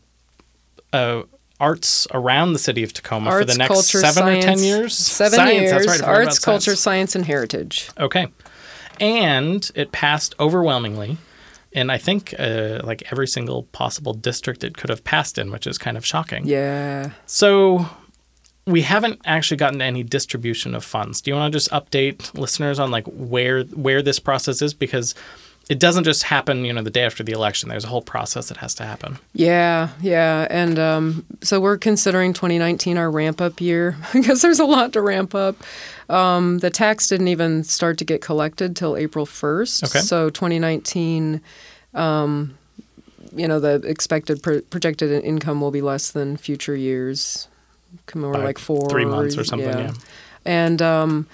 uh, 0.92 1.22
arts 1.60 2.06
around 2.12 2.52
the 2.52 2.58
city 2.58 2.82
of 2.82 2.92
Tacoma 2.92 3.30
for 3.30 3.44
the 3.44 3.54
next 3.54 3.68
culture, 3.68 4.00
seven 4.00 4.36
or 4.36 4.42
ten 4.42 4.58
years. 4.58 4.96
Seven 4.96 5.36
Science, 5.36 5.70
years. 5.70 5.86
that's 5.86 6.00
right. 6.00 6.08
Arts, 6.08 6.38
culture, 6.38 6.76
science. 6.76 6.80
science, 6.80 7.14
and 7.16 7.26
heritage. 7.26 7.90
Okay. 7.98 8.26
And 9.00 9.70
it 9.74 9.90
passed 9.92 10.34
overwhelmingly 10.38 11.16
And 11.74 11.90
I 11.90 11.98
think, 11.98 12.34
uh, 12.38 12.80
like 12.84 13.10
every 13.10 13.26
single 13.26 13.62
possible 13.64 14.12
district 14.12 14.62
it 14.62 14.76
could 14.76 14.90
have 14.90 15.02
passed 15.02 15.38
in, 15.38 15.50
which 15.50 15.66
is 15.66 15.78
kind 15.78 15.96
of 15.96 16.04
shocking. 16.04 16.46
Yeah. 16.46 17.10
So 17.26 17.86
we 18.66 18.82
haven't 18.82 19.20
actually 19.24 19.56
gotten 19.56 19.80
any 19.80 20.02
distribution 20.02 20.74
of 20.74 20.84
funds. 20.84 21.20
Do 21.22 21.30
you 21.30 21.36
want 21.36 21.52
to 21.52 21.56
just 21.58 21.70
update 21.70 22.38
listeners 22.38 22.78
on 22.78 22.90
like 22.90 23.06
where 23.06 23.64
where 23.64 24.02
this 24.02 24.18
process 24.18 24.60
is 24.62 24.74
because 24.74 25.14
it 25.72 25.78
doesn't 25.78 26.04
just 26.04 26.24
happen, 26.24 26.66
you 26.66 26.72
know, 26.74 26.82
the 26.82 26.90
day 26.90 27.02
after 27.02 27.24
the 27.24 27.32
election. 27.32 27.70
There's 27.70 27.84
a 27.84 27.88
whole 27.88 28.02
process 28.02 28.48
that 28.48 28.58
has 28.58 28.74
to 28.74 28.84
happen. 28.84 29.18
Yeah, 29.32 29.88
yeah. 30.02 30.46
And 30.50 30.78
um, 30.78 31.24
so 31.40 31.62
we're 31.62 31.78
considering 31.78 32.34
2019 32.34 32.98
our 32.98 33.10
ramp 33.10 33.40
up 33.40 33.58
year 33.58 33.96
because 34.12 34.42
there's 34.42 34.58
a 34.58 34.66
lot 34.66 34.92
to 34.92 35.00
ramp 35.00 35.34
up. 35.34 35.56
Um, 36.10 36.58
the 36.58 36.68
tax 36.68 37.08
didn't 37.08 37.28
even 37.28 37.64
start 37.64 37.96
to 37.98 38.04
get 38.04 38.20
collected 38.20 38.76
till 38.76 38.98
April 38.98 39.24
1st. 39.24 39.84
Okay. 39.84 40.00
So 40.00 40.28
2019, 40.28 41.40
um, 41.94 42.58
you 43.34 43.48
know, 43.48 43.58
the 43.58 43.76
expected 43.86 44.42
pro- 44.42 44.60
projected 44.60 45.24
income 45.24 45.62
will 45.62 45.70
be 45.70 45.80
less 45.80 46.10
than 46.10 46.36
future 46.36 46.76
years. 46.76 47.48
More 48.14 48.34
By 48.34 48.44
like 48.44 48.58
four 48.58 48.90
three 48.90 49.06
months 49.06 49.38
or 49.38 49.44
something, 49.44 49.68
yeah. 49.68 49.92
And 50.44 50.82
um, 50.82 51.26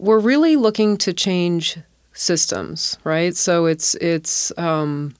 we're 0.00 0.18
really 0.18 0.56
looking 0.56 0.96
to 0.98 1.12
change 1.12 1.78
systems, 2.12 2.98
right? 3.04 3.36
So 3.36 3.66
it's 3.66 3.94
it's 3.96 4.52
um, 4.58 5.14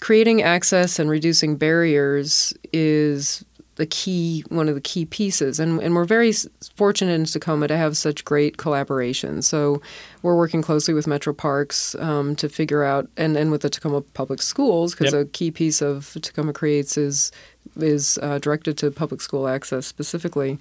creating 0.00 0.42
access 0.42 0.98
and 0.98 1.10
reducing 1.10 1.56
barriers 1.56 2.54
is 2.72 3.44
the 3.76 3.86
key 3.86 4.44
one 4.50 4.68
of 4.68 4.74
the 4.74 4.80
key 4.80 5.06
pieces 5.06 5.58
and, 5.58 5.80
and 5.80 5.94
we're 5.94 6.04
very 6.04 6.34
fortunate 6.74 7.14
in 7.14 7.24
tacoma 7.24 7.66
to 7.66 7.78
have 7.78 7.96
such 7.96 8.26
great 8.26 8.58
collaboration 8.58 9.40
so 9.40 9.80
we're 10.20 10.36
working 10.36 10.60
closely 10.60 10.92
with 10.92 11.06
metro 11.06 11.32
parks 11.32 11.94
um, 11.94 12.36
to 12.36 12.46
figure 12.46 12.84
out 12.84 13.08
and, 13.16 13.38
and 13.38 13.50
with 13.50 13.62
the 13.62 13.70
tacoma 13.70 14.02
public 14.02 14.42
schools 14.42 14.94
because 14.94 15.14
Yep. 15.14 15.22
a 15.22 15.24
key 15.30 15.50
piece 15.50 15.80
of 15.80 16.14
tacoma 16.20 16.52
creates 16.52 16.98
is 16.98 17.32
is 17.76 18.18
uh, 18.20 18.38
directed 18.38 18.76
to 18.76 18.90
public 18.90 19.22
school 19.22 19.48
access 19.48 19.86
specifically 19.86 20.58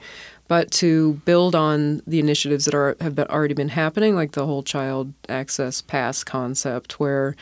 but 0.49 0.69
to 0.71 1.13
build 1.23 1.55
on 1.55 2.01
the 2.05 2.19
initiatives 2.19 2.65
that 2.65 2.73
are 2.73 2.97
have 2.99 3.15
been, 3.15 3.27
already 3.27 3.53
been 3.53 3.69
happening 3.69 4.15
like 4.15 4.33
the 4.33 4.45
whole 4.45 4.63
child 4.63 5.13
access 5.29 5.81
pass 5.81 6.25
concept 6.25 6.99
where 6.99 7.37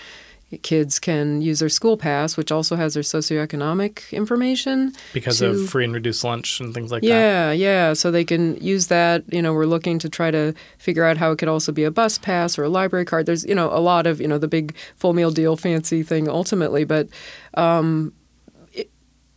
kids 0.61 0.97
can 0.99 1.41
use 1.41 1.59
their 1.59 1.67
school 1.67 1.97
pass, 1.97 2.37
which 2.37 2.51
also 2.51 2.77
has 2.77 2.93
their 2.93 3.03
socioeconomic 3.03 4.11
information. 4.11 4.93
Because 5.13 5.39
to- 5.39 5.49
of 5.49 5.69
free 5.69 5.83
and 5.83 5.93
reduced 5.93 6.23
lunch 6.23 6.59
and 6.59 6.73
things 6.73 6.91
like 6.91 7.01
that. 7.01 7.07
yeah, 7.07 7.51
yeah. 7.51 7.93
So 7.93 8.11
they 8.11 8.23
can 8.23 8.55
use 8.57 8.87
that. 8.87 9.23
You 9.33 9.41
know, 9.41 9.53
we're 9.53 9.65
looking 9.65 9.99
to 9.99 10.09
try 10.09 10.31
to 10.31 10.53
figure 10.77 11.03
out 11.03 11.17
how 11.17 11.31
it 11.31 11.37
could 11.37 11.49
also 11.49 11.71
be 11.71 11.83
a 11.83 11.91
bus 11.91 12.17
pass 12.17 12.57
or 12.57 12.63
a 12.63 12.69
library 12.69 13.03
card. 13.05 13.25
There's, 13.25 13.43
you 13.45 13.55
know, 13.55 13.69
a 13.71 13.79
lot 13.79 14.07
of, 14.07 14.21
you 14.21 14.27
know, 14.27 14.37
the 14.37 14.47
big 14.47 14.75
full 14.95 15.13
meal 15.13 15.31
deal 15.31 15.57
fancy 15.57 16.01
thing 16.01 16.29
ultimately. 16.29 16.85
But 16.85 17.09
um, 17.55 18.13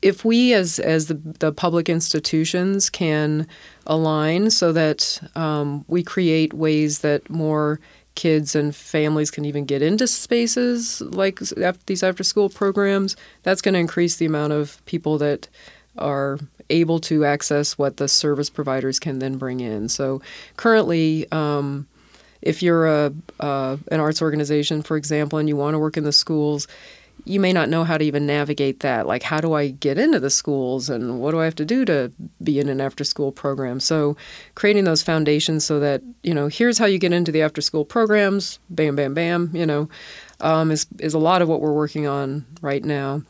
if 0.02 0.24
we 0.24 0.54
as 0.54 0.78
as 0.78 1.06
the, 1.06 1.14
the 1.14 1.52
public 1.52 1.88
institutions 1.88 2.90
can 2.90 3.46
align 3.86 4.50
so 4.50 4.72
that 4.72 5.20
um, 5.34 5.84
we 5.88 6.02
create 6.02 6.54
ways 6.54 7.00
that 7.00 7.28
more 7.28 7.80
kids 8.14 8.54
and 8.54 8.74
families 8.74 9.30
can 9.30 9.44
even 9.44 9.64
get 9.64 9.82
into 9.82 10.06
spaces 10.06 11.00
like 11.00 11.40
s- 11.40 11.52
af- 11.52 11.84
these 11.86 12.02
after 12.02 12.24
school 12.24 12.48
programs, 12.48 13.16
that's 13.42 13.62
going 13.62 13.74
to 13.74 13.80
increase 13.80 14.16
the 14.16 14.26
amount 14.26 14.52
of 14.52 14.84
people 14.86 15.16
that 15.18 15.48
are 15.96 16.38
able 16.70 17.00
to 17.00 17.24
access 17.24 17.76
what 17.78 17.96
the 17.96 18.08
service 18.08 18.50
providers 18.50 18.98
can 18.98 19.18
then 19.18 19.36
bring 19.36 19.60
in. 19.60 19.88
So 19.88 20.22
currently, 20.56 21.30
um, 21.32 21.86
if 22.42 22.62
you're 22.62 22.86
a 22.86 23.12
uh, 23.40 23.76
an 23.90 24.00
arts 24.00 24.22
organization, 24.22 24.82
for 24.82 24.96
example, 24.96 25.38
and 25.38 25.48
you 25.48 25.56
want 25.56 25.74
to 25.74 25.78
work 25.78 25.96
in 25.96 26.04
the 26.04 26.12
schools, 26.12 26.66
you 27.24 27.40
may 27.40 27.52
not 27.52 27.68
know 27.68 27.84
how 27.84 27.98
to 27.98 28.04
even 28.04 28.26
navigate 28.26 28.80
that. 28.80 29.06
Like, 29.06 29.22
how 29.22 29.40
do 29.40 29.54
I 29.54 29.68
get 29.68 29.98
into 29.98 30.20
the 30.20 30.30
schools, 30.30 30.88
and 30.90 31.20
what 31.20 31.32
do 31.32 31.40
I 31.40 31.44
have 31.44 31.54
to 31.56 31.64
do 31.64 31.84
to 31.84 32.12
be 32.42 32.58
in 32.58 32.68
an 32.68 32.80
after 32.80 33.04
school 33.04 33.32
program? 33.32 33.80
So, 33.80 34.16
creating 34.54 34.84
those 34.84 35.02
foundations 35.02 35.64
so 35.64 35.80
that 35.80 36.02
you 36.22 36.34
know, 36.34 36.48
here's 36.48 36.78
how 36.78 36.86
you 36.86 36.98
get 36.98 37.12
into 37.12 37.32
the 37.32 37.42
after 37.42 37.60
school 37.60 37.84
programs. 37.84 38.58
Bam, 38.70 38.96
bam, 38.96 39.14
bam. 39.14 39.50
You 39.52 39.66
know, 39.66 39.88
um, 40.40 40.70
is 40.70 40.86
is 40.98 41.14
a 41.14 41.18
lot 41.18 41.42
of 41.42 41.48
what 41.48 41.60
we're 41.60 41.72
working 41.72 42.06
on 42.06 42.46
right 42.60 42.84
now 42.84 43.22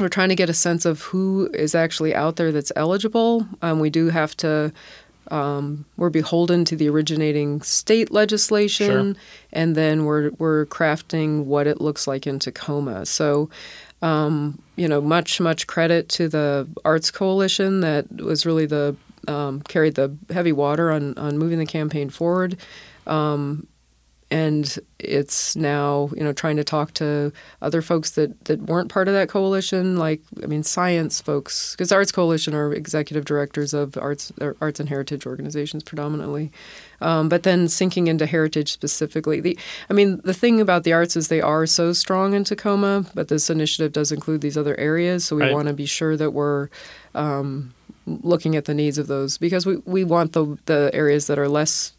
we're 0.00 0.08
trying 0.08 0.30
to 0.30 0.34
get 0.34 0.48
a 0.48 0.54
sense 0.54 0.84
of 0.84 1.02
who 1.02 1.50
is 1.52 1.74
actually 1.74 2.14
out 2.14 2.36
there 2.36 2.52
that's 2.52 2.72
eligible. 2.74 3.46
Um, 3.62 3.80
we 3.80 3.90
do 3.90 4.08
have 4.08 4.36
to. 4.38 4.72
Um, 5.30 5.84
we're 5.96 6.10
beholden 6.10 6.64
to 6.66 6.76
the 6.76 6.88
originating 6.88 7.62
state 7.62 8.10
legislation, 8.10 9.14
Sure. 9.14 9.22
and 9.52 9.74
then 9.76 10.04
we're 10.04 10.30
we're 10.38 10.66
crafting 10.66 11.44
what 11.44 11.66
it 11.66 11.80
looks 11.80 12.06
like 12.06 12.26
in 12.26 12.38
Tacoma. 12.38 13.06
So, 13.06 13.48
Um, 14.02 14.62
you 14.76 14.88
know, 14.88 15.00
much 15.02 15.40
much 15.40 15.66
credit 15.66 16.08
to 16.10 16.26
the 16.28 16.66
Arts 16.86 17.10
Coalition 17.10 17.80
that 17.80 18.06
was 18.22 18.46
really 18.46 18.66
the 18.66 18.96
um, 19.28 19.60
carried 19.68 19.94
the 19.94 20.16
heavy 20.30 20.52
water 20.52 20.90
on 20.90 21.16
on 21.18 21.36
moving 21.38 21.58
the 21.58 21.66
campaign 21.66 22.08
forward. 22.10 22.56
And 24.32 24.78
it's 25.00 25.56
now 25.56 26.10
you 26.16 26.22
know 26.22 26.32
trying 26.32 26.56
to 26.56 26.62
talk 26.62 26.92
to 26.94 27.32
other 27.62 27.82
folks 27.82 28.10
that 28.12 28.44
that 28.44 28.60
weren't 28.62 28.88
part 28.88 29.08
of 29.08 29.14
that 29.14 29.28
coalition 29.30 29.96
like 29.96 30.20
i 30.42 30.46
mean 30.46 30.62
science 30.62 31.22
folks 31.22 31.72
because 31.74 31.90
arts 31.90 32.12
coalition 32.12 32.54
are 32.54 32.72
executive 32.74 33.24
directors 33.24 33.72
of 33.72 33.96
arts 33.96 34.30
arts 34.60 34.78
and 34.78 34.90
heritage 34.90 35.24
organizations 35.26 35.82
predominantly 35.82 36.50
um, 37.00 37.30
but 37.30 37.44
then 37.44 37.66
sinking 37.66 38.08
into 38.08 38.26
heritage 38.26 38.70
specifically 38.70 39.40
the 39.40 39.58
i 39.88 39.94
mean 39.94 40.20
the 40.24 40.34
thing 40.34 40.60
about 40.60 40.84
the 40.84 40.92
arts 40.92 41.16
is 41.16 41.28
they 41.28 41.40
are 41.40 41.64
so 41.66 41.92
strong 41.94 42.34
in 42.34 42.44
tacoma 42.44 43.06
but 43.14 43.28
this 43.28 43.48
initiative 43.48 43.90
does 43.90 44.12
include 44.12 44.42
these 44.42 44.58
other 44.58 44.78
areas 44.78 45.24
so 45.24 45.34
we 45.34 45.42
Right. 45.42 45.54
want 45.54 45.68
to 45.68 45.74
be 45.74 45.86
sure 45.86 46.14
that 46.18 46.32
we're 46.32 46.68
um, 47.14 47.72
looking 48.06 48.54
at 48.54 48.66
the 48.66 48.74
needs 48.74 48.98
of 48.98 49.06
those 49.06 49.38
because 49.38 49.64
we, 49.64 49.76
we 49.86 50.04
want 50.04 50.34
the 50.34 50.58
the 50.66 50.90
areas 50.92 51.26
that 51.26 51.38
are 51.38 51.48
less 51.48 51.94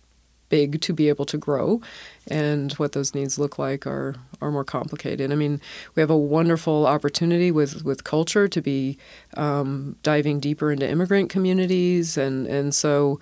big 0.52 0.82
to 0.82 0.94
be 0.94 1.10
able 1.10 1.26
to 1.26 1.38
grow 1.38 1.82
and 2.30 2.74
what 2.74 2.92
those 2.92 3.16
needs 3.16 3.40
look 3.40 3.58
like 3.58 3.88
are 3.88 4.14
are 4.42 4.52
more 4.52 4.64
complicated. 4.66 5.32
I 5.32 5.36
mean, 5.36 5.60
we 5.96 6.02
have 6.02 6.12
a 6.12 6.18
wonderful 6.38 6.86
opportunity 6.86 7.50
with 7.52 7.84
with 7.84 8.04
culture 8.04 8.48
to 8.48 8.62
be 8.62 8.98
um, 9.38 9.96
diving 10.04 10.40
deeper 10.40 10.72
into 10.72 10.88
immigrant 10.88 11.30
communities 11.32 12.18
and 12.18 12.46
and 12.48 12.76
so 12.76 13.20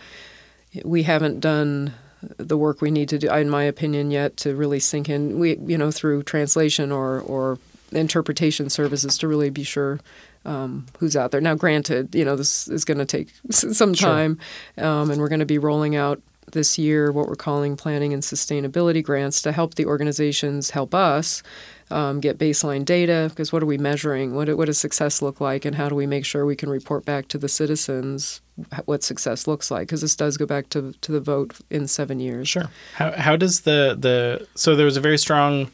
we 0.84 1.04
haven't 1.04 1.40
done 1.40 1.94
the 2.38 2.58
work 2.58 2.82
we 2.82 2.92
need 2.92 3.08
to 3.10 3.18
do 3.18 3.30
in 3.32 3.50
my 3.50 3.64
opinion 3.64 4.12
yet 4.12 4.36
to 4.38 4.54
really 4.56 4.80
sink 4.80 5.08
in 5.08 5.40
we 5.40 5.58
you 5.72 5.78
know 5.78 5.90
through 5.92 6.22
translation 6.24 6.92
or 6.92 7.22
or 7.22 7.58
interpretation 7.92 8.70
services 8.70 9.18
to 9.18 9.28
really 9.28 9.50
be 9.50 9.64
sure 9.64 10.00
um, 10.46 10.86
who's 11.00 11.16
out 11.16 11.32
there 11.32 11.42
now 11.42 11.56
granted 11.56 12.14
you 12.14 12.26
know 12.26 12.36
this 12.36 12.68
is 12.68 12.84
going 12.86 12.98
to 12.98 13.06
take 13.06 13.30
some 13.50 13.94
Sure. 13.94 14.10
time 14.10 14.38
um, 14.78 15.10
and 15.12 15.20
we're 15.22 15.30
going 15.30 15.40
to 15.48 15.54
be 15.56 15.58
rolling 15.58 15.96
out 15.96 16.22
this 16.52 16.78
year 16.78 17.12
what 17.12 17.28
we're 17.28 17.36
calling 17.36 17.76
planning 17.76 18.14
and 18.14 18.24
sustainability 18.24 19.04
grants 19.04 19.42
to 19.42 19.52
help 19.52 19.76
the 19.76 19.86
organizations 19.86 20.72
help 20.72 20.94
us 20.94 21.44
um, 21.92 22.20
get 22.20 22.38
baseline 22.38 22.86
data 22.86 23.28
because 23.30 23.52
what 23.52 23.64
are 23.64 23.66
we 23.66 23.78
measuring? 23.78 24.36
What, 24.36 24.56
what 24.58 24.66
does 24.66 24.78
success 24.78 25.22
look 25.22 25.42
like 25.42 25.66
and 25.66 25.76
how 25.76 25.90
do 25.90 25.96
we 25.96 26.06
make 26.06 26.26
sure 26.26 26.46
we 26.46 26.56
can 26.56 26.70
report 26.70 27.06
back 27.06 27.28
to 27.30 27.38
the 27.38 27.50
citizens 27.50 28.42
what 28.86 29.04
success 29.04 29.48
looks 29.48 29.72
like? 29.72 29.88
Because 29.88 30.02
this 30.02 30.16
does 30.16 30.38
go 30.38 30.46
back 30.46 30.70
to, 30.70 30.94
to 31.02 31.12
the 31.12 31.20
vote 31.20 31.60
in 31.70 31.88
seven 31.88 32.20
years. 32.20 32.48
Sure. 32.48 32.70
How 32.96 33.12
how 33.14 33.36
does 33.36 33.62
the 33.62 33.96
the 33.98 34.48
so 34.56 34.76
there 34.76 34.86
was 34.86 34.98
a 34.98 35.02
very 35.02 35.18
strong 35.18 35.72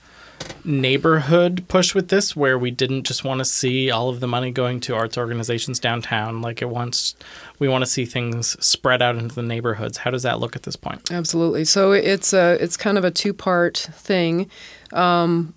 neighborhood 0.63 1.63
push 1.67 1.93
with 1.93 2.09
this 2.09 2.35
where 2.35 2.57
we 2.57 2.71
didn't 2.71 3.03
just 3.03 3.23
want 3.23 3.39
to 3.39 3.45
see 3.45 3.91
all 3.91 4.09
of 4.09 4.19
the 4.19 4.27
money 4.27 4.51
going 4.51 4.79
to 4.79 4.95
arts 4.95 5.17
organizations 5.17 5.79
downtown 5.79 6.41
like 6.41 6.61
it 6.61 6.69
wants 6.69 7.15
we 7.59 7.69
want 7.69 7.83
to 7.83 7.85
see 7.85 8.05
things 8.05 8.57
spread 8.65 9.01
out 9.01 9.15
into 9.15 9.35
the 9.35 9.43
neighborhoods. 9.43 9.97
How 9.97 10.11
does 10.11 10.23
that 10.23 10.39
look 10.39 10.55
at 10.55 10.63
this 10.63 10.75
point? 10.75 11.11
Absolutely. 11.11 11.65
So 11.65 11.91
it's 11.91 12.33
a 12.33 12.61
it's 12.61 12.77
kind 12.77 12.97
of 12.97 13.03
a 13.03 13.11
two 13.11 13.33
part 13.33 13.77
thing, 13.93 14.49
um, 14.91 15.53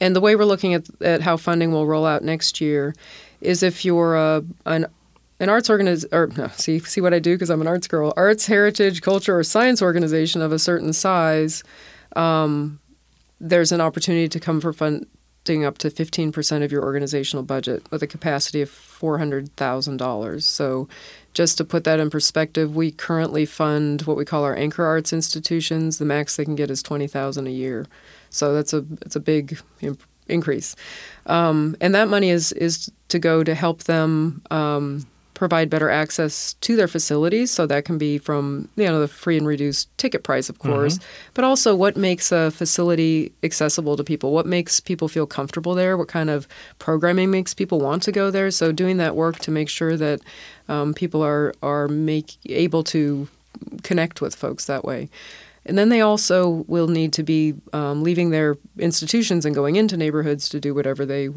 and 0.00 0.14
the 0.14 0.20
way 0.20 0.36
we're 0.36 0.44
looking 0.44 0.74
at 0.74 0.84
at 1.00 1.22
how 1.22 1.36
funding 1.36 1.72
will 1.72 1.86
roll 1.86 2.06
out 2.06 2.22
next 2.22 2.60
year 2.60 2.94
is 3.40 3.62
if 3.62 3.84
you're 3.84 4.16
a, 4.16 4.44
an 4.66 4.86
an 5.40 5.48
arts 5.48 5.68
organiz 5.68 6.04
or 6.12 6.28
no, 6.36 6.48
see 6.48 6.78
see 6.80 7.00
what 7.00 7.14
I 7.14 7.18
do 7.18 7.34
because 7.34 7.50
I'm 7.50 7.60
an 7.60 7.66
arts 7.66 7.86
girl. 7.86 8.12
Arts, 8.16 8.46
heritage, 8.46 9.02
culture, 9.02 9.38
or 9.38 9.42
science 9.42 9.82
organization 9.82 10.42
of 10.42 10.52
a 10.52 10.58
certain 10.58 10.92
size, 10.92 11.64
um, 12.16 12.79
there's 13.40 13.72
an 13.72 13.80
opportunity 13.80 14.28
to 14.28 14.38
come 14.38 14.60
for 14.60 14.72
funding 14.72 15.64
up 15.64 15.78
to 15.78 15.90
15% 15.90 16.62
of 16.62 16.70
your 16.70 16.84
organizational 16.84 17.42
budget 17.42 17.90
with 17.90 18.02
a 18.02 18.06
capacity 18.06 18.60
of 18.60 18.70
$400,000. 18.70 20.42
So 20.42 20.88
just 21.32 21.56
to 21.58 21.64
put 21.64 21.84
that 21.84 22.00
in 22.00 22.10
perspective, 22.10 22.76
we 22.76 22.90
currently 22.90 23.46
fund 23.46 24.02
what 24.02 24.16
we 24.16 24.24
call 24.24 24.44
our 24.44 24.56
anchor 24.56 24.84
arts 24.84 25.12
institutions. 25.12 25.98
The 25.98 26.04
max 26.04 26.36
they 26.36 26.44
can 26.44 26.56
get 26.56 26.70
is 26.70 26.82
20000 26.82 27.46
a 27.46 27.50
year. 27.50 27.86
So 28.28 28.52
that's 28.52 28.72
a 28.72 28.84
it's 29.02 29.16
a 29.16 29.20
big 29.20 29.58
imp- 29.80 30.02
increase. 30.28 30.76
Um, 31.26 31.76
and 31.80 31.94
that 31.94 32.08
money 32.08 32.30
is 32.30 32.52
is 32.52 32.90
to 33.08 33.18
go 33.18 33.42
to 33.42 33.54
help 33.54 33.84
them 33.84 34.42
um, 34.50 35.06
provide 35.40 35.70
better 35.70 35.88
access 35.88 36.52
to 36.60 36.76
their 36.76 36.86
facilities. 36.86 37.50
So 37.50 37.64
that 37.64 37.86
can 37.86 37.96
be 37.96 38.18
from 38.18 38.68
you 38.76 38.84
know 38.84 39.00
the 39.00 39.08
free 39.08 39.38
and 39.38 39.46
reduced 39.46 39.88
ticket 39.96 40.22
price, 40.22 40.50
of 40.50 40.58
course, 40.58 40.98
but 41.32 41.44
also 41.46 41.74
what 41.74 41.96
makes 41.96 42.30
a 42.30 42.50
facility 42.50 43.32
accessible 43.42 43.96
to 43.96 44.04
people. 44.04 44.32
What 44.32 44.44
makes 44.44 44.80
people 44.80 45.08
feel 45.08 45.26
comfortable 45.26 45.74
there? 45.74 45.96
What 45.96 46.08
kind 46.08 46.28
of 46.28 46.46
programming 46.78 47.30
makes 47.30 47.54
people 47.54 47.80
want 47.80 48.02
to 48.02 48.12
go 48.12 48.30
there? 48.30 48.50
So 48.50 48.70
doing 48.70 48.98
that 48.98 49.16
work 49.16 49.38
to 49.38 49.50
make 49.50 49.70
sure 49.70 49.96
that 49.96 50.20
um, 50.68 50.92
people 50.92 51.22
are 51.24 51.54
are 51.62 51.88
make 51.88 52.36
able 52.44 52.84
to 52.84 53.26
connect 53.82 54.20
with 54.20 54.34
folks 54.34 54.66
that 54.66 54.84
way. 54.84 55.08
And 55.64 55.78
then 55.78 55.88
they 55.88 56.02
also 56.02 56.66
will 56.68 56.88
need 56.88 57.14
to 57.14 57.22
be 57.22 57.54
um, 57.72 58.02
leaving 58.02 58.28
their 58.28 58.58
institutions 58.78 59.46
and 59.46 59.54
going 59.54 59.76
into 59.76 59.96
neighborhoods 59.96 60.50
to 60.50 60.60
do 60.60 60.74
whatever 60.74 61.06
they 61.06 61.30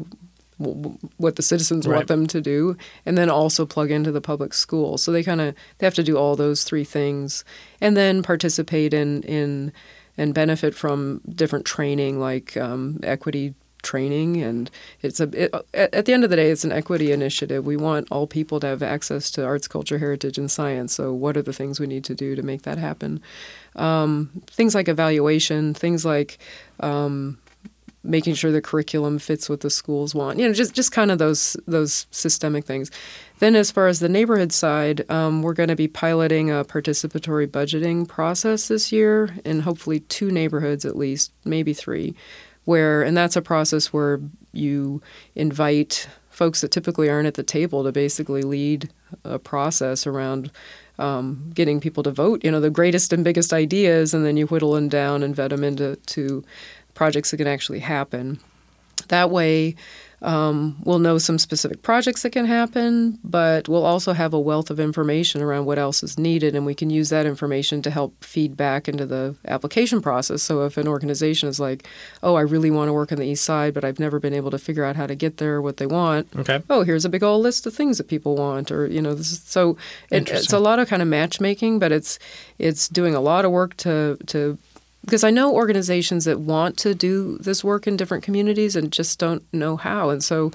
what 0.58 1.36
the 1.36 1.42
citizens 1.42 1.86
Right. 1.86 1.96
want 1.96 2.08
them 2.08 2.26
to 2.28 2.40
do 2.40 2.76
and 3.04 3.18
then 3.18 3.28
also 3.30 3.66
plug 3.66 3.90
into 3.90 4.12
the 4.12 4.20
public 4.20 4.54
school. 4.54 4.98
So 4.98 5.10
they 5.12 5.22
kind 5.22 5.40
of 5.40 5.54
they 5.78 5.86
have 5.86 5.94
to 5.94 6.02
do 6.02 6.16
all 6.16 6.36
those 6.36 6.64
three 6.64 6.84
things 6.84 7.44
and 7.80 7.96
then 7.96 8.22
participate 8.22 8.94
in 8.94 9.22
in 9.22 9.72
and 10.16 10.32
benefit 10.32 10.74
from 10.74 11.20
different 11.28 11.64
training 11.64 12.20
like 12.20 12.56
um, 12.56 13.00
equity 13.02 13.54
training. 13.82 14.40
And 14.42 14.70
it's 15.02 15.20
a 15.20 15.28
it, 15.44 15.54
at, 15.74 15.92
at 15.92 16.04
the 16.06 16.12
end 16.12 16.24
of 16.24 16.30
the 16.30 16.36
day 16.36 16.50
it's 16.50 16.64
an 16.64 16.72
equity 16.72 17.10
initiative. 17.12 17.66
We 17.66 17.76
want 17.76 18.08
all 18.10 18.26
people 18.26 18.60
to 18.60 18.66
have 18.68 18.82
access 18.82 19.30
to 19.32 19.44
arts 19.44 19.66
culture 19.68 19.98
heritage 19.98 20.38
and 20.38 20.50
science. 20.50 20.94
So 20.94 21.12
what 21.12 21.36
are 21.36 21.42
the 21.42 21.52
things 21.52 21.80
we 21.80 21.86
need 21.88 22.04
to 22.04 22.14
do 22.14 22.36
to 22.36 22.42
make 22.42 22.62
that 22.62 22.78
happen? 22.78 23.20
Um, 23.76 24.30
things 24.46 24.74
like 24.74 24.88
evaluation 24.88 25.74
things 25.74 26.04
like 26.04 26.38
um, 26.80 27.38
making 28.04 28.34
sure 28.34 28.52
the 28.52 28.60
curriculum 28.60 29.18
fits 29.18 29.48
what 29.48 29.60
the 29.60 29.70
schools 29.70 30.14
want. 30.14 30.38
You 30.38 30.46
know, 30.46 30.52
just 30.52 30.74
just 30.74 30.92
kind 30.92 31.10
of 31.10 31.18
those 31.18 31.56
those 31.66 32.06
systemic 32.10 32.64
things. 32.64 32.90
Then, 33.40 33.56
as 33.56 33.70
far 33.70 33.88
as 33.88 34.00
the 34.00 34.08
neighborhood 34.08 34.52
side, 34.52 35.08
um, 35.10 35.42
we're 35.42 35.54
going 35.54 35.68
to 35.68 35.76
be 35.76 35.88
piloting 35.88 36.50
a 36.50 36.64
participatory 36.64 37.48
budgeting 37.48 38.06
process 38.06 38.68
this 38.68 38.92
year 38.92 39.34
in 39.44 39.60
hopefully 39.60 40.00
two 40.00 40.30
neighborhoods 40.30 40.84
at 40.84 40.96
least, 40.96 41.32
maybe 41.44 41.72
three, 41.72 42.14
where 42.64 43.02
and 43.02 43.16
that's 43.16 43.36
a 43.36 43.42
process 43.42 43.92
where 43.92 44.20
you 44.52 45.02
invite 45.34 46.08
folks 46.30 46.60
that 46.60 46.70
typically 46.70 47.08
aren't 47.08 47.26
at 47.28 47.34
the 47.34 47.42
table 47.42 47.84
to 47.84 47.92
basically 47.92 48.42
lead 48.42 48.90
a 49.24 49.38
process 49.38 50.06
around 50.06 50.50
um, 50.98 51.50
getting 51.54 51.80
people 51.80 52.02
to 52.02 52.10
vote. 52.10 52.44
You 52.44 52.50
know, 52.50 52.60
the 52.60 52.70
greatest 52.70 53.12
and 53.12 53.24
biggest 53.24 53.52
ideas, 53.52 54.14
and 54.14 54.24
then 54.24 54.36
you 54.36 54.46
whittle 54.46 54.72
them 54.72 54.88
down 54.88 55.22
and 55.22 55.34
vet 55.34 55.50
them 55.50 55.64
into 55.64 55.96
to 55.96 56.44
projects 56.94 57.30
that 57.30 57.38
can 57.38 57.46
actually 57.46 57.80
happen. 57.80 58.38
That 59.08 59.30
way, 59.30 59.74
um, 60.22 60.76
we'll 60.84 61.00
know 61.00 61.18
some 61.18 61.38
specific 61.38 61.82
projects 61.82 62.22
that 62.22 62.30
can 62.30 62.46
happen, 62.46 63.18
but 63.22 63.68
we'll 63.68 63.84
also 63.84 64.14
have 64.14 64.32
a 64.32 64.40
wealth 64.40 64.70
of 64.70 64.80
information 64.80 65.42
around 65.42 65.66
what 65.66 65.78
else 65.78 66.02
is 66.02 66.18
needed, 66.18 66.54
and 66.54 66.64
we 66.64 66.74
can 66.74 66.88
use 66.88 67.10
that 67.10 67.26
information 67.26 67.82
to 67.82 67.90
help 67.90 68.24
feed 68.24 68.56
back 68.56 68.88
into 68.88 69.04
the 69.04 69.36
application 69.46 70.00
process. 70.00 70.42
So 70.42 70.64
if 70.64 70.78
an 70.78 70.88
organization 70.88 71.50
is 71.50 71.60
like, 71.60 71.86
"Oh, 72.22 72.36
I 72.36 72.40
really 72.40 72.70
want 72.70 72.88
to 72.88 72.94
work 72.94 73.12
on 73.12 73.18
the 73.18 73.26
East 73.26 73.44
Side, 73.44 73.74
but 73.74 73.84
I've 73.84 74.00
never 74.00 74.18
been 74.18 74.32
able 74.32 74.50
to 74.52 74.58
figure 74.58 74.84
out 74.84 74.96
how 74.96 75.06
to 75.06 75.14
get 75.14 75.36
there, 75.36 75.60
what 75.60 75.76
they 75.76 75.86
want," 75.86 76.28
Okay. 76.36 76.62
oh, 76.70 76.84
here's 76.84 77.04
a 77.04 77.10
big 77.10 77.22
old 77.22 77.42
list 77.42 77.66
of 77.66 77.74
things 77.74 77.98
that 77.98 78.08
people 78.08 78.34
want, 78.36 78.72
or 78.72 78.86
you 78.86 79.02
know, 79.02 79.12
this 79.14 79.30
is, 79.32 79.42
so 79.44 79.76
it, 80.10 80.30
it's 80.30 80.52
a 80.54 80.58
lot 80.58 80.78
of 80.78 80.88
kind 80.88 81.02
of 81.02 81.08
matchmaking, 81.08 81.78
but 81.78 81.92
it's 81.92 82.18
it's 82.58 82.88
doing 82.88 83.14
a 83.14 83.20
lot 83.20 83.44
of 83.44 83.50
work 83.50 83.76
to 83.78 84.16
to 84.28 84.56
because 85.04 85.24
I 85.24 85.30
know 85.30 85.54
organizations 85.54 86.24
that 86.24 86.40
want 86.40 86.76
to 86.78 86.94
do 86.94 87.38
this 87.38 87.62
work 87.62 87.86
in 87.86 87.96
different 87.96 88.24
communities 88.24 88.74
and 88.76 88.90
just 88.90 89.18
don't 89.18 89.42
know 89.52 89.76
how, 89.76 90.10
and 90.10 90.22
so 90.22 90.50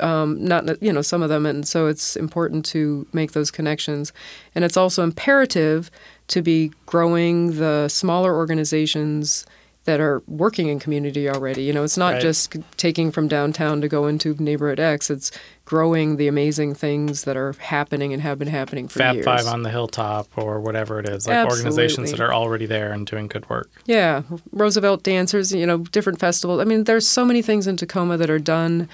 um, 0.00 0.42
not 0.44 0.82
you 0.82 0.92
know 0.92 1.02
some 1.02 1.22
of 1.22 1.28
them, 1.28 1.46
and 1.46 1.66
so 1.66 1.86
it's 1.86 2.16
important 2.16 2.64
to 2.66 3.06
make 3.12 3.32
those 3.32 3.50
connections, 3.50 4.12
and 4.54 4.64
it's 4.64 4.76
also 4.76 5.02
imperative 5.02 5.90
to 6.28 6.42
be 6.42 6.72
growing 6.86 7.58
the 7.58 7.88
smaller 7.88 8.34
organizations 8.34 9.46
that 9.84 9.98
are 10.00 10.22
working 10.28 10.68
in 10.68 10.78
community 10.78 11.28
already. 11.28 11.62
You 11.64 11.72
know, 11.72 11.82
it's 11.82 11.96
not 11.96 12.12
Right. 12.14 12.22
just 12.22 12.56
taking 12.76 13.10
from 13.10 13.26
downtown 13.26 13.80
to 13.80 13.88
go 13.88 14.06
into 14.06 14.36
neighborhood 14.38 14.78
X. 14.78 15.10
It's 15.10 15.32
growing 15.64 16.16
the 16.18 16.28
amazing 16.28 16.74
things 16.74 17.24
that 17.24 17.36
are 17.36 17.52
happening 17.58 18.12
and 18.12 18.22
have 18.22 18.38
been 18.38 18.46
happening 18.48 18.86
for 18.86 19.00
years. 19.00 19.08
Fab 19.08 19.14
years. 19.16 19.24
Five 19.24 19.46
on 19.46 19.62
the 19.62 19.70
Hilltop 19.70 20.28
or 20.36 20.60
whatever 20.60 21.00
it 21.00 21.08
is, 21.08 21.26
like 21.26 21.48
organizations 21.48 22.12
that 22.12 22.20
are 22.20 22.32
already 22.32 22.66
there 22.66 22.92
and 22.92 23.06
doing 23.06 23.26
good 23.26 23.48
work. 23.50 23.70
Yeah, 23.86 24.22
Roosevelt 24.52 25.02
dancers, 25.02 25.52
you 25.52 25.66
know, 25.66 25.78
different 25.78 26.20
festivals. 26.20 26.60
I 26.60 26.64
mean, 26.64 26.84
there's 26.84 27.06
so 27.08 27.24
many 27.24 27.42
things 27.42 27.66
in 27.66 27.76
Tacoma 27.76 28.16
that 28.18 28.30
are 28.30 28.38
done 28.38 28.88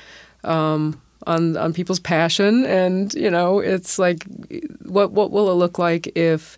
um, 0.45 1.01
on 1.27 1.57
on 1.57 1.73
people's 1.75 2.01
passion, 2.01 2.65
and 2.65 3.13
you 3.13 3.31
know, 3.31 3.59
it's 3.59 3.99
like, 3.99 4.25
what 4.87 5.11
what 5.13 5.31
will 5.33 5.51
it 5.51 5.55
look 5.55 5.79
like 5.79 6.07
if 6.17 6.57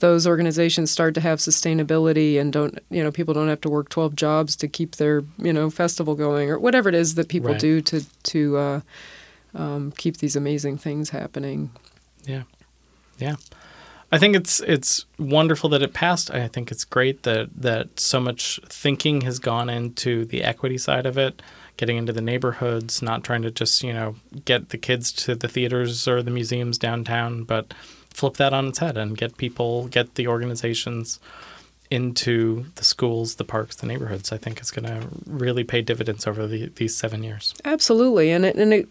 those 0.00 0.26
organizations 0.26 0.90
start 0.90 1.14
to 1.14 1.20
have 1.20 1.38
sustainability 1.38 2.38
and 2.40 2.52
don't 2.52 2.78
you 2.90 3.02
know 3.02 3.10
people 3.10 3.34
don't 3.34 3.48
have 3.48 3.60
to 3.60 3.68
work 3.70 3.88
12 3.88 4.14
jobs 4.16 4.56
to 4.56 4.68
keep 4.68 4.96
their 4.96 5.22
you 5.38 5.52
know 5.52 5.70
festival 5.70 6.14
going 6.14 6.50
or 6.50 6.58
whatever 6.58 6.88
it 6.88 6.94
is 6.94 7.14
that 7.16 7.28
people 7.28 7.50
Right. 7.50 7.60
do 7.60 7.80
to 7.82 8.00
to 8.24 8.56
uh, 8.56 8.80
um, 9.54 9.92
keep 9.96 10.18
these 10.18 10.36
amazing 10.36 10.78
things 10.78 11.10
happening 11.10 11.70
Yeah. 12.26 12.42
Yeah. 13.18 13.36
I 14.10 14.18
think 14.18 14.36
it's 14.36 14.60
it's 14.60 15.04
wonderful 15.18 15.68
that 15.70 15.82
it 15.82 15.92
passed. 15.92 16.30
I 16.30 16.48
think 16.48 16.70
it's 16.70 16.84
great 16.84 17.24
that 17.24 17.50
that 17.60 18.00
so 18.00 18.18
much 18.20 18.58
thinking 18.66 19.20
has 19.22 19.38
gone 19.38 19.68
into 19.68 20.24
the 20.24 20.42
equity 20.42 20.78
side 20.78 21.04
of 21.04 21.18
it, 21.18 21.42
getting 21.76 21.98
into 21.98 22.14
the 22.14 22.22
neighborhoods, 22.22 23.02
not 23.02 23.22
trying 23.22 23.42
to 23.42 23.50
just, 23.50 23.82
you 23.82 23.92
know, 23.92 24.14
get 24.46 24.70
the 24.70 24.78
kids 24.78 25.12
to 25.24 25.34
the 25.34 25.46
theaters 25.48 26.08
or 26.08 26.22
the 26.22 26.30
museums 26.30 26.78
downtown, 26.78 27.44
but 27.44 27.74
flip 28.18 28.34
that 28.36 28.52
on 28.52 28.66
its 28.68 28.78
head 28.80 28.96
and 28.96 29.16
get 29.16 29.36
people, 29.36 29.86
get 29.88 30.16
the 30.16 30.26
organizations 30.26 31.20
into 31.90 32.66
the 32.74 32.84
schools, 32.84 33.36
the 33.36 33.44
parks, 33.44 33.76
the 33.76 33.86
neighborhoods. 33.86 34.30
I 34.32 34.36
think 34.36 34.58
it's 34.58 34.70
going 34.70 34.84
to 34.86 35.08
really 35.26 35.64
pay 35.64 35.80
dividends 35.82 36.26
over 36.26 36.46
the, 36.46 36.66
these 36.76 36.94
7 36.96 37.22
years. 37.22 37.54
Absolutely, 37.64 38.30
and 38.30 38.44
it 38.44 38.56
and 38.56 38.72
it 38.74 38.88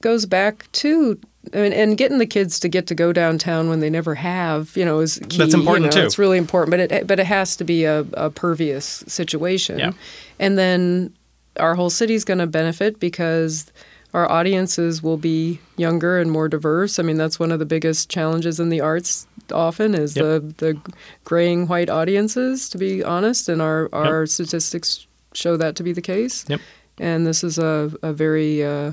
goes 0.00 0.24
back 0.26 0.70
to 0.72 1.18
I 1.54 1.58
mean, 1.58 1.72
and 1.72 1.96
getting 1.98 2.18
the 2.18 2.26
kids 2.26 2.60
to 2.60 2.68
get 2.68 2.86
to 2.86 2.94
go 2.94 3.12
downtown 3.12 3.68
when 3.68 3.80
they 3.80 3.90
never 3.90 4.14
have, 4.14 4.76
you 4.76 4.84
know, 4.84 5.00
is 5.00 5.18
key. 5.28 5.38
That's 5.38 5.54
important, 5.54 5.92
you 5.92 5.98
know, 5.98 6.02
too. 6.02 6.06
It's 6.06 6.18
really 6.18 6.38
important, 6.38 6.70
but 6.70 6.80
it 6.80 7.06
but 7.06 7.18
it 7.20 7.26
has 7.26 7.56
to 7.56 7.64
be 7.64 7.84
a, 7.84 8.00
a 8.14 8.30
pervious 8.30 9.04
situation, 9.08 9.78
Yeah. 9.78 9.92
and 10.38 10.56
then 10.56 11.12
our 11.58 11.74
whole 11.74 11.90
city's 11.90 12.24
going 12.24 12.38
to 12.38 12.46
benefit 12.46 13.00
because 13.00 13.72
our 14.14 14.30
audiences 14.30 15.02
will 15.02 15.16
be 15.18 15.60
younger 15.76 16.18
and 16.18 16.30
more 16.30 16.48
diverse. 16.48 16.98
I 16.98 17.02
mean, 17.02 17.16
that's 17.16 17.38
one 17.38 17.52
of 17.52 17.58
the 17.58 17.66
biggest 17.66 18.08
challenges 18.10 18.58
in 18.58 18.68
the 18.68 18.80
arts. 18.80 19.26
Often 19.52 19.94
is 19.94 20.16
Yep. 20.16 20.24
the 20.24 20.54
the 20.58 20.92
graying 21.24 21.68
white 21.68 21.88
audiences, 21.90 22.68
to 22.70 22.78
be 22.78 23.02
honest, 23.02 23.48
and 23.48 23.62
our 23.62 23.88
our 23.92 24.26
statistics 24.26 25.06
show 25.34 25.56
that 25.56 25.76
to 25.76 25.82
be 25.82 25.92
the 25.92 26.02
case. 26.02 26.44
Yep. 26.48 26.60
And 26.98 27.26
this 27.26 27.44
is 27.44 27.58
a, 27.58 27.92
a 28.02 28.12
very 28.12 28.64
uh, 28.64 28.92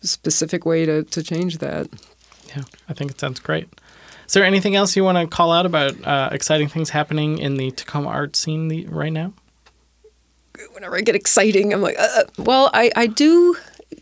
specific 0.00 0.64
way 0.64 0.86
to, 0.86 1.02
to 1.04 1.22
change 1.22 1.58
that. 1.58 1.88
Yeah, 2.48 2.62
I 2.88 2.94
think 2.94 3.10
it 3.10 3.20
sounds 3.20 3.40
great. 3.40 3.68
Is 4.26 4.32
there 4.34 4.44
anything 4.44 4.74
else 4.74 4.96
you 4.96 5.04
want 5.04 5.18
to 5.18 5.26
call 5.26 5.52
out 5.52 5.66
about 5.66 5.92
uh, 6.06 6.30
exciting 6.32 6.68
things 6.68 6.90
happening 6.90 7.38
in 7.38 7.56
the 7.56 7.72
Tacoma 7.72 8.08
art 8.08 8.36
scene 8.36 8.68
the, 8.68 8.86
right 8.86 9.12
now? 9.12 9.32
Whenever 10.72 10.96
I 10.96 11.00
get 11.00 11.14
exciting, 11.14 11.72
I'm 11.72 11.82
like, 11.82 11.96
uh, 11.98 12.24
well, 12.38 12.70
I, 12.72 12.90
I 12.96 13.06
do, 13.06 13.56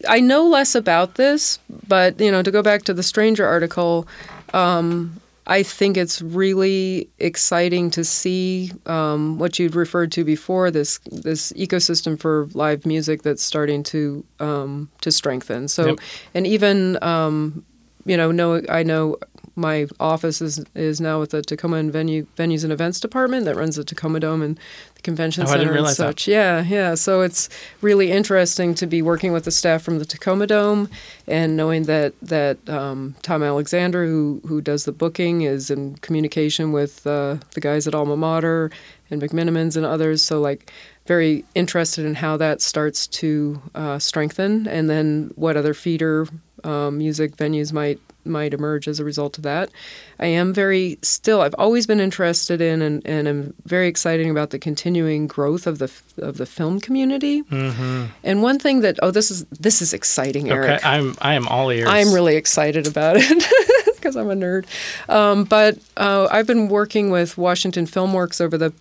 I 0.09 0.21
know 0.21 0.47
less 0.47 0.75
about 0.75 1.15
this, 1.15 1.59
but, 1.89 2.21
you 2.21 2.31
know, 2.31 2.43
to 2.43 2.51
go 2.51 2.63
back 2.63 2.83
to 2.85 2.95
the 2.95 3.03
Stranger 3.03 3.47
article, 3.47 4.07
um, 4.55 5.21
I 5.47 5.63
think 5.63 5.97
it's 5.97 6.21
really 6.21 7.09
exciting 7.19 7.91
to 7.93 8.05
see 8.05 8.71
um, 8.85 9.39
what 9.39 9.59
you'd 9.59 9.75
referred 9.75 10.13
to 10.13 10.25
before 10.25 10.71
this 10.71 10.99
this 11.11 11.53
ecosystem 11.55 12.21
for 12.21 12.49
live 12.53 12.85
music 12.85 13.23
that's 13.23 13.43
starting 13.43 13.83
to 13.85 14.25
um, 14.41 14.91
to 15.01 15.11
strengthen. 15.11 15.69
So, 15.69 15.87
Yep. 15.87 15.99
and 16.35 16.47
even 16.47 17.03
um, 17.03 17.65
you 18.05 18.17
know, 18.17 18.31
know 18.31 18.61
I 18.69 18.83
know 18.83 19.17
my 19.59 19.87
office 20.01 20.41
is 20.41 20.65
is 20.75 21.01
now 21.01 21.21
with 21.21 21.31
the 21.31 21.43
Tacoma 21.43 21.77
and 21.77 21.93
venue 21.93 22.27
venues 22.37 22.65
and 22.65 22.73
events 22.73 23.01
department 23.01 23.45
that 23.45 23.57
runs 23.57 23.77
the 23.77 23.85
Tacoma 23.85 24.21
Dome 24.21 24.41
and 24.43 24.59
the 24.95 25.03
convention 25.03 25.43
Oh, 25.43 25.47
I 25.47 25.49
center 25.51 25.59
didn't 25.59 25.69
and 25.69 25.75
realize 25.77 25.97
that. 25.99 26.09
such. 26.09 26.29
Yeah, 26.29 26.63
yeah. 26.63 26.95
So 26.95 27.21
it's 27.23 27.49
really 27.83 28.11
interesting 28.11 28.75
to 28.77 28.87
be 28.87 29.03
working 29.03 29.33
with 29.33 29.45
the 29.45 29.51
staff 29.51 29.83
from 29.83 29.99
the 29.99 30.05
Tacoma 30.05 30.47
Dome 30.47 30.89
and 31.27 31.57
knowing 31.57 31.83
that 31.85 32.15
that 32.23 32.57
um, 32.69 33.15
Tom 33.23 33.43
Alexander, 33.43 34.07
who 34.07 34.41
who 34.47 34.61
does 34.61 34.85
the 34.85 34.93
booking, 34.93 35.43
is 35.43 35.71
in 35.71 35.97
communication 35.97 36.73
with 36.73 37.07
uh, 37.07 37.37
the 37.55 37.61
guys 37.61 37.87
at 37.87 37.95
Alma 37.95 38.17
Mater 38.17 38.71
and 39.11 39.21
McMenamins 39.21 39.77
and 39.77 39.85
others. 39.85 40.23
So 40.23 40.41
like 40.41 40.71
very 41.07 41.45
interested 41.55 42.05
in 42.05 42.15
how 42.15 42.37
that 42.37 42.61
starts 42.61 43.07
to 43.07 43.61
uh, 43.75 43.99
strengthen, 43.99 44.69
and 44.69 44.89
then 44.91 45.33
what 45.37 45.57
other 45.57 45.73
feeder 45.75 46.27
um, 46.65 46.99
music 46.99 47.37
venues 47.37 47.73
might 47.73 47.99
might 48.25 48.55
emerge 48.55 48.89
as 48.89 49.01
a 49.01 49.05
result 49.05 49.39
of 49.39 49.45
that. 49.45 49.71
I 50.19 50.27
am 50.27 50.53
very 50.53 50.99
still. 51.03 51.41
I've 51.41 51.55
always 51.59 51.87
been 51.87 52.01
interested 52.01 52.61
in, 52.61 52.83
and, 52.83 53.07
and 53.07 53.29
I'm 53.29 53.55
very 53.65 53.89
excited 53.89 54.27
about 54.29 54.51
the 54.51 54.59
continuing 54.59 55.27
growth 55.27 55.67
of 55.67 55.79
the 55.79 55.91
of 56.19 56.37
the 56.37 56.47
film 56.47 56.81
community. 56.81 57.43
Mm-hmm. 57.43 58.07
And 58.25 58.43
one 58.43 58.59
thing 58.59 58.81
that 58.81 58.99
oh, 59.03 59.11
this 59.11 59.31
is 59.31 59.45
this 59.47 59.81
is 59.81 59.93
exciting, 59.93 60.51
Eric. 60.51 60.71
Okay, 60.71 60.89
I'm 60.89 61.15
I 61.21 61.35
am 61.35 61.49
all 61.49 61.71
ears. 61.71 61.89
I'm 61.89 62.13
really 62.13 62.37
excited 62.37 62.87
about 62.87 63.17
it 63.19 63.45
because 63.97 64.17
I'm 64.17 64.31
a 64.31 64.35
nerd. 64.35 64.67
Um, 65.09 65.45
but 65.45 65.79
uh, 65.97 66.29
I've 66.31 66.47
been 66.47 66.69
working 66.69 67.11
with 67.11 67.39
Washington 67.39 67.87
Filmworks 67.87 68.41
over 68.41 68.59
the 68.59 68.73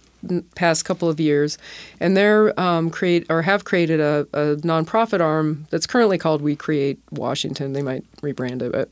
past 0.55 0.85
couple 0.85 1.09
of 1.09 1.19
years, 1.19 1.57
and 1.99 2.17
they're 2.17 2.57
um, 2.59 2.89
create 2.89 3.25
or 3.29 3.41
have 3.43 3.63
created 3.63 3.99
a, 3.99 4.27
a 4.33 4.55
nonprofit 4.57 5.21
arm 5.21 5.67
that's 5.69 5.87
currently 5.87 6.17
called 6.17 6.41
We 6.41 6.55
Create 6.55 6.99
Washington. 7.11 7.73
They 7.73 7.81
might 7.81 8.03
rebrand 8.21 8.61
it, 8.61 8.71
but 8.71 8.89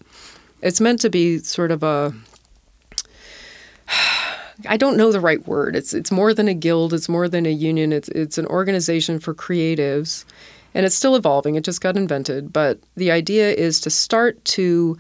it's 0.66 0.82
meant 0.82 1.00
to 1.02 1.10
be 1.10 1.40
sort 1.40 1.72
of 1.72 1.84
a 1.84 2.14
I 4.68 4.78
don't 4.78 4.98
know 4.98 5.12
the 5.12 5.20
right 5.20 5.46
word. 5.48 5.76
It's 5.76 5.94
it's 5.94 6.12
more 6.12 6.34
than 6.34 6.48
a 6.48 6.54
guild. 6.54 6.94
It's 6.94 7.10
more 7.10 7.28
than 7.28 7.46
a 7.46 7.50
union. 7.52 7.92
It's 7.92 8.10
it's 8.10 8.38
an 8.38 8.46
organization 8.48 9.20
for 9.20 9.34
creatives, 9.34 10.24
and 10.74 10.86
it's 10.86 10.96
still 10.96 11.16
evolving. 11.16 11.56
It 11.56 11.64
just 11.64 11.82
got 11.82 11.98
invented, 11.98 12.54
but 12.54 12.80
the 12.96 13.12
idea 13.12 13.52
is 13.52 13.80
to 13.82 13.90
start 13.90 14.44
to 14.46 14.98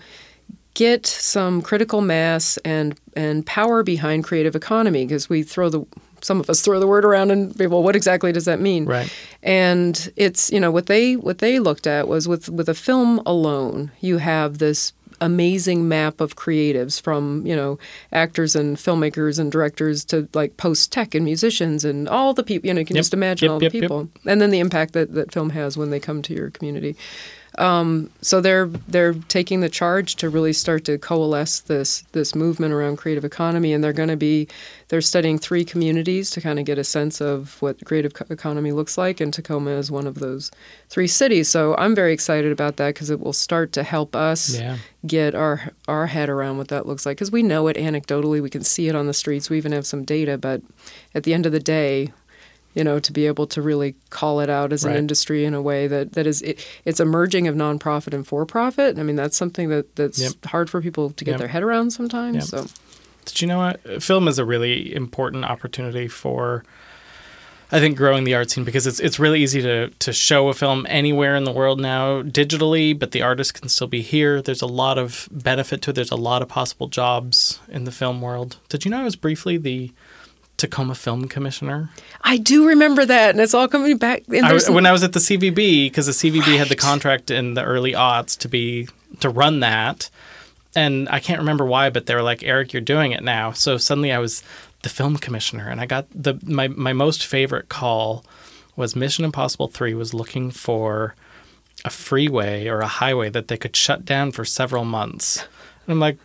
get 0.74 1.05
some 1.07 1.61
critical 1.61 2.01
mass 2.01 2.57
and 2.66 2.99
and 3.16 3.45
power 3.45 3.82
behind 3.82 4.26
creative 4.26 4.55
economy 4.57 5.05
because 5.05 5.30
we 5.30 5.41
throw 5.41 5.70
the 5.70 5.86
some 6.22 6.39
of 6.39 6.49
us 6.49 6.61
throw 6.61 6.80
the 6.82 6.88
word 6.88 7.05
around 7.05 7.32
and 7.32 7.57
well 7.72 7.82
what 7.82 7.95
exactly 7.95 8.34
does 8.34 8.43
that 8.45 8.59
mean 8.59 8.86
Right. 8.86 9.09
and 9.41 10.11
it's 10.18 10.51
you 10.51 10.59
know 10.59 10.72
what 10.72 10.88
they 10.88 11.16
what 11.16 11.38
they 11.38 11.59
looked 11.59 11.88
at 11.88 12.09
was 12.09 12.28
with 12.28 12.49
with 12.49 12.68
a 12.68 12.74
film 12.74 13.22
alone 13.26 13.91
you 14.01 14.18
have 14.18 14.57
this 14.57 14.91
amazing 15.22 15.88
map 15.88 16.22
of 16.22 16.36
creatives 16.36 16.99
from 17.01 17.45
you 17.45 17.55
know 17.55 17.78
actors 18.11 18.55
and 18.55 18.78
filmmakers 18.78 19.39
and 19.39 19.51
directors 19.51 20.03
to 20.05 20.28
like 20.34 20.57
post 20.57 20.91
tech 20.91 21.16
and 21.16 21.24
musicians 21.26 21.86
and 21.86 22.09
all 22.09 22.34
the 22.34 22.43
people 22.43 22.68
you 22.68 22.74
know 22.74 22.80
you 22.80 22.86
can 22.86 22.95
Yep, 22.95 22.99
just 23.01 23.13
imagine 23.13 23.47
yep, 23.47 23.51
all 23.51 23.59
the 23.59 23.66
yep. 23.66 23.72
people. 23.72 24.09
And 24.26 24.41
then 24.41 24.49
the 24.51 24.59
impact 24.59 24.93
that, 24.93 25.13
that 25.13 25.32
film 25.32 25.49
has 25.51 25.78
when 25.78 25.89
they 25.89 25.99
come 25.99 26.22
to 26.24 26.34
your 26.34 26.49
community 26.49 26.95
um, 27.58 28.10
so 28.22 28.41
they're 28.41 28.68
they're 28.88 29.14
taking 29.14 29.62
the 29.62 29.70
charge 29.70 30.16
to 30.18 30.30
really 30.30 30.53
start 30.53 30.84
to 30.86 30.97
coalesce 30.97 31.60
this 31.62 32.01
this 32.12 32.36
movement 32.36 32.74
around 32.74 32.97
creative 32.97 33.24
economy, 33.26 33.74
and 33.74 33.84
they're 33.84 33.93
going 33.93 34.10
to 34.10 34.18
be 34.18 34.47
they're 34.89 35.01
studying 35.01 35.39
three 35.39 35.66
communities 35.66 36.30
to 36.32 36.41
kind 36.41 36.60
of 36.60 36.66
get 36.66 36.78
a 36.78 36.84
sense 36.84 37.20
of 37.22 37.62
what 37.62 37.84
creative 37.86 38.14
co- 38.14 38.26
economy 38.30 38.72
looks 38.72 38.97
like, 38.97 39.20
and 39.20 39.34
Tacoma 39.34 39.72
is 39.72 39.89
one 39.89 40.06
of 40.08 40.16
those 40.16 40.51
three 40.89 41.08
cities. 41.08 41.49
So 41.49 41.76
I'm 41.78 41.95
very 41.95 42.14
excited 42.14 42.51
about 42.51 42.78
that 42.78 42.93
because 42.93 43.10
it 43.10 43.20
will 43.20 43.34
start 43.34 43.72
to 43.74 43.84
help 43.84 44.16
us 44.16 44.58
Yeah. 44.60 44.78
get 45.08 45.34
our 45.36 45.72
our 45.88 46.08
head 46.08 46.30
around 46.30 46.58
what 46.58 46.68
that 46.70 46.86
looks 46.86 47.06
like 47.06 47.18
because 47.18 47.32
we 47.32 47.43
know 47.43 47.68
it 47.68 47.78
anecdotally, 47.78 48.41
we 48.41 48.49
can 48.49 48.64
see 48.64 48.88
it 48.88 48.95
on 48.95 49.08
the 49.08 49.14
streets, 49.14 49.49
we 49.49 49.58
even 49.58 49.72
have 49.72 49.86
some 49.88 50.03
data, 50.03 50.38
but 50.38 50.62
at 51.14 51.24
the 51.24 51.34
end 51.34 51.45
of 51.45 51.51
the 51.51 51.60
day 51.60 52.12
you 52.76 52.84
know, 52.84 52.99
to 52.99 53.11
be 53.11 53.26
able 53.26 53.47
to 53.47 53.61
really 53.61 53.95
call 54.11 54.39
it 54.41 54.49
out 54.49 54.71
as 54.71 54.84
an 54.84 54.95
industry 54.95 55.45
in 55.45 55.53
a 55.53 55.61
way 55.61 55.88
that, 55.88 56.11
that 56.13 56.28
is 56.28 56.41
it, 56.43 56.63
it's 56.86 56.99
a 56.99 57.05
merging 57.05 57.47
of 57.47 57.55
nonprofit 57.55 58.13
and 58.13 58.28
for 58.28 58.45
profit. 58.45 58.99
I 58.99 59.03
mean, 59.03 59.15
that's 59.15 59.36
something 59.38 59.69
that 59.69 59.95
that's 59.95 60.19
Yep. 60.19 60.45
hard 60.45 60.69
for 60.69 60.82
people 60.82 61.09
to 61.11 61.23
get 61.26 61.32
Yep. 61.32 61.39
their 61.39 61.47
head 61.47 61.63
around 61.63 61.91
sometimes. 61.91 62.36
Yep. 62.36 62.43
So 62.45 62.67
Did 63.26 63.41
you 63.41 63.47
know 63.47 63.57
what? 63.57 64.03
Film 64.03 64.28
is 64.28 64.38
a 64.38 64.45
really 64.45 64.93
important 64.93 65.45
opportunity 65.45 66.07
for, 66.07 66.63
I 67.71 67.80
think, 67.80 67.97
growing 67.97 68.23
the 68.26 68.36
art 68.36 68.51
scene 68.51 68.63
because 68.63 68.86
it's 68.86 68.99
it's 68.99 69.17
really 69.19 69.41
easy 69.41 69.61
to 69.61 69.89
to 69.89 70.13
show 70.13 70.49
a 70.49 70.53
film 70.53 70.86
anywhere 70.88 71.36
in 71.36 71.43
the 71.45 71.51
world 71.51 71.80
now 71.82 72.21
digitally, 72.21 72.97
but 72.97 73.11
the 73.11 73.23
artist 73.23 73.53
can 73.55 73.67
still 73.69 73.88
be 73.88 74.01
here. 74.03 74.41
There's 74.41 74.61
a 74.61 74.67
lot 74.67 74.97
of 74.99 75.28
benefit 75.32 75.82
to 75.84 75.89
it. 75.89 75.93
There's 75.93 76.11
a 76.11 76.15
lot 76.15 76.41
of 76.43 76.47
possible 76.47 76.88
jobs 76.88 77.59
in 77.69 77.86
the 77.86 77.91
film 77.91 78.21
world. 78.21 78.57
Did 78.69 78.86
you 78.86 78.91
know 78.91 78.99
I 78.99 79.03
was 79.03 79.15
briefly 79.15 79.57
the 79.57 79.91
Tacoma 80.58 80.95
Film 80.95 81.28
Commissioner? 81.28 81.89
I 82.22 82.38
do 82.38 82.68
remember 82.68 83.06
that, 83.06 83.32
and 83.32 83.39
it's 83.39 83.53
all 83.53 83.68
coming 83.68 83.97
back. 83.97 84.24
I, 84.32 84.60
when 84.70 84.86
I 84.86 84.91
was 84.91 85.03
at 85.03 85.14
the 85.14 85.20
CVB, 85.20 85.88
because 85.88 86.06
the 86.06 86.12
CVB 86.14 86.58
had 86.58 86.70
the 86.70 86.76
contract 86.76 87.30
in 87.30 87.56
the 87.56 87.64
early 87.64 87.91
aughts 87.91 88.38
to 88.39 88.47
be 88.47 88.88
to 89.20 89.30
run 89.30 89.60
that, 89.60 90.10
and 90.76 91.08
I 91.10 91.20
can't 91.20 91.39
remember 91.39 91.66
why, 91.66 91.89
but 91.89 92.06
they 92.06 92.16
were 92.16 92.22
like, 92.22 92.43
"Eric, 92.43 92.74
you're 92.74 92.82
doing 92.82 93.12
it 93.12 93.24
now." 93.24 93.51
So 93.51 93.78
suddenly 93.78 94.12
I 94.12 94.20
was 94.20 94.43
the 94.84 94.89
film 94.89 95.18
commissioner, 95.18 95.68
and 95.70 95.82
I 95.82 95.86
got 95.86 96.08
the 96.12 96.39
my 96.43 96.68
my 96.68 96.93
most 96.93 97.26
favorite 97.26 97.70
call 97.70 98.26
was 98.76 98.95
Mission 98.95 99.26
Impossible 99.26 99.68
Three 99.68 99.93
was 99.93 100.14
looking 100.14 100.51
for 100.51 101.16
a 101.84 101.89
freeway 101.89 102.68
or 102.68 102.80
a 102.80 102.88
highway 102.88 103.30
that 103.30 103.47
they 103.47 103.58
could 103.58 103.76
shut 103.76 104.06
down 104.06 104.32
for 104.32 104.45
several 104.45 104.86
months, 104.86 105.38
and 105.86 105.93
I'm 105.93 105.99
like, 105.99 106.18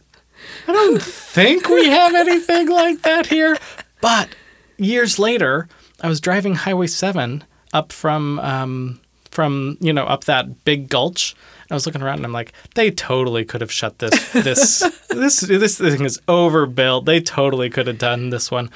I 0.69 0.73
don't 0.73 1.03
think 1.37 1.69
we 1.69 1.89
have 1.89 2.15
anything 2.15 2.69
like 2.69 3.03
that 3.03 3.27
here. 3.27 3.59
But 4.01 4.35
years 4.77 5.19
later, 5.19 5.69
I 6.01 6.09
was 6.09 6.21
driving 6.21 6.55
Highway 6.55 6.87
7 6.87 7.45
up 7.73 7.93
from 7.93 8.39
um, 8.41 9.01
from 9.31 9.77
you 9.81 9.93
know 9.93 10.05
up 10.05 10.25
that 10.25 10.65
big 10.65 10.89
gulch, 10.89 11.37
I 11.71 11.75
was 11.75 11.87
looking 11.87 12.03
around 12.03 12.17
and 12.17 12.27
I'm 12.27 12.33
like, 12.33 12.53
they 12.75 12.91
totally 12.91 13.45
could 13.45 13.61
have 13.61 13.71
shut 13.73 13.99
this 13.99 14.33
this 14.33 14.81
this 15.09 15.41
this 15.41 15.79
thing 15.79 16.05
is 16.05 16.21
overbuilt. 16.29 17.05
They 17.05 17.21
totally 17.21 17.71
could 17.71 17.87
have 17.87 17.99
done 17.99 18.31
this 18.31 18.51
one. 18.51 18.71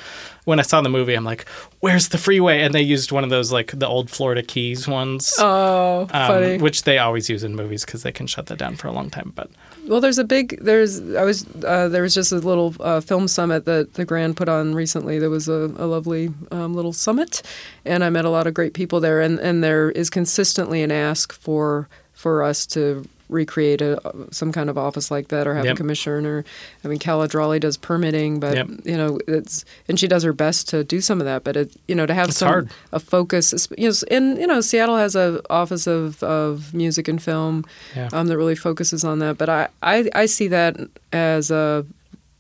When 0.45 0.59
I 0.59 0.63
saw 0.63 0.83
the 0.83 0.91
movie, 0.91 1.15
I'm 1.15 1.25
like, 1.25 1.49
where's 1.81 2.09
the 2.09 2.19
freeway? 2.19 2.61
And 2.61 2.75
they 2.75 2.83
used 2.83 3.11
one 3.13 3.25
of 3.25 3.31
those 3.31 3.51
like 3.51 3.73
the 3.79 3.87
old 3.87 4.11
Florida 4.11 4.43
Keys 4.43 4.87
ones. 4.87 5.35
Oh, 5.39 6.07
funny. 6.11 6.57
Um, 6.57 6.61
which 6.61 6.83
they 6.83 6.99
always 6.99 7.31
use 7.31 7.43
in 7.45 7.57
movies 7.57 7.85
because 7.85 8.03
they 8.03 8.13
can 8.13 8.27
shut 8.27 8.47
that 8.47 8.59
down 8.59 8.77
for 8.77 8.89
a 8.89 8.93
long 8.93 9.09
time. 9.09 9.33
But 9.35 9.49
Well, 9.89 10.01
there's 10.01 10.19
a 10.19 10.25
big 10.25 10.59
there's 10.63 11.01
I 11.15 11.25
was 11.25 11.47
uh, 11.65 11.89
there 11.89 12.03
was 12.03 12.15
just 12.15 12.31
a 12.31 12.37
little 12.37 12.75
uh, 12.81 13.01
film 13.01 13.27
summit 13.27 13.65
that 13.65 13.95
the 13.95 14.05
Grand 14.05 14.37
put 14.37 14.49
on 14.49 14.75
recently. 14.75 15.19
There 15.19 15.31
was 15.31 15.49
a, 15.49 15.73
a 15.79 15.87
lovely 15.87 16.31
um, 16.51 16.75
little 16.75 16.93
summit, 16.93 17.43
and 17.85 18.05
I 18.05 18.11
met 18.11 18.25
a 18.25 18.31
lot 18.31 18.47
of 18.47 18.55
great 18.55 18.75
people 18.75 19.01
there. 19.01 19.21
And, 19.21 19.39
and 19.41 19.65
there 19.65 19.91
is 19.91 20.11
consistently 20.11 20.83
an 20.83 20.93
ask 20.93 21.33
for 21.33 21.89
for 22.25 22.43
us 22.43 22.65
to 22.67 23.07
recreate 23.29 23.81
a, 23.83 23.99
some 24.31 24.51
kind 24.53 24.69
of 24.71 24.77
office 24.79 25.11
like 25.11 25.29
that 25.29 25.47
or 25.47 25.55
have 25.55 25.65
Yep. 25.65 25.75
a 25.75 25.77
commissioner. 25.77 26.45
I 26.85 26.89
mean, 26.89 26.99
Cala 26.99 27.27
Drawley 27.29 27.59
does 27.59 27.77
permitting, 27.77 28.41
but 28.41 28.55
Yep. 28.57 28.69
you 28.85 28.97
know 28.97 29.19
it's 29.29 29.65
and 29.89 29.99
she 30.01 30.09
does 30.09 30.23
her 30.23 30.33
best 30.33 30.69
to 30.71 30.85
do 30.85 31.01
some 31.01 31.21
of 31.21 31.27
that. 31.27 31.45
But 31.45 31.57
it 31.57 31.69
you 31.89 31.95
know 31.95 32.07
to 32.07 32.15
have 32.15 32.29
It's 32.29 32.39
some 32.39 32.49
hard. 32.49 32.71
a 32.93 33.01
focus. 33.01 33.47
You 33.77 33.89
know, 33.91 33.95
and 34.11 34.39
you 34.39 34.47
know 34.47 34.61
Seattle 34.63 34.97
has 34.97 35.15
a 35.17 35.41
office 35.51 35.87
of, 35.87 36.23
of 36.23 36.73
music 36.73 37.09
and 37.09 37.21
film 37.23 37.65
Yeah. 37.97 38.09
um, 38.13 38.27
that 38.29 38.37
really 38.39 38.57
focuses 38.57 39.05
on 39.05 39.19
that. 39.21 39.37
But 39.39 39.49
I, 39.49 39.69
I, 39.83 40.09
I 40.23 40.27
see 40.27 40.49
that 40.49 40.77
as 41.13 41.51
a 41.51 41.85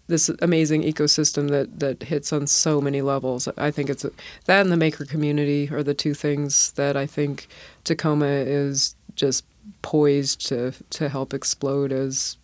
this 0.07 0.29
amazing 0.43 0.83
ecosystem 0.83 1.49
that, 1.49 1.67
that 1.81 2.03
hits 2.03 2.31
on 2.31 2.47
so 2.47 2.79
many 2.81 3.01
levels. 3.01 3.49
I 3.57 3.71
think 3.71 3.89
it's 3.89 4.05
a, 4.05 4.11
that 4.45 4.61
and 4.61 4.71
the 4.71 4.77
maker 4.87 5.07
community 5.07 5.71
are 5.73 5.83
the 5.83 5.95
two 5.95 6.13
things 6.13 6.73
that 6.73 6.95
I 6.95 7.07
think 7.07 7.49
Tacoma 7.85 8.27
is 8.63 8.95
just 9.17 9.45
poised 9.83 10.47
to 10.49 10.73
to 10.91 11.09
help 11.09 11.33
explode 11.35 11.93
as 11.93 12.37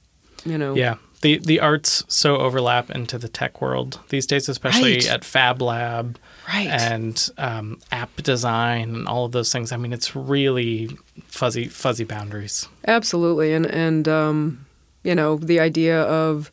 you 0.44 0.56
know 0.56 0.74
yeah, 0.74 0.96
the 1.20 1.38
the 1.38 1.60
arts 1.60 2.04
so 2.08 2.36
overlap 2.38 2.90
into 2.90 3.18
the 3.18 3.28
tech 3.28 3.60
world 3.60 4.00
these 4.08 4.26
days, 4.26 4.48
especially 4.48 4.94
Right. 4.94 5.08
at 5.08 5.24
Fab 5.24 5.60
Lab 5.60 6.18
right 6.48 6.66
and 6.68 7.28
um, 7.38 7.78
app 7.92 8.16
design 8.22 8.94
and 8.94 9.06
all 9.08 9.24
of 9.26 9.32
those 9.32 9.52
things. 9.52 9.70
I 9.72 9.76
mean, 9.76 9.92
it's 9.92 10.16
really 10.16 10.96
fuzzy 11.26 11.68
fuzzy 11.68 12.04
boundaries. 12.04 12.68
Absolutely, 12.86 13.52
and 13.52 13.66
and 13.66 14.08
um, 14.08 14.66
you 15.04 15.14
know 15.14 15.36
the 15.36 15.60
idea 15.60 16.02
of 16.02 16.50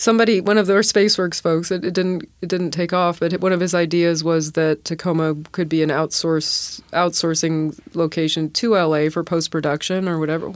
somebody, 0.00 0.40
one 0.40 0.56
of 0.56 0.66
their 0.66 0.80
SpaceWorks 0.80 1.40
folks, 1.40 1.70
it, 1.70 1.84
it 1.84 1.92
didn't 1.92 2.28
it 2.40 2.48
didn't 2.48 2.70
take 2.70 2.92
off, 2.92 3.20
but 3.20 3.38
one 3.40 3.52
of 3.52 3.60
his 3.60 3.74
ideas 3.74 4.24
was 4.24 4.52
that 4.52 4.84
Tacoma 4.84 5.36
could 5.52 5.68
be 5.68 5.82
an 5.82 5.90
outsource 5.90 6.80
outsourcing 6.92 7.78
location 7.94 8.50
to 8.52 8.74
LA 8.74 9.10
for 9.10 9.22
post 9.22 9.50
production 9.50 10.08
or 10.08 10.18
whatever. 10.18 10.52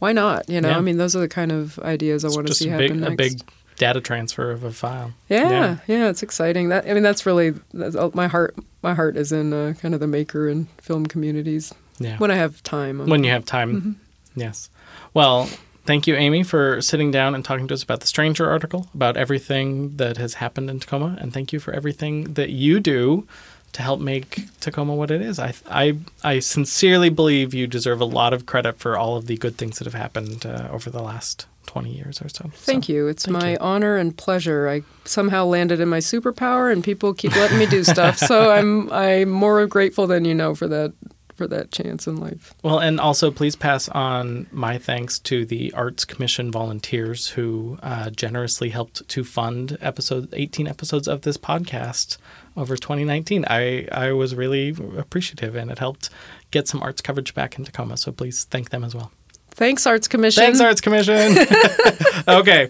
Why 0.00 0.12
not? 0.12 0.48
You 0.48 0.60
know, 0.60 0.70
Yeah. 0.70 0.78
I 0.78 0.80
mean, 0.80 0.96
those 0.96 1.16
are 1.16 1.20
the 1.20 1.28
kind 1.28 1.52
of 1.52 1.78
ideas 1.80 2.24
I 2.24 2.28
It's 2.28 2.36
want 2.36 2.48
to 2.48 2.54
see 2.54 2.68
a 2.70 2.76
big 2.76 2.90
happen 2.90 3.00
next. 3.00 3.12
a 3.12 3.16
big 3.16 3.40
data 3.76 4.00
transfer 4.00 4.50
of 4.50 4.64
a 4.64 4.72
file. 4.72 5.12
Yeah, 5.28 5.76
yeah, 5.86 6.08
it's 6.08 6.22
exciting. 6.22 6.68
That 6.70 6.88
I 6.88 6.94
mean, 6.94 7.04
that's 7.04 7.24
really 7.24 7.54
that's, 7.72 7.94
uh, 7.96 8.10
my 8.14 8.26
heart. 8.26 8.56
My 8.82 8.94
heart 8.94 9.16
is 9.16 9.32
in 9.32 9.52
uh, 9.52 9.74
kind 9.80 9.94
of 9.94 10.00
the 10.00 10.06
maker 10.06 10.48
and 10.48 10.68
film 10.80 11.06
communities 11.06 11.72
yeah. 11.98 12.16
when 12.18 12.30
I 12.30 12.36
have 12.36 12.62
time. 12.62 13.06
when 13.06 13.24
you 13.24 13.30
have 13.30 13.44
time. 13.44 13.74
Mm-hmm. 13.74 13.92
Yes. 14.40 14.70
Well, 15.14 15.48
thank 15.88 16.06
you, 16.06 16.14
Amy, 16.14 16.42
for 16.42 16.80
sitting 16.82 17.10
down 17.10 17.34
and 17.34 17.42
talking 17.44 17.66
to 17.68 17.74
us 17.74 17.82
about 17.82 18.00
the 18.00 18.06
Stranger 18.06 18.48
article, 18.48 18.86
about 18.94 19.16
everything 19.16 19.96
that 19.96 20.18
has 20.18 20.34
happened 20.34 20.68
in 20.70 20.78
Tacoma, 20.80 21.16
and 21.20 21.32
thank 21.32 21.52
you 21.52 21.58
for 21.58 21.72
everything 21.72 22.34
that 22.34 22.50
you 22.50 22.78
do 22.78 23.26
to 23.72 23.82
help 23.82 23.98
make 24.00 24.44
Tacoma 24.60 24.94
what 24.94 25.10
it 25.10 25.20
is. 25.22 25.38
I 25.38 25.54
I, 25.66 25.96
I 26.22 26.38
sincerely 26.40 27.08
believe 27.10 27.54
you 27.54 27.66
deserve 27.66 28.00
a 28.00 28.04
lot 28.04 28.32
of 28.34 28.44
credit 28.46 28.78
for 28.78 28.96
all 28.96 29.16
of 29.16 29.26
the 29.26 29.36
good 29.36 29.56
things 29.56 29.78
that 29.78 29.84
have 29.86 29.94
happened 29.94 30.44
uh, 30.46 30.68
over 30.70 30.90
the 30.90 31.02
last 31.02 31.46
20 31.66 31.90
years 31.90 32.20
or 32.22 32.28
so. 32.28 32.50
Thank 32.54 32.84
So, 32.86 32.92
you. 32.94 33.08
It's 33.08 33.24
thank 33.26 33.42
my 33.42 33.50
you. 33.52 33.56
honor 33.60 33.96
and 33.96 34.16
pleasure. 34.16 34.68
I 34.68 34.82
somehow 35.04 35.44
landed 35.46 35.80
in 35.80 35.88
my 35.88 35.98
superpower, 36.12 36.70
and 36.72 36.82
people 36.84 37.12
keep 37.14 37.34
letting 37.36 37.58
me 37.58 37.66
do 37.66 37.82
stuff. 37.84 38.18
So 38.30 38.50
I'm 38.50 38.90
I'm 38.92 39.30
more 39.30 39.66
grateful 39.66 40.06
than 40.06 40.24
you 40.24 40.34
know 40.34 40.54
for 40.54 40.68
that 40.68 40.92
for 41.38 41.46
that 41.46 41.70
chance 41.70 42.06
in 42.06 42.16
life. 42.16 42.52
Well, 42.62 42.80
and 42.80 43.00
also 43.00 43.30
please 43.30 43.56
pass 43.56 43.88
on 43.88 44.48
my 44.50 44.76
thanks 44.76 45.18
to 45.20 45.46
the 45.46 45.72
Arts 45.72 46.04
Commission 46.04 46.50
volunteers 46.50 47.28
who 47.28 47.78
uh, 47.82 48.10
generously 48.10 48.70
helped 48.70 49.08
to 49.08 49.24
fund 49.24 49.78
episode 49.80 50.28
18 50.32 50.66
episodes 50.66 51.08
of 51.08 51.22
this 51.22 51.38
podcast 51.38 52.18
over 52.56 52.76
2019. 52.76 53.44
I, 53.48 53.86
I 53.92 54.12
was 54.12 54.34
really 54.34 54.74
appreciative 54.96 55.54
and 55.54 55.70
it 55.70 55.78
helped 55.78 56.10
get 56.50 56.66
some 56.68 56.82
arts 56.82 57.00
coverage 57.00 57.32
back 57.34 57.56
in 57.56 57.64
Tacoma. 57.64 57.96
So 57.96 58.12
please 58.12 58.44
thank 58.44 58.70
them 58.70 58.84
as 58.84 58.94
well. 58.94 59.12
Thanks, 59.52 59.86
Arts 59.86 60.08
Commission. 60.08 60.42
Thanks, 60.42 60.60
Arts 60.60 60.80
Commission. 60.80 61.36
okay. 62.28 62.68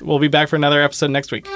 We'll 0.00 0.18
be 0.18 0.28
back 0.28 0.48
for 0.48 0.56
another 0.56 0.82
episode 0.82 1.10
next 1.10 1.32
week. 1.32 1.46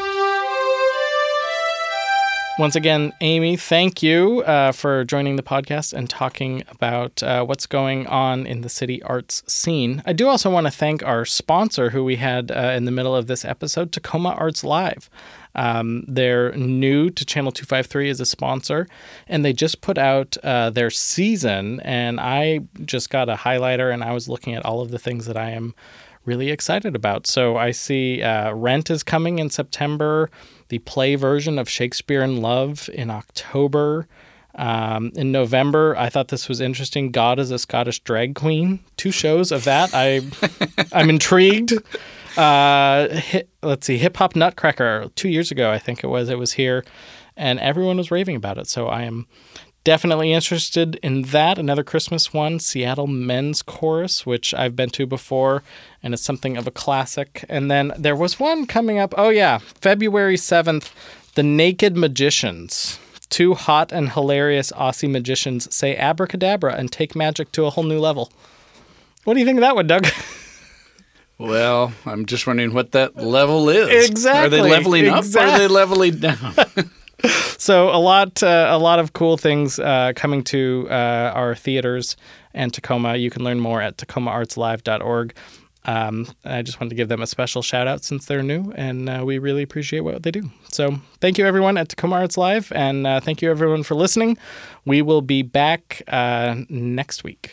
Once 2.59 2.75
again, 2.75 3.13
Amy, 3.21 3.55
thank 3.55 4.03
you 4.03 4.41
uh, 4.47 4.73
for 4.73 5.05
joining 5.05 5.37
the 5.37 5.43
podcast 5.43 5.93
and 5.93 6.09
talking 6.09 6.63
about 6.71 7.23
uh, 7.23 7.45
what's 7.45 7.67
going 7.67 8.07
on 8.07 8.47
in 8.47 8.63
the 8.63 8.69
city 8.71 9.03
arts 9.03 9.43
scene. 9.47 10.03
I 10.07 10.15
do 10.15 10.27
also 10.27 10.49
want 10.49 10.67
to 10.67 10.71
thank 10.71 11.03
our 11.03 11.27
sponsor, 11.27 11.91
who 11.91 12.03
we 12.03 12.17
had 12.17 12.51
uh, 12.51 12.73
in 12.75 12.87
the 12.87 12.91
middle 12.91 13.15
of 13.15 13.27
this 13.27 13.45
episode, 13.45 13.93
Tacoma 13.93 14.31
Arts 14.31 14.65
Live. 14.65 15.11
Um, 15.57 16.05
they're 16.07 16.53
new 16.53 17.11
to 17.11 17.25
Channel 17.25 17.51
253 17.51 18.11
as 18.11 18.21
a 18.21 18.27
sponsor, 18.27 18.87
and 19.27 19.45
they 19.45 19.53
just 19.53 19.81
put 19.81 19.99
out 19.99 20.37
uh, 20.45 20.71
their 20.71 20.91
season. 20.91 21.81
And 21.81 22.21
I 22.21 22.61
just 22.85 23.11
got 23.11 23.29
a 23.29 23.35
highlighter 23.35 23.93
and 23.93 24.05
I 24.05 24.13
was 24.13 24.29
looking 24.29 24.55
at 24.55 24.65
all 24.65 24.81
of 24.81 24.91
the 24.91 24.99
things 24.99 25.27
that 25.27 25.37
I 25.37 25.51
am 25.51 25.75
really 26.25 26.51
excited 26.51 26.95
about. 26.95 27.27
So 27.27 27.57
I 27.57 27.71
see 27.71 28.23
uh, 28.23 28.53
Rent 28.53 28.91
is 28.91 29.03
coming 29.03 29.39
in 29.39 29.49
September, 29.49 30.29
the 30.69 30.79
play 30.81 31.15
version 31.15 31.59
of 31.59 31.71
Shakespeare 31.71 32.23
in 32.23 32.43
Love 32.43 32.91
in 32.93 33.11
October. 33.11 34.07
Um, 34.57 35.13
in 35.15 35.33
November, 35.33 35.95
I 35.97 36.09
thought 36.09 36.29
this 36.29 36.49
was 36.49 36.61
interesting. 36.61 37.11
God 37.13 37.39
is 37.39 37.51
a 37.51 37.59
Scottish 37.59 38.01
drag 38.01 38.35
queen. 38.35 38.81
Two 38.97 39.11
shows 39.11 39.53
of 39.53 39.65
that. 39.65 39.91
I, 39.93 40.23
I'm 40.93 41.11
intrigued. 41.11 41.75
Uh, 42.37 43.09
hit, 43.09 43.49
let's 43.63 43.87
see, 43.87 43.99
Hip 43.99 44.17
Hop 44.19 44.37
Nutcracker. 44.37 45.11
Two 45.15 45.29
years 45.29 45.51
ago, 45.51 45.71
I 45.71 45.79
think 45.79 46.05
it 46.05 46.09
was. 46.09 46.29
It 46.29 46.39
was 46.39 46.53
here, 46.53 46.85
and 47.37 47.59
everyone 47.61 47.97
was 47.97 48.11
raving 48.11 48.37
about 48.37 48.59
it. 48.59 48.69
So 48.69 48.89
I 48.89 49.03
am 49.03 49.27
definitely 49.85 50.33
interested 50.33 50.97
in 50.97 51.23
that. 51.23 51.59
Another 51.59 51.85
Christmas 51.85 52.35
one, 52.35 52.59
Seattle 52.59 53.07
Men's 53.07 53.63
Chorus, 53.63 54.27
which 54.27 54.53
I've 54.53 54.77
been 54.77 54.91
to 54.91 55.07
before, 55.07 55.63
and 56.03 56.13
it's 56.13 56.23
something 56.23 56.57
of 56.57 56.67
a 56.67 56.71
classic. 56.71 57.45
And 57.49 57.71
then 57.71 57.93
there 57.97 58.17
was 58.17 58.39
one 58.39 58.67
coming 58.67 58.99
up. 58.99 59.15
Oh 59.17 59.31
yeah, 59.31 59.59
February 59.59 60.37
seventh, 60.37 60.93
The 61.35 61.43
Naked 61.43 61.97
Magicians. 61.97 62.99
Two 63.29 63.55
hot 63.55 63.93
and 63.93 64.11
hilarious 64.11 64.73
Aussie 64.73 65.11
magicians 65.11 65.75
say 65.75 65.97
abracadabra 65.97 66.75
and 66.75 66.93
take 66.93 67.17
magic 67.17 67.51
to 67.53 67.65
a 67.65 67.71
whole 67.71 67.85
new 67.85 67.99
level. 67.99 68.31
What 69.25 69.35
do 69.35 69.41
you 69.41 69.47
think 69.47 69.59
of 69.59 69.63
that 69.63 69.75
one, 69.75 69.87
Doug? 69.87 70.07
Well, 71.39 71.93
I'm 72.07 72.27
just 72.27 72.47
wondering 72.47 72.73
what 72.73 72.93
that 72.93 73.17
level 73.17 73.69
is. 73.69 74.09
Exactly, 74.09 74.59
Are 74.59 74.63
they 74.63 74.71
leveling 74.71 75.09
up 75.09 75.25
or 75.25 75.41
are 75.41 75.59
they 75.59 75.69
leveling 75.69 76.19
down? 76.19 76.55
so 77.59 77.91
a 77.91 77.99
lot 77.99 78.43
uh, 78.43 78.69
a 78.71 78.79
lot 78.79 78.99
of 78.99 79.13
cool 79.13 79.37
things 79.37 79.79
uh, 79.79 80.13
coming 80.17 80.43
to 80.45 80.87
uh, 80.91 81.33
our 81.35 81.55
theaters 81.55 82.17
and 82.55 82.73
Tacoma. 82.73 83.17
You 83.17 83.31
can 83.31 83.45
learn 83.45 83.61
more 83.61 83.81
at 83.81 83.97
tacomaartslive.org. 83.97 85.35
Um, 85.85 86.27
I 86.45 86.63
just 86.63 86.81
wanted 86.81 86.91
to 86.91 86.97
give 86.97 87.09
them 87.09 87.23
a 87.23 87.29
special 87.29 87.63
shout 87.63 87.87
out 87.87 88.03
since 88.03 88.27
they're 88.27 88.43
new, 88.43 88.73
and 88.75 89.09
uh, 89.09 89.23
we 89.25 89.39
really 89.39 89.63
appreciate 89.63 90.01
what 90.01 90.21
they 90.25 90.33
do. 90.33 90.51
So, 90.69 90.99
thank 91.21 91.39
you 91.39 91.47
everyone 91.47 91.79
at 91.79 91.91
Tacoma 91.91 92.17
Arts 92.17 92.37
Live, 92.37 92.73
and 92.75 93.07
uh, 93.07 93.21
thank 93.21 93.41
you 93.41 93.53
everyone 93.53 93.85
for 93.85 93.95
listening. 93.95 94.37
We 94.85 95.01
will 95.01 95.23
be 95.23 95.43
back 95.43 96.03
uh, 96.09 96.57
next 96.69 97.23
week. 97.23 97.53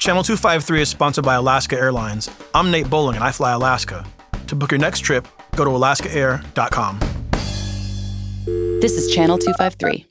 Channel 0.00 0.22
253 0.22 0.80
is 0.80 0.88
sponsored 0.88 1.26
by 1.26 1.34
Alaska 1.34 1.76
Airlines. 1.76 2.30
I'm 2.54 2.70
Nate 2.70 2.88
Bowling 2.88 3.16
and 3.16 3.24
I 3.24 3.32
fly 3.32 3.52
Alaska. 3.52 4.06
To 4.46 4.56
book 4.56 4.70
your 4.70 4.80
next 4.80 5.00
trip, 5.00 5.28
go 5.56 5.64
to 5.66 5.70
alaskaair.com. 5.70 7.00
This 8.80 8.92
is 8.96 9.14
Channel 9.14 9.36
253. 9.36 10.09